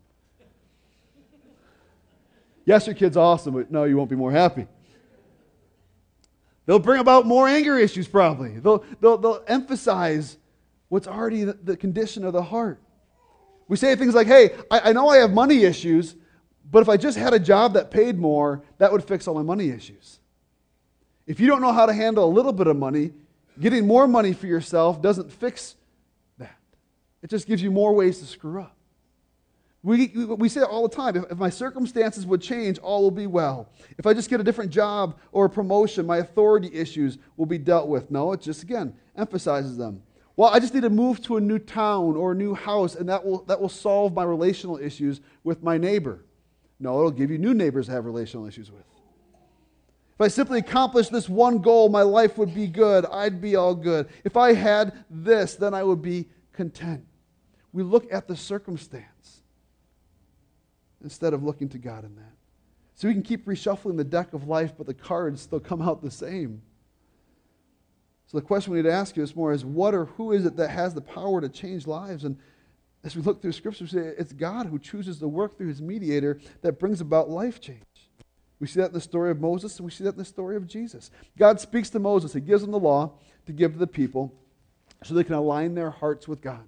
Yes, 2.64 2.86
your 2.86 2.94
kid's 2.94 3.16
awesome, 3.16 3.54
but 3.54 3.70
no, 3.70 3.84
you 3.84 3.96
won't 3.96 4.10
be 4.10 4.16
more 4.16 4.32
happy. 4.32 4.66
They'll 6.66 6.78
bring 6.78 7.00
about 7.00 7.26
more 7.26 7.46
anger 7.46 7.78
issues, 7.78 8.08
probably. 8.08 8.58
They'll, 8.58 8.84
they'll, 9.00 9.18
they'll 9.18 9.44
emphasize 9.46 10.38
what's 10.88 11.06
already 11.06 11.44
the, 11.44 11.52
the, 11.54 11.76
condition 11.76 12.24
of 12.24 12.32
the 12.32 12.42
heart. 12.42 12.80
We 13.68 13.76
say 13.76 13.94
things 13.96 14.14
like, 14.14 14.26
hey, 14.26 14.50
I, 14.70 14.90
I 14.90 14.92
know 14.92 15.08
I 15.08 15.18
have 15.18 15.32
money 15.32 15.64
issues, 15.64 16.16
but 16.70 16.82
if 16.82 16.88
I 16.88 16.96
just 16.96 17.16
had 17.16 17.32
a 17.32 17.38
job 17.38 17.74
that 17.74 17.90
paid 17.90 18.18
more, 18.18 18.62
that 18.78 18.92
would 18.92 19.04
fix 19.04 19.26
all 19.26 19.34
my 19.34 19.42
money 19.42 19.70
issues. 19.70 20.18
If 21.26 21.40
you 21.40 21.46
don't 21.46 21.62
know 21.62 21.72
how 21.72 21.86
to 21.86 21.92
handle 21.92 22.24
a 22.24 22.32
little 22.32 22.52
bit 22.52 22.66
of 22.66 22.76
money, 22.76 23.12
getting 23.58 23.86
more 23.86 24.06
money 24.06 24.32
for 24.32 24.46
yourself 24.46 25.00
doesn't 25.00 25.32
fix 25.32 25.76
that. 26.38 26.56
It 27.22 27.30
just 27.30 27.46
gives 27.46 27.62
you 27.62 27.70
more 27.70 27.94
ways 27.94 28.18
to 28.18 28.26
screw 28.26 28.60
up. 28.60 28.76
We, 29.82 30.08
we 30.08 30.48
say 30.48 30.62
it 30.62 30.68
all 30.68 30.88
the 30.88 30.94
time. 30.94 31.14
If, 31.14 31.30
if 31.30 31.38
my 31.38 31.50
circumstances 31.50 32.26
would 32.26 32.40
change, 32.40 32.78
all 32.78 33.02
will 33.02 33.10
be 33.10 33.26
well. 33.26 33.68
If 33.98 34.06
I 34.06 34.14
just 34.14 34.30
get 34.30 34.40
a 34.40 34.42
different 34.42 34.70
job 34.70 35.18
or 35.30 35.44
a 35.44 35.50
promotion, 35.50 36.06
my 36.06 36.18
authority 36.18 36.70
issues 36.72 37.18
will 37.36 37.46
be 37.46 37.58
dealt 37.58 37.88
with. 37.88 38.10
No, 38.10 38.32
it 38.32 38.40
just, 38.40 38.62
again, 38.62 38.94
emphasizes 39.16 39.76
them. 39.76 40.02
Well, 40.36 40.50
I 40.50 40.58
just 40.58 40.74
need 40.74 40.82
to 40.82 40.90
move 40.90 41.22
to 41.24 41.36
a 41.36 41.40
new 41.40 41.58
town 41.58 42.16
or 42.16 42.32
a 42.32 42.34
new 42.34 42.54
house, 42.54 42.96
and 42.96 43.08
that 43.08 43.24
will, 43.24 43.44
that 43.44 43.60
will 43.60 43.68
solve 43.68 44.14
my 44.14 44.24
relational 44.24 44.78
issues 44.78 45.20
with 45.44 45.62
my 45.62 45.78
neighbor. 45.78 46.24
No, 46.80 46.98
it'll 46.98 47.12
give 47.12 47.30
you 47.30 47.38
new 47.38 47.54
neighbors 47.54 47.86
to 47.86 47.92
have 47.92 48.04
relational 48.04 48.46
issues 48.46 48.70
with. 48.70 48.82
If 50.14 50.20
I 50.20 50.28
simply 50.28 50.60
accomplished 50.60 51.10
this 51.10 51.28
one 51.28 51.58
goal, 51.58 51.88
my 51.88 52.02
life 52.02 52.38
would 52.38 52.54
be 52.54 52.66
good. 52.66 53.04
I'd 53.06 53.40
be 53.40 53.56
all 53.56 53.74
good. 53.74 54.08
If 54.24 54.36
I 54.36 54.54
had 54.54 54.92
this, 55.10 55.54
then 55.54 55.74
I 55.74 55.82
would 55.82 56.02
be 56.02 56.28
content. 56.52 57.04
We 57.72 57.82
look 57.82 58.12
at 58.12 58.28
the 58.28 58.36
circumstance 58.36 59.42
instead 61.02 61.34
of 61.34 61.42
looking 61.42 61.68
to 61.70 61.78
God 61.78 62.04
in 62.04 62.14
that. 62.16 62.32
So 62.94 63.08
we 63.08 63.14
can 63.14 63.22
keep 63.22 63.44
reshuffling 63.46 63.96
the 63.96 64.04
deck 64.04 64.32
of 64.32 64.46
life, 64.46 64.72
but 64.76 64.86
the 64.86 64.94
cards 64.94 65.42
still 65.42 65.58
come 65.58 65.82
out 65.82 66.00
the 66.00 66.10
same. 66.10 66.62
So 68.34 68.40
the 68.40 68.46
question 68.46 68.72
we 68.72 68.80
need 68.80 68.88
to 68.88 68.92
ask 68.92 69.16
you 69.16 69.22
this 69.22 69.36
more 69.36 69.52
is 69.52 69.64
what 69.64 69.94
or 69.94 70.06
who 70.06 70.32
is 70.32 70.44
it 70.44 70.56
that 70.56 70.70
has 70.70 70.92
the 70.92 71.00
power 71.00 71.40
to 71.40 71.48
change 71.48 71.86
lives? 71.86 72.24
And 72.24 72.36
as 73.04 73.14
we 73.14 73.22
look 73.22 73.40
through 73.40 73.52
Scripture, 73.52 73.84
we 73.84 73.90
say 73.90 74.12
it's 74.18 74.32
God 74.32 74.66
who 74.66 74.76
chooses 74.80 75.20
to 75.20 75.28
work 75.28 75.56
through 75.56 75.68
his 75.68 75.80
mediator 75.80 76.40
that 76.62 76.80
brings 76.80 77.00
about 77.00 77.30
life 77.30 77.60
change. 77.60 77.84
We 78.58 78.66
see 78.66 78.80
that 78.80 78.88
in 78.88 78.92
the 78.92 79.00
story 79.00 79.30
of 79.30 79.40
Moses, 79.40 79.76
and 79.76 79.84
we 79.84 79.92
see 79.92 80.02
that 80.02 80.14
in 80.14 80.18
the 80.18 80.24
story 80.24 80.56
of 80.56 80.66
Jesus. 80.66 81.12
God 81.38 81.60
speaks 81.60 81.90
to 81.90 82.00
Moses, 82.00 82.32
He 82.32 82.40
gives 82.40 82.64
him 82.64 82.72
the 82.72 82.78
law 82.80 83.12
to 83.46 83.52
give 83.52 83.74
to 83.74 83.78
the 83.78 83.86
people 83.86 84.34
so 85.04 85.14
they 85.14 85.22
can 85.22 85.36
align 85.36 85.76
their 85.76 85.90
hearts 85.90 86.26
with 86.26 86.40
God. 86.40 86.66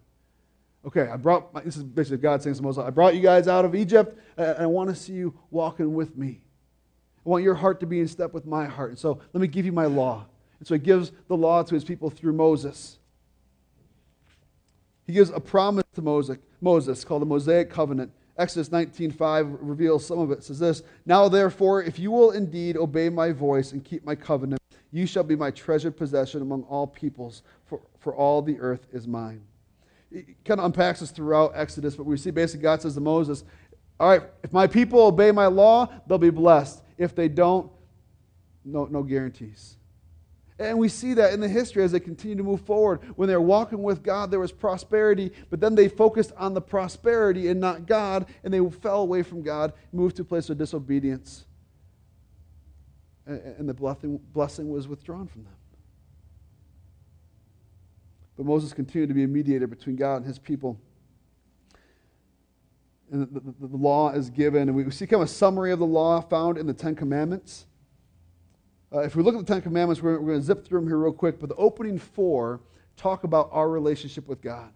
Okay, 0.86 1.08
I 1.08 1.16
brought, 1.16 1.52
my, 1.52 1.62
this 1.62 1.76
is 1.76 1.82
basically 1.82 2.18
God 2.18 2.44
saying 2.44 2.54
to 2.54 2.62
Moses, 2.62 2.84
I 2.86 2.90
brought 2.90 3.16
you 3.16 3.22
guys 3.22 3.48
out 3.48 3.64
of 3.64 3.74
Egypt, 3.74 4.16
and 4.36 4.56
I 4.56 4.66
want 4.66 4.88
to 4.90 4.94
see 4.94 5.14
you 5.14 5.36
walking 5.50 5.94
with 5.94 6.16
me. 6.16 6.42
I 7.24 7.28
want 7.28 7.42
your 7.42 7.56
heart 7.56 7.80
to 7.80 7.86
be 7.86 7.98
in 7.98 8.06
step 8.06 8.32
with 8.32 8.46
my 8.46 8.66
heart. 8.66 8.90
And 8.90 8.98
so 9.00 9.18
let 9.32 9.40
me 9.40 9.48
give 9.48 9.66
you 9.66 9.72
my 9.72 9.86
law. 9.86 10.26
And 10.58 10.66
so 10.66 10.74
he 10.74 10.80
gives 10.80 11.12
the 11.28 11.36
law 11.36 11.62
to 11.62 11.74
his 11.74 11.84
people 11.84 12.10
through 12.10 12.32
Moses. 12.32 12.98
He 15.06 15.12
gives 15.12 15.30
a 15.30 15.40
promise 15.40 15.84
to 15.94 16.02
Moses, 16.02 16.38
Moses 16.60 17.04
called 17.04 17.22
the 17.22 17.26
Mosaic 17.26 17.70
Covenant. 17.70 18.12
Exodus 18.38 18.68
19:5 18.68 19.58
reveals 19.60 20.04
some 20.04 20.18
of 20.18 20.30
it. 20.30 20.38
it. 20.38 20.44
Says 20.44 20.58
this, 20.58 20.82
"Now 21.06 21.28
therefore, 21.28 21.82
if 21.82 21.98
you 21.98 22.10
will 22.10 22.32
indeed 22.32 22.76
obey 22.76 23.08
my 23.08 23.32
voice 23.32 23.72
and 23.72 23.82
keep 23.82 24.04
my 24.04 24.14
covenant, 24.14 24.60
you 24.90 25.06
shall 25.06 25.22
be 25.22 25.36
my 25.36 25.50
treasured 25.50 25.96
possession 25.96 26.42
among 26.42 26.64
all 26.64 26.86
peoples, 26.86 27.42
for, 27.64 27.80
for 27.98 28.14
all 28.14 28.42
the 28.42 28.58
earth 28.60 28.86
is 28.92 29.08
mine." 29.08 29.42
It 30.10 30.44
kind 30.44 30.60
of 30.60 30.66
unpacks 30.66 31.00
this 31.00 31.10
throughout 31.10 31.52
Exodus, 31.54 31.96
but 31.96 32.04
we 32.04 32.16
see 32.16 32.30
basically 32.30 32.62
God 32.62 32.82
says 32.82 32.94
to 32.94 33.00
Moses, 33.00 33.44
"All 33.98 34.08
right, 34.08 34.22
if 34.42 34.52
my 34.52 34.66
people 34.66 35.00
obey 35.00 35.32
my 35.32 35.46
law, 35.46 35.88
they'll 36.06 36.18
be 36.18 36.30
blessed. 36.30 36.82
If 36.98 37.14
they 37.14 37.28
don't, 37.28 37.70
no, 38.64 38.84
no 38.84 39.02
guarantees." 39.02 39.75
And 40.58 40.78
we 40.78 40.88
see 40.88 41.12
that 41.14 41.34
in 41.34 41.40
the 41.40 41.48
history 41.48 41.84
as 41.84 41.92
they 41.92 42.00
continue 42.00 42.36
to 42.36 42.42
move 42.42 42.62
forward. 42.62 43.00
When 43.16 43.28
they're 43.28 43.40
walking 43.40 43.82
with 43.82 44.02
God, 44.02 44.30
there 44.30 44.40
was 44.40 44.52
prosperity, 44.52 45.30
but 45.50 45.60
then 45.60 45.74
they 45.74 45.88
focused 45.88 46.32
on 46.38 46.54
the 46.54 46.62
prosperity 46.62 47.48
and 47.48 47.60
not 47.60 47.86
God, 47.86 48.26
and 48.42 48.54
they 48.54 48.70
fell 48.70 49.02
away 49.02 49.22
from 49.22 49.42
God, 49.42 49.74
moved 49.92 50.16
to 50.16 50.22
a 50.22 50.24
place 50.24 50.48
of 50.48 50.56
disobedience. 50.56 51.44
And 53.26 53.68
the 53.68 53.74
blessing 53.74 54.70
was 54.70 54.88
withdrawn 54.88 55.26
from 55.26 55.44
them. 55.44 55.52
But 58.36 58.46
Moses 58.46 58.72
continued 58.72 59.08
to 59.08 59.14
be 59.14 59.24
a 59.24 59.28
mediator 59.28 59.66
between 59.66 59.96
God 59.96 60.16
and 60.16 60.26
his 60.26 60.38
people. 60.38 60.78
And 63.10 63.22
the, 63.22 63.40
the, 63.40 63.68
the 63.68 63.76
law 63.76 64.10
is 64.10 64.30
given, 64.30 64.68
and 64.68 64.76
we 64.76 64.90
see 64.90 65.06
kind 65.06 65.22
of 65.22 65.28
a 65.28 65.30
summary 65.30 65.72
of 65.72 65.78
the 65.80 65.86
law 65.86 66.20
found 66.20 66.56
in 66.56 66.66
the 66.66 66.72
Ten 66.72 66.94
Commandments. 66.94 67.66
Uh, 68.92 69.00
if 69.00 69.16
we 69.16 69.22
look 69.22 69.34
at 69.34 69.44
the 69.44 69.52
Ten 69.52 69.62
Commandments, 69.62 70.02
we're, 70.02 70.18
we're 70.18 70.28
going 70.28 70.40
to 70.40 70.46
zip 70.46 70.66
through 70.66 70.80
them 70.80 70.88
here 70.88 70.98
real 70.98 71.12
quick, 71.12 71.40
but 71.40 71.48
the 71.48 71.56
opening 71.56 71.98
four 71.98 72.60
talk 72.96 73.24
about 73.24 73.48
our 73.52 73.68
relationship 73.68 74.28
with 74.28 74.40
God. 74.40 74.70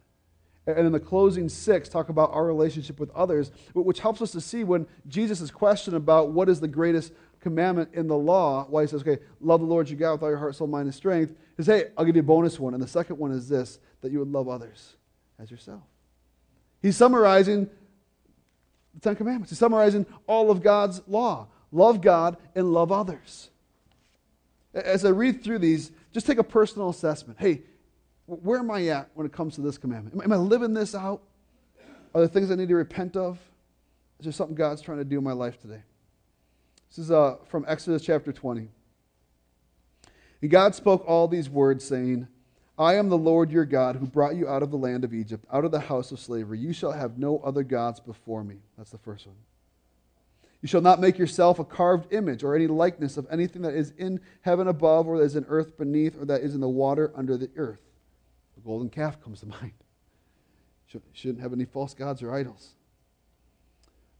And 0.66 0.87
in 0.87 0.92
the 0.92 1.01
closing 1.01 1.49
six, 1.49 1.88
talk 1.88 2.11
about 2.11 2.33
our 2.33 2.44
relationship 2.44 3.01
with 3.01 3.11
others, 3.11 3.51
which 3.75 4.01
helps 4.01 4.20
us 4.20 4.31
to 4.33 4.40
see 4.40 4.62
when 4.62 4.87
Jesus 5.09 5.40
is 5.40 5.51
questioned 5.51 5.96
about 5.96 6.31
what 6.31 6.49
is 6.49 6.61
the 6.61 6.68
greatest 6.68 7.12
commandment 7.40 7.88
in 7.94 8.07
the 8.07 8.16
law, 8.16 8.66
why 8.68 8.83
he 8.83 8.88
says, 8.88 9.01
okay, 9.01 9.18
love 9.40 9.61
the 9.61 9.66
Lord 9.66 9.88
your 9.88 9.99
God 9.99 10.12
with 10.12 10.23
all 10.23 10.29
your 10.29 10.38
heart, 10.38 10.55
soul, 10.55 10.66
mind, 10.66 10.87
and 10.87 10.94
strength, 10.94 11.35
he 11.57 11.62
says, 11.62 11.66
hey, 11.66 11.90
I'll 11.96 12.05
give 12.05 12.14
you 12.14 12.20
a 12.20 12.25
bonus 12.25 12.61
one. 12.61 12.75
And 12.75 12.83
the 12.83 12.88
second 12.88 13.18
one 13.18 13.33
is 13.33 13.49
this, 13.49 13.79
that 14.03 14.12
you 14.12 14.18
would 14.18 14.31
love 14.31 14.49
others 14.49 14.96
as 15.38 15.51
yourself. 15.51 15.83
He's 16.83 16.96
summarizing 16.96 17.70
the 18.94 19.01
Ten 19.01 19.16
Commandments. 19.16 19.51
He's 19.51 19.59
summarizing 19.59 20.05
all 20.27 20.51
of 20.51 20.62
God's 20.62 21.01
law. 21.07 21.49
Love 21.73 22.01
God 22.03 22.37
and 22.55 22.73
love 22.73 22.92
others. 22.92 23.51
As 24.74 25.04
I 25.04 25.11
read 25.11 25.42
through 25.42 25.59
these, 25.59 25.90
just 26.12 26.26
take 26.26 26.38
a 26.38 26.44
personal 26.44 26.90
assessment. 26.90 27.38
Hey, 27.40 27.62
where 28.26 28.59
am 28.59 28.70
I 28.70 28.87
at 28.88 29.11
when 29.14 29.26
it 29.26 29.33
comes 29.33 29.56
to 29.56 29.61
this 29.61 29.78
commandment? 29.78 30.22
Am 30.22 30.33
I 30.33 30.37
living 30.37 30.74
this 30.74 30.94
out? 30.94 31.22
Are 32.14 32.20
there 32.20 32.28
things 32.28 32.50
I 32.50 32.54
need 32.54 32.68
to 32.68 32.76
repent 32.76 33.16
of? 33.16 33.38
Is 34.18 34.24
there 34.24 34.33
something 34.33 34.54
God's 34.54 34.83
trying 34.83 34.98
to 34.98 35.04
do 35.04 35.18
in 35.18 35.24
my 35.24 35.33
life 35.33 35.61
today? 35.61 35.83
This 36.90 36.98
is 36.98 37.11
uh, 37.11 37.37
from 37.46 37.64
Exodus 37.66 38.02
chapter 38.02 38.33
20. 38.33 38.68
And 40.42 40.50
God 40.50 40.74
spoke 40.74 41.04
all 41.06 41.28
these 41.28 41.48
words, 41.48 41.85
saying, 41.85 42.28
I 42.78 42.94
am 42.94 43.09
the 43.09 43.18
Lord 43.18 43.50
your 43.50 43.64
God 43.64 43.96
who 43.96 44.06
brought 44.06 44.37
you 44.37 44.48
out 44.48 44.62
of 44.62 44.70
the 44.70 44.78
land 44.78 45.04
of 45.04 45.12
Egypt, 45.12 45.44
out 45.52 45.64
of 45.64 45.70
the 45.70 45.80
house 45.80 46.12
of 46.12 46.18
slavery. 46.18 46.59
You 46.59 46.72
shall 46.72 46.92
have 46.92 47.18
no 47.18 47.38
other 47.38 47.62
gods 47.62 48.00
before 48.00 48.42
me. 48.42 48.56
That's 48.78 48.90
the 48.90 48.98
first 48.98 49.26
one. 49.26 49.37
You 50.62 50.68
shall 50.68 50.83
not 50.83 51.01
make 51.01 51.18
yourself 51.18 51.59
a 51.59 51.64
carved 51.64 52.12
image 52.12 52.44
or 52.44 52.55
any 52.55 52.66
likeness 52.66 53.16
of 53.16 53.27
anything 53.31 53.62
that 53.62 53.75
is 53.75 53.92
in 53.96 54.20
heaven 54.42 54.68
above, 54.68 55.07
or 55.07 55.18
that 55.18 55.25
is 55.25 55.37
in 55.37 55.46
earth 55.49 55.79
beneath, 55.79 56.20
or 56.20 56.27
that 56.27 56.42
is 56.42 56.55
in 56.55 56.61
the 56.61 56.68
water 56.68 57.12
under 57.14 57.37
the 57.37 57.51
earth. 57.57 57.81
The 58.57 58.61
golden 58.61 58.90
calf 58.90 59.23
comes 59.23 59.40
to 59.40 59.46
mind. 59.61 59.73
You 60.90 61.01
shouldn't 61.12 61.40
have 61.40 61.53
any 61.53 61.64
false 61.64 61.94
gods 61.94 62.23
or 62.23 62.35
idols. 62.35 62.75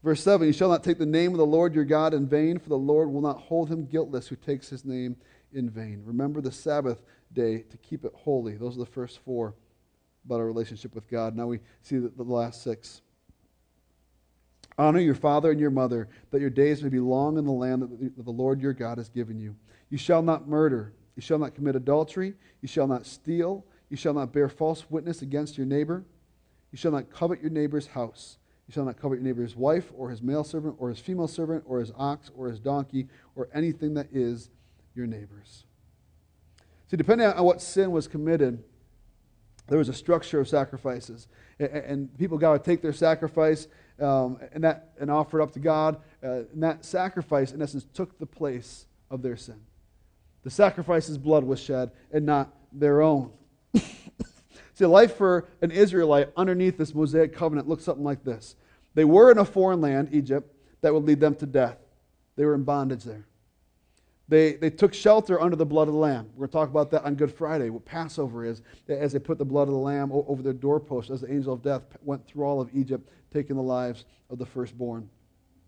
Verse 0.03 0.23
7 0.23 0.47
You 0.47 0.53
shall 0.53 0.69
not 0.69 0.83
take 0.83 0.97
the 0.97 1.05
name 1.05 1.31
of 1.31 1.37
the 1.37 1.45
Lord 1.45 1.75
your 1.75 1.85
God 1.85 2.13
in 2.13 2.27
vain, 2.27 2.57
for 2.57 2.69
the 2.69 2.77
Lord 2.77 3.11
will 3.11 3.21
not 3.21 3.39
hold 3.39 3.69
him 3.69 3.85
guiltless 3.85 4.27
who 4.27 4.35
takes 4.35 4.69
his 4.69 4.83
name 4.83 5.17
in 5.53 5.69
vain. 5.69 6.01
Remember 6.05 6.41
the 6.41 6.51
Sabbath 6.51 7.03
day 7.33 7.59
to 7.59 7.77
keep 7.77 8.03
it 8.03 8.13
holy. 8.15 8.55
Those 8.55 8.77
are 8.77 8.79
the 8.79 8.85
first 8.85 9.19
four 9.19 9.53
about 10.25 10.39
our 10.39 10.45
relationship 10.45 10.95
with 10.95 11.07
God. 11.09 11.35
Now 11.35 11.47
we 11.47 11.59
see 11.81 11.97
the, 11.97 12.09
the 12.09 12.23
last 12.23 12.63
six. 12.63 13.01
Honor 14.81 14.99
your 14.99 15.13
father 15.13 15.51
and 15.51 15.59
your 15.59 15.69
mother, 15.69 16.09
that 16.31 16.41
your 16.41 16.49
days 16.49 16.81
may 16.81 16.89
be 16.89 16.99
long 16.99 17.37
in 17.37 17.45
the 17.45 17.51
land 17.51 17.83
that 17.83 18.25
the 18.25 18.31
Lord 18.31 18.59
your 18.59 18.73
God 18.73 18.97
has 18.97 19.09
given 19.09 19.39
you. 19.39 19.55
You 19.91 19.97
shall 19.99 20.23
not 20.23 20.47
murder. 20.47 20.93
You 21.15 21.21
shall 21.21 21.37
not 21.37 21.53
commit 21.53 21.75
adultery. 21.75 22.33
You 22.61 22.67
shall 22.67 22.87
not 22.87 23.05
steal. 23.05 23.63
You 23.89 23.97
shall 23.97 24.15
not 24.15 24.33
bear 24.33 24.49
false 24.49 24.89
witness 24.89 25.21
against 25.21 25.55
your 25.55 25.67
neighbor. 25.67 26.03
You 26.71 26.77
shall 26.77 26.91
not 26.91 27.11
covet 27.11 27.41
your 27.41 27.51
neighbor's 27.51 27.85
house. 27.85 28.37
You 28.67 28.73
shall 28.73 28.85
not 28.85 28.99
covet 28.99 29.19
your 29.19 29.25
neighbor's 29.25 29.55
wife, 29.55 29.91
or 29.95 30.09
his 30.09 30.23
male 30.23 30.43
servant, 30.43 30.77
or 30.79 30.89
his 30.89 30.99
female 30.99 31.27
servant, 31.27 31.63
or 31.67 31.79
his 31.79 31.91
ox, 31.95 32.31
or 32.35 32.49
his 32.49 32.59
donkey, 32.59 33.07
or 33.35 33.49
anything 33.53 33.93
that 33.93 34.07
is 34.11 34.49
your 34.95 35.05
neighbor's. 35.05 35.65
See, 36.89 36.97
depending 36.97 37.27
on 37.27 37.45
what 37.45 37.61
sin 37.61 37.91
was 37.91 38.07
committed, 38.07 38.63
there 39.67 39.77
was 39.77 39.89
a 39.89 39.93
structure 39.93 40.39
of 40.39 40.49
sacrifices. 40.49 41.27
And 41.59 42.17
people 42.17 42.37
got 42.39 42.53
to 42.53 42.59
take 42.59 42.81
their 42.81 42.93
sacrifice 42.93 43.67
um, 43.99 44.39
and, 44.53 44.63
that, 44.63 44.91
and 44.99 45.09
offered 45.11 45.41
up 45.41 45.51
to 45.53 45.59
God. 45.59 45.97
Uh, 46.23 46.43
and 46.53 46.63
that 46.63 46.85
sacrifice, 46.85 47.51
in 47.51 47.61
essence, 47.61 47.85
took 47.93 48.17
the 48.19 48.25
place 48.25 48.85
of 49.09 49.21
their 49.21 49.37
sin. 49.37 49.59
The 50.43 50.49
sacrifice's 50.49 51.17
blood 51.17 51.43
was 51.43 51.59
shed 51.59 51.91
and 52.11 52.25
not 52.25 52.53
their 52.71 53.01
own. 53.01 53.31
See, 54.73 54.85
life 54.85 55.15
for 55.15 55.47
an 55.61 55.71
Israelite 55.71 56.29
underneath 56.35 56.77
this 56.77 56.95
Mosaic 56.95 57.35
covenant 57.35 57.67
looks 57.67 57.83
something 57.83 58.03
like 58.03 58.23
this. 58.23 58.55
They 58.93 59.05
were 59.05 59.31
in 59.31 59.37
a 59.37 59.45
foreign 59.45 59.81
land, 59.81 60.09
Egypt, 60.11 60.53
that 60.81 60.93
would 60.93 61.03
lead 61.03 61.19
them 61.19 61.35
to 61.35 61.45
death. 61.45 61.77
They 62.35 62.45
were 62.45 62.55
in 62.55 62.63
bondage 62.63 63.03
there. 63.03 63.27
They, 64.31 64.53
they 64.53 64.69
took 64.69 64.93
shelter 64.93 65.41
under 65.41 65.57
the 65.57 65.65
blood 65.65 65.89
of 65.89 65.93
the 65.93 65.99
Lamb. 65.99 66.29
We're 66.35 66.47
going 66.47 66.51
to 66.51 66.53
talk 66.53 66.69
about 66.69 66.89
that 66.91 67.03
on 67.03 67.15
Good 67.15 67.33
Friday, 67.33 67.69
what 67.69 67.83
Passover 67.83 68.45
is, 68.45 68.61
as 68.87 69.11
they 69.11 69.19
put 69.19 69.37
the 69.37 69.43
blood 69.43 69.67
of 69.67 69.73
the 69.73 69.79
Lamb 69.81 70.09
over 70.13 70.41
their 70.41 70.53
doorpost, 70.53 71.09
as 71.09 71.19
the 71.19 71.29
angel 71.29 71.51
of 71.51 71.61
death 71.61 71.81
went 72.01 72.25
through 72.25 72.45
all 72.45 72.61
of 72.61 72.69
Egypt, 72.73 73.09
taking 73.29 73.57
the 73.57 73.61
lives 73.61 74.05
of 74.29 74.37
the 74.37 74.45
firstborn. 74.45 75.09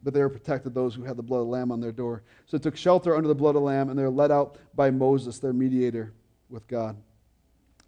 But 0.01 0.13
they 0.13 0.21
were 0.21 0.29
protected, 0.29 0.73
those 0.73 0.95
who 0.95 1.03
had 1.03 1.17
the 1.17 1.23
blood 1.23 1.41
of 1.41 1.47
the 1.47 1.51
Lamb 1.51 1.73
on 1.73 1.81
their 1.81 1.91
door. 1.91 2.23
So 2.45 2.57
they 2.57 2.63
took 2.63 2.77
shelter 2.77 3.17
under 3.17 3.27
the 3.27 3.35
blood 3.35 3.49
of 3.49 3.55
the 3.55 3.67
Lamb, 3.67 3.89
and 3.89 3.99
they 3.99 4.03
were 4.03 4.09
led 4.09 4.31
out 4.31 4.57
by 4.73 4.91
Moses, 4.91 5.39
their 5.39 5.51
mediator 5.51 6.13
with 6.49 6.65
God. 6.69 6.95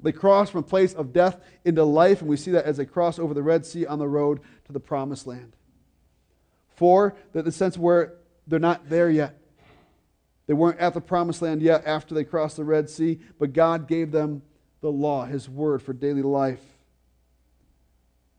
They 0.02 0.12
crossed 0.12 0.52
from 0.52 0.66
place 0.66 0.94
of 0.94 1.14
death 1.14 1.40
into 1.64 1.86
life, 1.86 2.20
and 2.20 2.30
we 2.30 2.36
see 2.36 2.52
that 2.52 2.66
as 2.66 2.76
they 2.76 2.86
cross 2.86 3.18
over 3.18 3.34
the 3.34 3.42
Red 3.42 3.66
Sea 3.66 3.86
on 3.86 3.98
the 3.98 4.10
road 4.10 4.42
to 4.66 4.74
the 4.74 4.82
promised 4.82 5.26
land. 5.26 5.56
Four, 6.76 7.16
that 7.32 7.46
the 7.46 7.52
sense 7.54 7.78
where 7.78 8.16
they're 8.46 8.60
not 8.60 8.90
there 8.90 9.10
yet. 9.10 9.40
They 10.48 10.54
weren't 10.54 10.80
at 10.80 10.94
the 10.94 11.02
promised 11.02 11.42
land 11.42 11.62
yet 11.62 11.84
after 11.86 12.14
they 12.14 12.24
crossed 12.24 12.58
the 12.58 12.64
Red 12.64 12.90
Sea, 12.90 13.20
but 13.40 13.54
God 13.54 13.88
gave 13.88 14.12
them 14.12 14.44
the 14.82 14.92
law, 14.92 15.26
His 15.26 15.50
word 15.50 15.82
for 15.82 15.94
daily 15.94 16.22
life. 16.22 16.62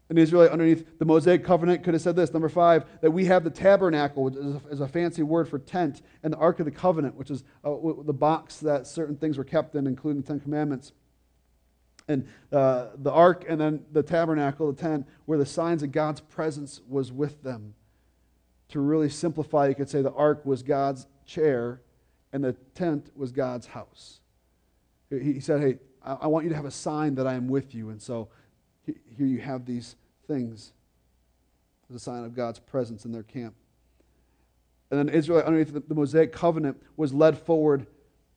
An 0.09 0.19
Israelite 0.19 0.51
underneath 0.51 0.87
the 1.01 1.05
Mosaic 1.05 1.45
covenant 1.45 1.83
could 1.83 1.95
have 1.95 2.03
said 2.03 2.15
this. 2.15 2.33
Number 2.33 2.49
five, 2.49 2.85
that 3.01 3.11
we 3.11 3.25
have 3.25 3.43
the 3.43 3.51
tabernacle, 3.51 4.23
which 4.23 4.37
is 4.37 4.55
a, 4.55 4.61
is 4.71 4.81
a 4.81 4.87
fancy 4.87 5.25
word 5.25 5.49
for 5.49 5.59
tent, 5.59 6.01
and 6.23 6.33
the 6.33 6.37
Ark 6.39 6.61
of 6.61 6.65
the 6.65 6.71
Covenant, 6.71 7.17
which 7.17 7.31
is 7.31 7.43
uh, 7.65 7.75
the 8.05 8.13
box 8.13 8.59
that 8.59 8.87
certain 8.87 9.17
things 9.17 9.37
were 9.37 9.45
kept 9.45 9.75
in, 9.75 9.89
including 9.89 10.23
the 10.23 10.29
Ten 10.29 10.39
Commandments. 10.39 10.93
And 12.07 12.29
uh, 12.53 12.91
the 12.97 13.11
Ark 13.11 13.47
and 13.49 13.61
then 13.61 13.85
the 13.91 14.05
tabernacle, 14.05 14.71
the 14.71 14.81
tent, 14.81 15.09
where 15.25 15.39
the 15.39 15.47
signs 15.47 15.83
of 15.83 15.91
God's 15.91 16.21
presence 16.21 16.81
was 16.89 17.11
with 17.11 17.43
them. 17.43 17.75
To 18.69 18.81
really 18.81 19.09
simplify, 19.09 19.67
you 19.67 19.75
could 19.75 19.89
say 19.91 20.03
the 20.03 20.13
Ark 20.13 20.47
was 20.47 20.63
God's 20.63 21.09
chair 21.25 21.81
and 22.37 22.45
the 22.45 22.53
tent 22.75 23.11
was 23.17 23.33
God's 23.33 23.67
house. 23.67 24.21
He 25.09 25.41
said, 25.41 25.63
Hey, 25.63 25.79
I 26.03 26.27
want 26.27 26.45
you 26.45 26.51
to 26.51 26.57
have 26.57 26.67
a 26.67 26.71
sign 26.71 27.15
that 27.15 27.27
I 27.27 27.33
am 27.33 27.49
with 27.49 27.75
you. 27.75 27.89
And 27.89 28.01
so 28.01 28.29
here 28.85 29.27
you 29.27 29.39
have 29.39 29.65
these 29.65 29.97
things 30.29 30.75
as 31.89 31.97
a 31.97 31.99
sign 31.99 32.25
of 32.25 32.35
God's 32.35 32.59
presence 32.59 33.07
in 33.07 33.13
their 33.13 33.23
camp. 33.23 33.55
And 34.91 35.01
then 35.01 35.09
Israel, 35.09 35.43
underneath 35.47 35.73
the 35.73 35.95
Mosaic 35.95 36.31
covenant, 36.31 36.77
was 36.99 37.15
led 37.15 37.39
forward 37.39 37.87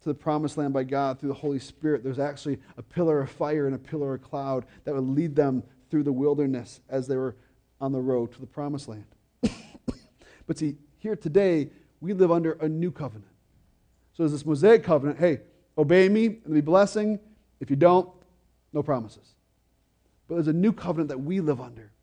to 0.02 0.08
the 0.08 0.16
promised 0.16 0.58
land 0.58 0.74
by 0.74 0.84
God 0.84 1.20
through 1.20 1.30
the 1.30 1.36
Holy 1.36 1.60
Spirit, 1.60 2.02
there's 2.02 2.20
actually 2.20 2.58
a 2.78 2.82
pillar 2.82 3.20
of 3.20 3.30
fire 3.30 3.66
and 3.66 3.76
a 3.76 3.80
pillar 3.80 4.14
of 4.14 4.22
cloud 4.22 4.66
that 4.86 4.96
would 4.96 5.04
lead 5.04 5.36
them 5.36 5.62
through 5.92 6.04
the 6.04 6.14
wilderness 6.14 6.80
as 6.88 7.06
they 7.06 7.18
were 7.18 7.36
on 7.82 7.92
the 7.92 8.00
road 8.00 8.32
to 8.32 8.40
the 8.40 8.48
promised 8.48 8.88
land. 8.88 9.04
but 10.48 10.58
see, 10.58 10.78
here 11.00 11.18
today, 11.18 11.70
we 12.00 12.14
live 12.14 12.32
under 12.32 12.54
a 12.54 12.70
new 12.70 12.92
covenant. 12.92 13.29
So 14.20 14.24
there's 14.24 14.34
this 14.34 14.46
Mosaic 14.46 14.84
covenant 14.84 15.18
hey, 15.18 15.40
obey 15.78 16.10
me 16.10 16.26
and 16.44 16.54
be 16.54 16.60
blessing. 16.60 17.22
If 17.62 17.70
you 17.70 17.78
don't, 17.78 18.10
no 18.74 18.84
promises. 18.84 19.36
But 20.28 20.36
there's 20.36 20.50
a 20.50 20.54
new 20.54 20.74
covenant 20.74 21.08
that 21.08 21.22
we 21.22 21.40
live 21.40 21.62
under 21.62 21.94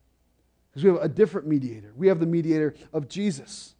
because 0.67 0.83
we 0.83 0.89
have 0.89 0.99
a 0.99 1.07
different 1.07 1.45
mediator. 1.45 1.93
We 1.95 2.07
have 2.07 2.19
the 2.19 2.25
mediator 2.25 2.73
of 2.91 3.07
Jesus. 3.07 3.75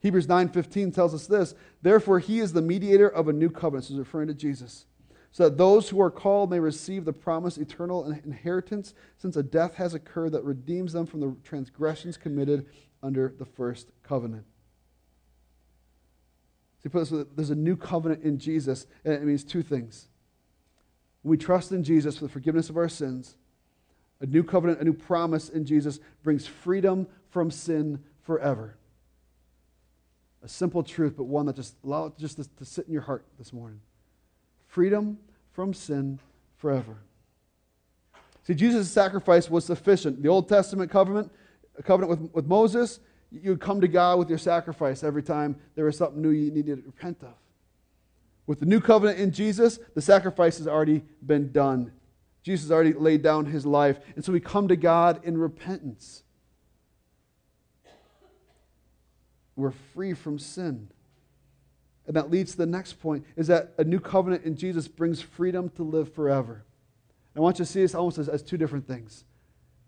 Hebrews 0.00 0.26
9:15 0.26 0.92
tells 0.92 1.14
us 1.14 1.28
this, 1.28 1.54
therefore 1.82 2.18
he 2.18 2.40
is 2.40 2.52
the 2.52 2.62
mediator 2.62 3.08
of 3.08 3.28
a 3.28 3.32
new 3.32 3.48
covenant, 3.48 3.84
this 3.84 3.92
is 3.92 3.98
referring 3.98 4.26
to 4.26 4.34
Jesus, 4.34 4.86
so 5.30 5.44
that 5.44 5.56
those 5.56 5.88
who 5.88 6.00
are 6.00 6.10
called 6.10 6.50
may 6.50 6.58
receive 6.58 7.04
the 7.04 7.12
promised 7.12 7.58
eternal 7.58 8.10
inheritance 8.10 8.92
since 9.18 9.36
a 9.36 9.42
death 9.44 9.74
has 9.74 9.94
occurred 9.94 10.32
that 10.32 10.42
redeems 10.42 10.92
them 10.92 11.06
from 11.06 11.20
the 11.20 11.36
transgressions 11.44 12.16
committed 12.16 12.66
under 13.04 13.32
the 13.38 13.46
first 13.46 13.92
covenant. 14.02 14.46
See, 16.88 17.24
there's 17.34 17.50
a 17.50 17.54
new 17.54 17.76
covenant 17.76 18.22
in 18.22 18.38
Jesus, 18.38 18.86
and 19.04 19.14
it 19.14 19.22
means 19.22 19.44
two 19.44 19.62
things. 19.62 20.08
we 21.22 21.36
trust 21.36 21.72
in 21.72 21.82
Jesus 21.82 22.18
for 22.18 22.24
the 22.24 22.30
forgiveness 22.30 22.70
of 22.70 22.76
our 22.76 22.88
sins, 22.88 23.36
a 24.20 24.26
new 24.26 24.42
covenant, 24.42 24.80
a 24.80 24.84
new 24.84 24.92
promise 24.92 25.48
in 25.48 25.64
Jesus 25.64 25.98
brings 26.22 26.46
freedom 26.46 27.06
from 27.30 27.50
sin 27.50 28.02
forever 28.22 28.76
a 30.46 30.48
simple 30.48 30.84
truth, 30.84 31.14
but 31.16 31.24
one 31.24 31.46
that 31.46 31.56
just 31.56 31.74
allow 31.84 32.06
it 32.06 32.16
just 32.16 32.36
to, 32.36 32.48
to 32.56 32.64
sit 32.64 32.86
in 32.86 32.92
your 32.92 33.02
heart 33.02 33.24
this 33.36 33.52
morning. 33.52 33.80
Freedom 34.68 35.18
from 35.50 35.74
sin 35.74 36.20
forever. 36.56 36.98
See, 38.44 38.54
Jesus' 38.54 38.88
sacrifice 38.88 39.50
was 39.50 39.64
sufficient. 39.64 40.22
The 40.22 40.28
Old 40.28 40.48
Testament 40.48 40.88
covenant, 40.88 41.32
covenant 41.82 42.10
with, 42.10 42.32
with 42.32 42.46
Moses, 42.46 43.00
you 43.30 43.50
would 43.50 43.60
come 43.60 43.80
to 43.80 43.88
God 43.88 44.18
with 44.18 44.28
your 44.28 44.38
sacrifice 44.38 45.02
every 45.02 45.22
time 45.22 45.56
there 45.74 45.84
was 45.84 45.96
something 45.96 46.22
new 46.22 46.30
you 46.30 46.50
needed 46.50 46.76
to 46.76 46.86
repent 46.86 47.22
of. 47.22 47.34
With 48.46 48.60
the 48.60 48.66
new 48.66 48.80
covenant 48.80 49.18
in 49.18 49.32
Jesus, 49.32 49.78
the 49.94 50.00
sacrifice 50.00 50.58
has 50.58 50.68
already 50.68 51.02
been 51.24 51.50
done. 51.50 51.92
Jesus 52.42 52.66
has 52.66 52.72
already 52.72 52.92
laid 52.92 53.22
down 53.22 53.46
his 53.46 53.66
life. 53.66 53.98
And 54.14 54.24
so 54.24 54.32
we 54.32 54.38
come 54.38 54.68
to 54.68 54.76
God 54.76 55.20
in 55.24 55.36
repentance. 55.36 56.22
We're 59.56 59.72
free 59.94 60.14
from 60.14 60.38
sin. 60.38 60.88
And 62.06 62.14
that 62.14 62.30
leads 62.30 62.52
to 62.52 62.58
the 62.58 62.66
next 62.66 63.00
point 63.00 63.24
is 63.34 63.48
that 63.48 63.72
a 63.78 63.84
new 63.84 63.98
covenant 63.98 64.44
in 64.44 64.54
Jesus 64.54 64.86
brings 64.86 65.20
freedom 65.20 65.70
to 65.70 65.82
live 65.82 66.12
forever. 66.14 66.64
I 67.34 67.40
want 67.40 67.58
you 67.58 67.64
to 67.64 67.70
see 67.70 67.80
this 67.80 67.94
almost 67.94 68.18
as, 68.18 68.28
as 68.28 68.42
two 68.42 68.56
different 68.56 68.86
things. 68.86 69.24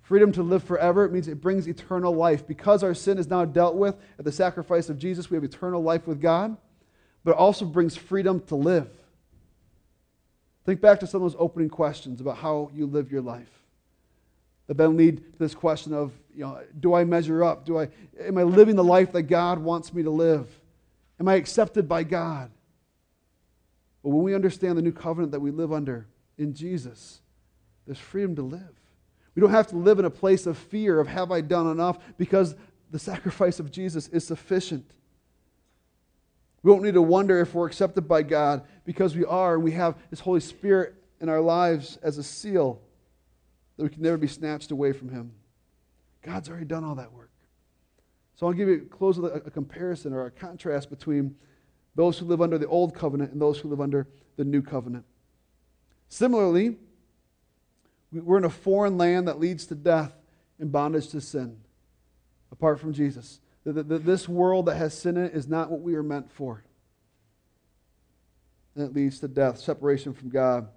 Freedom 0.09 0.33
to 0.33 0.43
live 0.43 0.65
forever, 0.65 1.05
it 1.05 1.13
means 1.13 1.29
it 1.29 1.43
brings 1.43 1.69
eternal 1.69 2.15
life. 2.15 2.47
Because 2.47 2.83
our 2.83 2.95
sin 2.95 3.19
is 3.19 3.29
now 3.29 3.45
dealt 3.45 3.75
with 3.75 3.95
at 4.19 4.25
the 4.25 4.33
sacrifice 4.33 4.89
of 4.89 4.99
Jesus, 4.99 5.31
we 5.31 5.35
have 5.35 5.45
eternal 5.45 5.83
life 5.83 6.07
with 6.07 6.19
God, 6.19 6.57
but 7.25 7.33
it 7.33 7.37
also 7.37 7.67
brings 7.67 7.95
freedom 7.95 8.41
to 8.47 8.55
live. 8.55 8.89
Think 10.65 10.81
back 10.81 11.01
to 11.01 11.07
some 11.07 11.23
of 11.23 11.31
those 11.31 11.39
opening 11.39 11.69
questions 11.69 12.23
about 12.23 12.39
how 12.39 12.71
you 12.73 12.87
live 12.87 13.13
your 13.13 13.21
life 13.21 13.51
that 14.67 14.79
then 14.79 14.97
lead 14.97 15.19
to 15.19 15.39
this 15.39 15.55
question 15.55 15.93
of, 15.93 16.11
you 16.35 16.41
know, 16.41 16.59
do 16.81 16.95
I 16.95 17.05
measure 17.05 17.45
up? 17.45 17.67
Do 17.67 17.79
I, 17.79 17.91
am 18.19 18.39
I 18.39 18.45
living 18.45 18.77
the 18.77 18.85
life 18.85 19.13
that 19.13 19.25
God 19.25 19.59
wants 19.59 19.93
me 19.93 20.03
to 20.05 20.11
live? 20.11 20.49
Am 21.21 21.29
I 21.29 21.35
accepted 21.35 21.87
by 21.87 22.03
God? 22.03 22.51
But 24.03 24.09
when 24.09 24.23
we 24.23 24.35
understand 24.35 24.79
the 24.79 24.83
new 24.83 24.93
covenant 24.93 25.33
that 25.33 25.41
we 25.41 25.51
live 25.51 25.71
under 25.71 26.07
in 26.39 26.55
Jesus, 26.55 27.21
there's 27.85 27.99
freedom 27.99 28.37
to 28.37 28.43
live. 28.43 28.78
We 29.39 29.43
don't 29.43 29.51
have 29.51 29.69
to 29.69 29.77
live 29.77 30.01
in 30.01 30.05
a 30.05 30.11
place 30.11 30.47
of 30.47 30.59
fear 30.59 30.99
of 30.99 31.07
have 31.07 31.31
I 31.31 31.43
done 31.43 31.69
enough 31.69 32.01
because 32.17 32.57
the 32.91 32.99
sacrifice 32.99 33.61
of 33.61 33.71
Jesus 33.71 34.09
is 34.09 34.27
sufficient. 34.27 34.91
We 36.65 36.73
don't 36.73 36.83
need 36.83 36.95
to 36.95 37.03
wonder 37.03 37.39
if 37.39 37.55
we're 37.55 37.69
accepted 37.69 38.09
by 38.09 38.25
God 38.25 38.65
because 38.85 39.15
we 39.15 39.25
are 39.25 39.55
and 39.55 39.63
we 39.63 39.71
have 39.71 39.95
His 40.11 40.19
Holy 40.19 40.41
Spirit 40.41 40.95
in 41.21 41.29
our 41.29 41.41
lives 41.41 41.99
as 42.03 42.19
a 42.19 42.23
seal 42.25 42.81
that 43.77 43.85
we 43.85 43.91
can 43.91 44.03
never 44.03 44.17
be 44.17 44.27
snatched 44.27 44.73
away 44.73 44.93
from 44.93 45.09
Him. 45.09 45.31
God's 46.23 46.49
already 46.49 46.67
done 46.67 46.83
all 46.83 46.97
that 46.97 47.13
work. 47.13 47.31
So 48.35 48.49
I'll 48.49 48.53
give 48.53 48.67
you 48.67 48.89
a 48.91 48.93
close 48.93 49.21
with 49.21 49.33
a 49.47 49.51
comparison 49.53 50.13
or 50.13 50.27
a 50.27 50.33
contrast 50.33 50.91
between 50.91 51.37
those 51.95 52.19
who 52.19 52.27
live 52.27 52.43
under 52.43 52.59
the 52.59 52.67
old 52.67 52.93
covenant 52.93 53.31
and 53.31 53.41
those 53.41 53.61
who 53.61 53.69
live 53.69 53.81
under 53.81 54.09
the 54.35 54.45
new 54.45 54.63
covenant. 54.63 55.05
Similarly, 56.09 56.79
we're 58.13 58.39
in 58.39 58.45
a 58.45 58.51
foreign 58.51 58.99
land 58.99 59.29
that 59.29 59.39
leads 59.39 59.67
to 59.67 59.75
death 59.75 60.13
and 60.59 60.73
bondage 60.73 61.09
to 61.09 61.21
sin 61.21 61.59
apart 62.51 62.81
from 62.81 62.93
Jesus. 62.93 63.41
This 63.65 64.29
world 64.29 64.67
that 64.67 64.77
has 64.77 64.99
sin 64.99 65.17
in 65.17 65.25
it 65.25 65.35
is 65.35 65.47
not 65.47 65.71
what 65.71 65.81
we 65.81 65.95
are 65.95 66.03
meant 66.03 66.31
for. 66.33 66.65
And 68.75 68.85
it 68.85 68.95
leads 68.95 69.21
to 69.21 69.29
death, 69.29 69.59
separation 69.59 70.15
from 70.15 70.31
God 70.31 70.69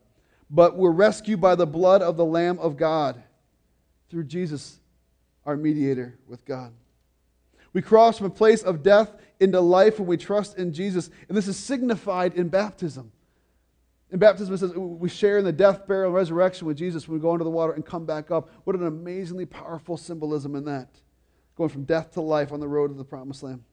but 0.52 0.76
we're 0.76 0.92
rescued 0.92 1.40
by 1.40 1.56
the 1.56 1.66
blood 1.66 2.02
of 2.02 2.18
the 2.18 2.26
Lamb 2.26 2.60
of 2.60 2.76
God 2.76 3.24
through 4.10 4.26
Jesus, 4.26 4.78
our 5.46 5.56
mediator 5.56 6.20
with 6.28 6.46
God. 6.46 6.74
We 7.72 7.82
cross 7.82 8.18
from 8.18 8.28
a 8.28 8.32
place 8.32 8.62
of 8.62 8.84
death 8.84 9.16
into 9.40 9.62
life 9.62 9.98
when 9.98 10.10
we 10.10 10.18
trust 10.18 10.58
in 10.58 10.74
Jesus, 10.74 11.10
and 11.30 11.38
this 11.38 11.48
is 11.48 11.56
signified 11.56 12.34
in 12.34 12.50
baptism. 12.50 13.14
In 14.12 14.20
baptism, 14.20 14.53
it 14.53 14.57
says 14.57 14.74
we 14.76 15.07
share 15.07 15.38
in 15.38 15.45
the 15.45 15.53
death, 15.53 15.88
burial, 15.88 16.07
and 16.07 16.16
resurrection 16.16 16.68
with 16.68 16.78
Jesus 16.78 17.07
when 17.07 17.18
we 17.18 17.22
go 17.22 17.32
into 17.32 17.45
the 17.45 17.49
water 17.49 17.74
and 17.74 17.86
come 17.86 18.05
back 18.05 18.30
up. 18.30 18.49
What 18.66 18.76
an 18.76 18.86
amazingly 18.86 19.45
powerful 19.45 19.95
symbolism 19.95 20.55
in 20.55 20.66
that. 20.66 20.89
Going 21.55 21.70
from 21.70 21.86
death 21.86 22.12
to 22.14 22.22
life 22.22 22.51
on 22.51 22.59
the 22.59 22.68
road 22.68 22.89
to 22.89 22.93
the 22.93 23.05
promised 23.05 23.43
land. 23.43 23.64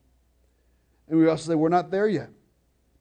And 1.09 1.19
we 1.19 1.27
also 1.27 1.51
say 1.51 1.55
we're 1.55 1.69
not 1.69 1.91
there 1.91 2.07
yet, 2.07 2.29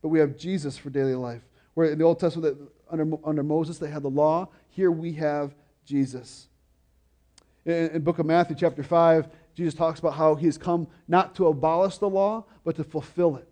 but 0.03 0.09
we 0.09 0.19
have 0.19 0.37
Jesus 0.37 0.77
for 0.77 0.91
daily 0.91 1.15
life. 1.15 1.43
Where 1.75 1.93
in 1.93 1.99
the 1.99 2.05
Old 2.05 2.19
Testament, 2.19 2.59
under, 2.91 3.09
under 3.23 3.43
Moses, 3.45 3.79
they 3.79 3.91
had 3.91 4.03
the 4.03 4.11
law. 4.11 4.49
Here 4.71 4.91
we 4.91 5.13
have 5.13 5.55
Jesus. 5.85 6.49
In, 7.65 7.91
in 7.91 8.03
book 8.03 8.19
of 8.19 8.27
Matthew, 8.27 8.57
chapter 8.59 8.83
5, 8.83 9.29
Jesus 9.55 9.75
talks 9.75 10.01
about 10.01 10.15
how 10.15 10.35
he 10.35 10.47
has 10.47 10.59
come 10.59 10.89
not 11.07 11.37
to 11.37 11.47
abolish 11.47 11.99
the 11.99 12.09
law, 12.09 12.47
but 12.65 12.75
to 12.77 12.85
fulfill 12.85 13.37
it. 13.37 13.48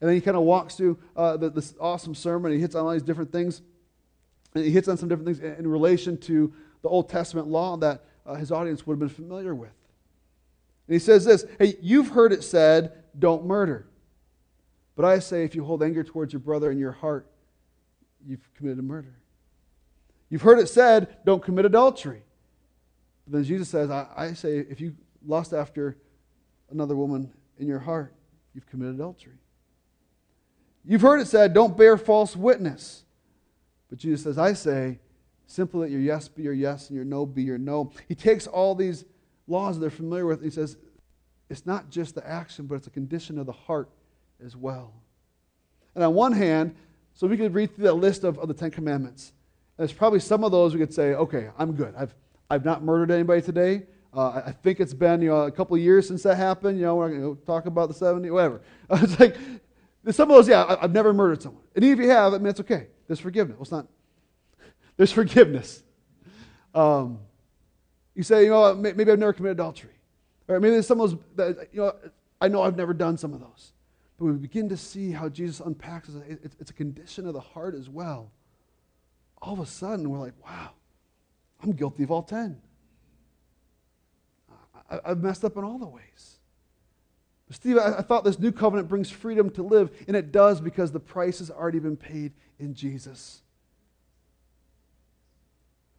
And 0.00 0.08
then 0.08 0.14
he 0.14 0.20
kind 0.20 0.36
of 0.36 0.44
walks 0.44 0.76
through 0.76 0.98
uh, 1.16 1.36
the, 1.36 1.50
this 1.50 1.74
awesome 1.78 2.14
sermon. 2.14 2.52
He 2.52 2.58
hits 2.58 2.74
on 2.74 2.86
all 2.86 2.92
these 2.92 3.02
different 3.02 3.32
things. 3.32 3.60
And 4.54 4.64
he 4.64 4.70
hits 4.70 4.88
on 4.88 4.96
some 4.96 5.08
different 5.08 5.26
things 5.26 5.40
in, 5.40 5.64
in 5.64 5.68
relation 5.68 6.16
to 6.18 6.52
the 6.82 6.88
Old 6.88 7.08
Testament 7.08 7.46
law 7.46 7.76
that 7.78 8.04
uh, 8.24 8.34
his 8.34 8.50
audience 8.50 8.86
would 8.86 8.94
have 8.94 9.00
been 9.00 9.08
familiar 9.08 9.54
with. 9.54 9.72
And 10.86 10.94
he 10.94 10.98
says 10.98 11.24
this 11.24 11.44
Hey, 11.58 11.76
you've 11.80 12.08
heard 12.08 12.32
it 12.32 12.42
said, 12.42 13.04
don't 13.18 13.44
murder. 13.44 13.86
But 14.96 15.04
I 15.04 15.18
say, 15.18 15.44
if 15.44 15.54
you 15.54 15.64
hold 15.64 15.82
anger 15.82 16.02
towards 16.02 16.32
your 16.32 16.40
brother 16.40 16.70
in 16.70 16.78
your 16.78 16.92
heart, 16.92 17.26
you've 18.26 18.52
committed 18.54 18.78
a 18.78 18.82
murder. 18.82 19.14
You've 20.28 20.42
heard 20.42 20.58
it 20.58 20.68
said, 20.68 21.16
don't 21.24 21.42
commit 21.42 21.64
adultery. 21.64 22.22
But 23.26 23.34
then 23.34 23.44
Jesus 23.44 23.68
says, 23.68 23.90
I, 23.90 24.06
I 24.16 24.32
say, 24.32 24.58
if 24.58 24.80
you 24.80 24.94
lust 25.26 25.52
after 25.52 25.96
another 26.70 26.96
woman 26.96 27.32
in 27.58 27.66
your 27.66 27.78
heart, 27.78 28.14
you've 28.54 28.66
committed 28.66 28.94
adultery. 28.94 29.38
You've 30.84 31.02
heard 31.02 31.20
it 31.20 31.26
said, 31.26 31.52
don't 31.52 31.76
bear 31.76 31.96
false 31.96 32.34
witness. 32.34 33.04
But 33.88 33.98
Jesus 33.98 34.22
says, 34.22 34.38
I 34.38 34.52
say, 34.54 34.98
simply 35.46 35.80
let 35.80 35.90
your 35.90 36.00
yes 36.00 36.28
be 36.28 36.42
your 36.42 36.52
yes 36.52 36.88
and 36.88 36.96
your 36.96 37.04
no 37.04 37.26
be 37.26 37.42
your 37.42 37.58
no. 37.58 37.92
He 38.08 38.14
takes 38.14 38.46
all 38.46 38.74
these 38.74 39.04
laws 39.46 39.76
that 39.76 39.80
they're 39.80 39.90
familiar 39.90 40.26
with 40.26 40.38
and 40.38 40.44
he 40.44 40.54
says, 40.54 40.76
it's 41.48 41.66
not 41.66 41.90
just 41.90 42.14
the 42.14 42.26
action, 42.26 42.66
but 42.66 42.76
it's 42.76 42.86
a 42.86 42.90
condition 42.90 43.38
of 43.38 43.46
the 43.46 43.52
heart 43.52 43.90
as 44.44 44.56
well. 44.56 44.92
And 45.94 46.04
on 46.04 46.14
one 46.14 46.32
hand, 46.32 46.76
so 47.14 47.26
we 47.26 47.36
could 47.36 47.52
read 47.52 47.74
through 47.74 47.84
that 47.84 47.94
list 47.94 48.22
of, 48.22 48.38
of 48.38 48.48
the 48.48 48.54
Ten 48.54 48.70
Commandments. 48.70 49.32
There's 49.76 49.92
probably 49.92 50.20
some 50.20 50.44
of 50.44 50.52
those 50.52 50.74
we 50.74 50.80
could 50.80 50.94
say, 50.94 51.14
okay, 51.14 51.50
I'm 51.58 51.72
good. 51.72 51.94
I've, 51.96 52.14
I've 52.48 52.64
not 52.64 52.82
murdered 52.84 53.10
anybody 53.10 53.42
today. 53.42 53.82
Uh, 54.14 54.42
I 54.46 54.52
think 54.52 54.80
it's 54.80 54.94
been 54.94 55.20
you 55.22 55.28
know, 55.28 55.42
a 55.42 55.50
couple 55.50 55.76
years 55.78 56.06
since 56.06 56.22
that 56.22 56.36
happened. 56.36 56.78
You 56.78 56.84
know, 56.84 56.96
we're 56.96 57.08
going 57.10 57.36
to 57.36 57.42
talk 57.44 57.66
about 57.66 57.88
the 57.88 57.94
70, 57.94 58.30
whatever. 58.30 58.60
it's 58.90 59.18
like, 59.18 59.36
some 60.08 60.30
of 60.30 60.36
those, 60.36 60.48
yeah, 60.48 60.64
I, 60.64 60.82
have 60.82 60.92
never 60.92 61.12
murdered 61.12 61.42
someone. 61.42 61.62
And 61.74 61.84
even 61.84 61.98
if 61.98 62.04
you 62.04 62.10
have, 62.10 62.32
I 62.32 62.38
mean, 62.38 62.46
it's 62.46 62.60
okay. 62.60 62.86
There's 63.06 63.20
forgiveness. 63.20 63.56
Well, 63.56 63.62
it's 63.62 63.72
not, 63.72 63.86
there's 64.96 65.12
forgiveness. 65.12 65.82
Um, 66.74 67.20
you 68.14 68.22
say, 68.22 68.44
you 68.44 68.50
know, 68.50 68.74
maybe 68.74 69.10
I've 69.10 69.18
never 69.18 69.32
committed 69.32 69.58
adultery. 69.58 69.94
Or 70.48 70.58
maybe 70.58 70.72
there's 70.72 70.86
some 70.86 71.00
of 71.00 71.10
those 71.10 71.20
that, 71.36 71.68
you 71.72 71.80
know, 71.80 71.94
I 72.40 72.48
know 72.48 72.62
I've 72.62 72.76
never 72.76 72.94
done 72.94 73.16
some 73.16 73.34
of 73.34 73.40
those. 73.40 73.72
But 74.18 74.26
we 74.26 74.32
begin 74.32 74.68
to 74.68 74.76
see 74.76 75.12
how 75.12 75.28
Jesus 75.28 75.60
unpacks 75.60 76.08
it. 76.08 76.52
It's 76.58 76.70
a 76.70 76.74
condition 76.74 77.26
of 77.26 77.34
the 77.34 77.40
heart 77.40 77.74
as 77.74 77.88
well. 77.88 78.32
All 79.40 79.54
of 79.54 79.60
a 79.60 79.66
sudden, 79.66 80.10
we're 80.10 80.18
like, 80.18 80.34
wow, 80.44 80.70
I'm 81.62 81.72
guilty 81.72 82.02
of 82.02 82.10
all 82.10 82.22
10. 82.22 82.60
I've 85.04 85.22
messed 85.22 85.44
up 85.44 85.56
in 85.56 85.64
all 85.64 85.78
the 85.78 85.86
ways. 85.86 86.39
Steve, 87.50 87.78
I, 87.78 87.98
I 87.98 88.02
thought 88.02 88.24
this 88.24 88.38
new 88.38 88.52
covenant 88.52 88.88
brings 88.88 89.10
freedom 89.10 89.50
to 89.50 89.62
live, 89.62 89.90
and 90.06 90.16
it 90.16 90.30
does 90.32 90.60
because 90.60 90.92
the 90.92 91.00
price 91.00 91.40
has 91.40 91.50
already 91.50 91.80
been 91.80 91.96
paid 91.96 92.32
in 92.58 92.74
Jesus. 92.74 93.42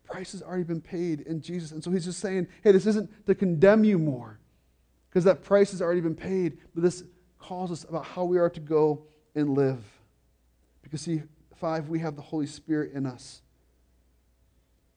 Price 0.06 0.32
has 0.32 0.41
already 0.41 0.64
been 0.64 0.82
paid 0.82 1.22
in 1.22 1.41
Jesus. 1.41 1.72
And 1.72 1.84
so 1.84 1.91
he's 1.91 2.06
just 2.06 2.20
saying, 2.20 2.47
hey, 2.64 2.72
this 2.72 2.86
isn't 2.86 3.26
to 3.28 3.36
condemn 3.36 3.84
you 3.84 3.97
more 3.97 4.39
because 5.10 5.24
that 5.26 5.43
price 5.43 5.72
has 5.72 5.82
already 5.82 6.02
been 6.02 6.16
paid, 6.16 6.58
but 6.74 6.84
this 6.84 7.04
calls 7.38 7.72
us 7.72 7.84
about 7.84 8.06
how 8.06 8.24
we 8.24 8.38
are 8.38 8.49
to 8.49 8.60
go 8.60 9.04
and 9.36 9.56
live. 9.56 9.84
Because, 10.82 11.02
see, 11.02 11.24
five, 11.56 11.89
we 11.89 11.99
have 11.99 12.16
the 12.16 12.22
Holy 12.22 12.47
Spirit 12.47 12.93
in 12.93 13.06
us. 13.06 13.41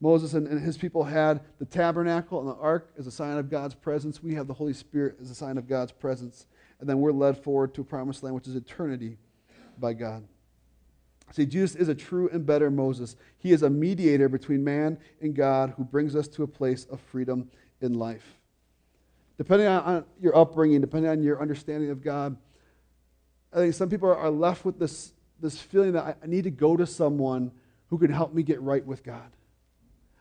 Moses 0.05 0.35
and, 0.35 0.47
and, 0.47 0.61
his 0.61 0.77
people 0.77 1.03
had 1.03 1.41
the 1.59 1.65
tabernacle 1.65 2.39
and 2.39 2.47
the 2.47 2.61
ark 2.61 2.93
as 2.99 3.07
a 3.07 3.11
sign 3.11 3.39
of 3.39 3.49
God's 3.49 3.75
presence. 3.75 4.23
We 4.23 4.35
have 4.35 4.47
the 4.47 4.53
Holy 4.53 4.75
Spirit 4.75 5.17
as 5.19 5.31
a 5.31 5.35
sign 5.35 5.57
of 5.57 5.67
God's 5.67 5.93
presence. 5.93 6.47
And 6.79 6.87
then 6.87 7.01
we're 7.01 7.11
led 7.11 7.43
forward 7.43 7.73
to 7.75 7.81
a 7.81 7.85
promised 7.85 8.23
land, 8.23 8.35
which 8.35 8.47
is 8.47 8.55
eternity 8.55 9.17
by 9.79 9.95
God. 9.95 10.29
See, 11.33 11.47
Jesus 11.47 11.75
is 11.75 11.89
a 11.89 11.95
true 11.95 12.29
and 12.31 12.45
better 12.45 12.71
Moses. 12.71 13.17
He 13.39 13.53
is 13.53 13.63
a 13.63 13.71
mediator 13.71 14.29
between 14.29 14.63
man 14.63 14.99
and 15.23 15.35
God 15.35 15.73
who 15.79 15.85
brings 15.85 16.15
us 16.15 16.29
to 16.29 16.43
a 16.43 16.47
place 16.47 16.85
of 16.85 17.01
freedom 17.01 17.49
in 17.81 17.95
life. 17.95 18.37
Depending 19.39 19.69
on, 19.69 20.05
your 20.21 20.37
upbringing, 20.37 20.83
depending 20.83 21.11
on 21.11 21.23
your 21.23 21.41
understanding 21.41 21.89
of 21.89 22.03
God, 22.03 22.37
I 23.55 23.57
think 23.57 23.73
some 23.73 23.89
people 23.89 24.13
are 24.13 24.31
left 24.31 24.67
with 24.67 24.79
this, 24.79 25.15
this 25.41 25.59
feeling 25.59 25.93
that 25.93 26.19
I 26.23 26.27
need 26.27 26.45
to 26.45 26.51
go 26.51 26.77
to 26.77 26.87
someone 26.87 27.53
who 27.89 27.97
can 27.97 28.13
help 28.13 28.35
me 28.35 28.43
get 28.43 28.61
right 28.61 28.85
with 28.85 29.03
God. 29.03 29.31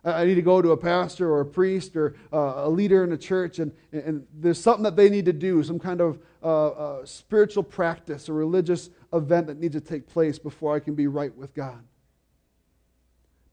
I 0.04 0.26
need 0.26 0.36
to 0.36 0.42
go 0.42 0.62
to 0.62 0.72
a 0.72 0.78
pastor 0.78 1.32
or 1.32 1.42
a 1.42 1.46
priest 1.46 1.96
or 1.96 2.16
uh, 2.34 2.66
a 2.66 2.70
leader 2.70 3.04
in 3.06 3.14
a 3.14 3.18
church, 3.18 3.60
and, 3.60 3.72
and 3.92 4.26
there's 4.34 4.60
something 4.60 4.84
that 4.84 4.98
they 4.98 5.10
need 5.10 5.26
to 5.26 5.34
do, 5.34 5.64
some 5.64 5.80
kind 5.80 6.02
of 6.02 6.20
uh, 6.44 6.68
uh, 6.68 7.06
spiritual 7.06 7.64
practice 7.64 8.28
a 8.28 8.34
religious 8.34 8.90
event 9.14 9.48
that 9.48 9.60
needs 9.60 9.76
to 9.76 9.82
take 9.82 10.08
place 10.08 10.38
before 10.38 10.76
I 10.76 10.80
can 10.80 10.94
be 10.94 11.08
right 11.08 11.36
with 11.38 11.54
God. 11.54 11.82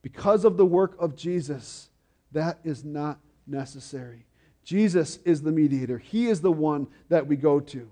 Because 0.01 0.43
of 0.43 0.57
the 0.57 0.65
work 0.65 0.95
of 0.99 1.15
Jesus, 1.15 1.89
that 2.33 2.59
is 2.65 2.83
not 2.83 3.19
necessary. 3.47 4.25
Jesus 4.63 5.19
is 5.23 5.41
the 5.41 5.51
mediator, 5.51 5.99
He 5.99 6.27
is 6.27 6.41
the 6.41 6.51
one 6.51 6.87
that 7.07 7.27
we 7.27 7.37
go 7.37 7.59
to. 7.59 7.89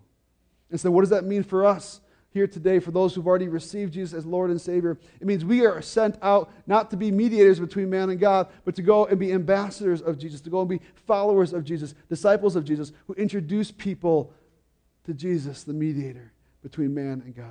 And 0.69 0.79
so, 0.79 0.91
what 0.91 1.01
does 1.01 1.09
that 1.09 1.23
mean 1.23 1.43
for 1.43 1.65
us? 1.65 2.01
Here 2.31 2.47
today 2.47 2.79
for 2.79 2.91
those 2.91 3.15
who've 3.15 3.25
already 3.25 3.47
received 3.47 3.93
Jesus 3.93 4.13
as 4.13 4.25
Lord 4.25 4.51
and 4.51 4.61
Savior. 4.61 4.97
It 5.19 5.25
means 5.27 5.43
we 5.43 5.65
are 5.65 5.81
sent 5.81 6.17
out 6.21 6.51
not 6.67 6.91
to 6.91 6.97
be 6.97 7.11
mediators 7.11 7.59
between 7.59 7.89
man 7.89 8.09
and 8.09 8.19
God, 8.19 8.47
but 8.65 8.75
to 8.75 8.81
go 8.81 9.05
and 9.05 9.19
be 9.19 9.33
ambassadors 9.33 10.01
of 10.01 10.17
Jesus, 10.17 10.41
to 10.41 10.49
go 10.49 10.61
and 10.61 10.69
be 10.69 10.81
followers 11.07 11.53
of 11.53 11.63
Jesus, 11.63 11.95
disciples 12.07 12.55
of 12.55 12.65
Jesus, 12.65 12.91
who 13.07 13.13
introduce 13.13 13.71
people 13.71 14.31
to 15.05 15.13
Jesus, 15.13 15.63
the 15.63 15.73
mediator 15.73 16.31
between 16.61 16.93
man 16.93 17.23
and 17.25 17.35
God, 17.35 17.45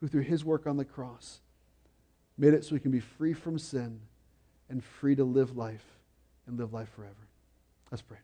who 0.00 0.08
through 0.08 0.22
his 0.22 0.44
work 0.44 0.66
on 0.66 0.76
the 0.76 0.84
cross 0.84 1.40
made 2.38 2.54
it 2.54 2.64
so 2.64 2.74
we 2.74 2.80
can 2.80 2.90
be 2.90 3.00
free 3.00 3.32
from 3.32 3.58
sin 3.58 4.00
and 4.68 4.82
free 4.82 5.14
to 5.14 5.24
live 5.24 5.56
life 5.56 5.84
and 6.46 6.58
live 6.58 6.72
life 6.72 6.88
forever. 6.94 7.14
Let's 7.90 8.02
pray. 8.02 8.18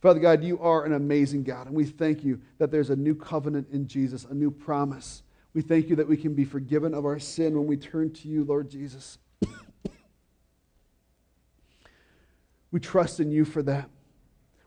Father 0.00 0.20
God, 0.20 0.44
you 0.44 0.58
are 0.60 0.84
an 0.84 0.92
amazing 0.92 1.42
God, 1.42 1.66
and 1.66 1.74
we 1.74 1.84
thank 1.84 2.22
you 2.22 2.40
that 2.58 2.70
there's 2.70 2.90
a 2.90 2.96
new 2.96 3.14
covenant 3.14 3.68
in 3.70 3.86
Jesus, 3.86 4.24
a 4.24 4.34
new 4.34 4.50
promise. 4.50 5.22
We 5.54 5.62
thank 5.62 5.88
you 5.88 5.96
that 5.96 6.06
we 6.06 6.16
can 6.16 6.34
be 6.34 6.44
forgiven 6.44 6.92
of 6.92 7.06
our 7.06 7.18
sin 7.18 7.56
when 7.56 7.66
we 7.66 7.76
turn 7.76 8.12
to 8.12 8.28
you, 8.28 8.44
Lord 8.44 8.70
Jesus. 8.70 9.18
we 12.70 12.78
trust 12.78 13.20
in 13.20 13.30
you 13.30 13.46
for 13.46 13.62
that. 13.62 13.88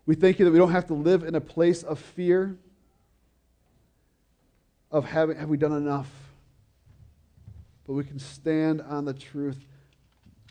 We 0.08 0.16
thank 0.16 0.40
you 0.40 0.46
that 0.46 0.52
we 0.52 0.58
don't 0.58 0.72
have 0.72 0.88
to 0.88 0.96
live 0.96 1.24
in 1.24 1.36
a 1.36 1.42
place 1.42 1.84
of 1.84 2.00
fear 2.00 2.58
of 4.92 5.06
having 5.06 5.38
have 5.38 5.50
we 5.50 5.58
done 5.58 5.74
enough. 5.74 6.10
But 7.86 7.94
we 7.94 8.04
can 8.04 8.18
stand 8.18 8.82
on 8.82 9.06
the 9.06 9.14
truth 9.14 9.64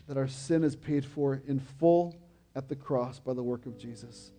that 0.07 0.17
our 0.17 0.27
sin 0.27 0.63
is 0.63 0.75
paid 0.75 1.05
for 1.05 1.41
in 1.47 1.59
full 1.59 2.15
at 2.55 2.67
the 2.67 2.75
cross 2.75 3.19
by 3.19 3.33
the 3.33 3.43
work 3.43 3.65
of 3.65 3.77
Jesus. 3.77 4.31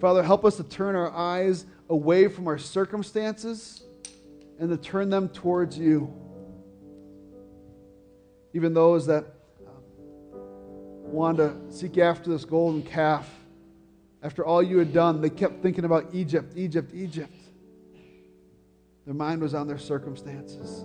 Father, 0.00 0.22
help 0.22 0.44
us 0.44 0.56
to 0.56 0.64
turn 0.64 0.94
our 0.94 1.10
eyes 1.10 1.66
away 1.88 2.28
from 2.28 2.46
our 2.46 2.58
circumstances 2.58 3.82
and 4.58 4.70
to 4.70 4.76
turn 4.76 5.10
them 5.10 5.28
towards 5.28 5.78
you. 5.78 6.12
Even 8.54 8.74
those 8.74 9.06
that 9.06 9.24
uh, 9.64 9.70
wanted 10.34 11.70
to 11.70 11.72
seek 11.72 11.98
after 11.98 12.30
this 12.30 12.44
golden 12.44 12.82
calf, 12.82 13.28
after 14.22 14.44
all 14.44 14.62
you 14.62 14.78
had 14.78 14.92
done, 14.92 15.20
they 15.20 15.30
kept 15.30 15.62
thinking 15.62 15.84
about 15.84 16.06
Egypt, 16.12 16.52
Egypt, 16.56 16.92
Egypt. 16.94 17.34
Their 19.04 19.14
mind 19.14 19.40
was 19.40 19.54
on 19.54 19.66
their 19.66 19.78
circumstances 19.78 20.84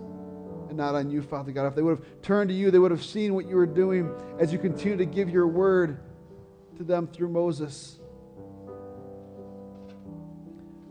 and 0.69 0.77
not 0.77 0.95
on 0.95 1.09
you, 1.09 1.21
Father 1.21 1.51
God. 1.51 1.67
If 1.67 1.75
they 1.75 1.81
would 1.81 1.97
have 1.97 2.21
turned 2.21 2.49
to 2.49 2.55
you, 2.55 2.71
they 2.71 2.79
would 2.79 2.91
have 2.91 3.03
seen 3.03 3.33
what 3.33 3.47
you 3.47 3.55
were 3.55 3.65
doing 3.65 4.11
as 4.39 4.51
you 4.51 4.59
continue 4.59 4.97
to 4.97 5.05
give 5.05 5.29
your 5.29 5.47
word 5.47 5.99
to 6.77 6.83
them 6.83 7.07
through 7.07 7.29
Moses. 7.29 7.99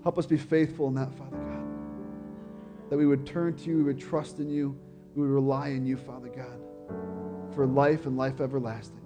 Help 0.02 0.18
us 0.18 0.26
be 0.26 0.36
faithful 0.36 0.88
in 0.88 0.94
that, 0.94 1.12
Father 1.14 1.36
God. 1.36 2.90
That 2.90 2.96
we 2.98 3.06
would 3.06 3.26
turn 3.26 3.56
to 3.56 3.64
you, 3.64 3.76
we 3.78 3.82
would 3.84 4.00
trust 4.00 4.38
in 4.38 4.50
you, 4.50 4.78
we 5.14 5.22
would 5.22 5.30
rely 5.30 5.70
on 5.70 5.86
you, 5.86 5.96
Father 5.96 6.28
God, 6.28 7.54
for 7.54 7.66
life 7.66 8.06
and 8.06 8.16
life 8.16 8.40
everlasting. 8.40 8.98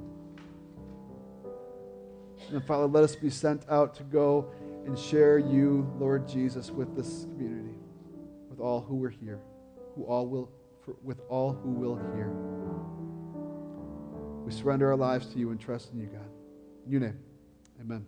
And 2.53 2.65
Father, 2.65 2.87
let 2.87 3.03
us 3.03 3.17
be 3.17 3.31
sent 3.31 3.69
out 3.69 3.95
to 3.97 4.05
go 4.05 4.51
and 4.87 4.99
share 4.99 5.39
you, 5.39 5.91
Lord 5.99 6.29
Jesus, 6.29 6.71
with 6.71 6.95
this 6.97 7.25
community, 7.25 7.75
with 8.49 8.61
all 8.61 8.81
who 8.81 9.03
are 9.05 9.11
here, 9.11 9.41
who 9.97 10.05
all 10.05 10.27
will, 10.27 10.51
for, 10.85 10.95
with 11.03 11.21
all 11.29 11.53
who 11.53 11.71
will 11.71 11.97
hear. 12.15 12.31
We 14.45 14.53
surrender 14.53 14.91
our 14.91 14.97
lives 14.97 15.27
to 15.33 15.39
you 15.39 15.51
and 15.51 15.61
trust 15.61 15.93
in 15.93 15.99
you, 15.99 16.07
God. 16.07 16.31
In 16.87 16.93
your 16.93 17.01
name, 17.01 17.19
amen. 17.81 18.07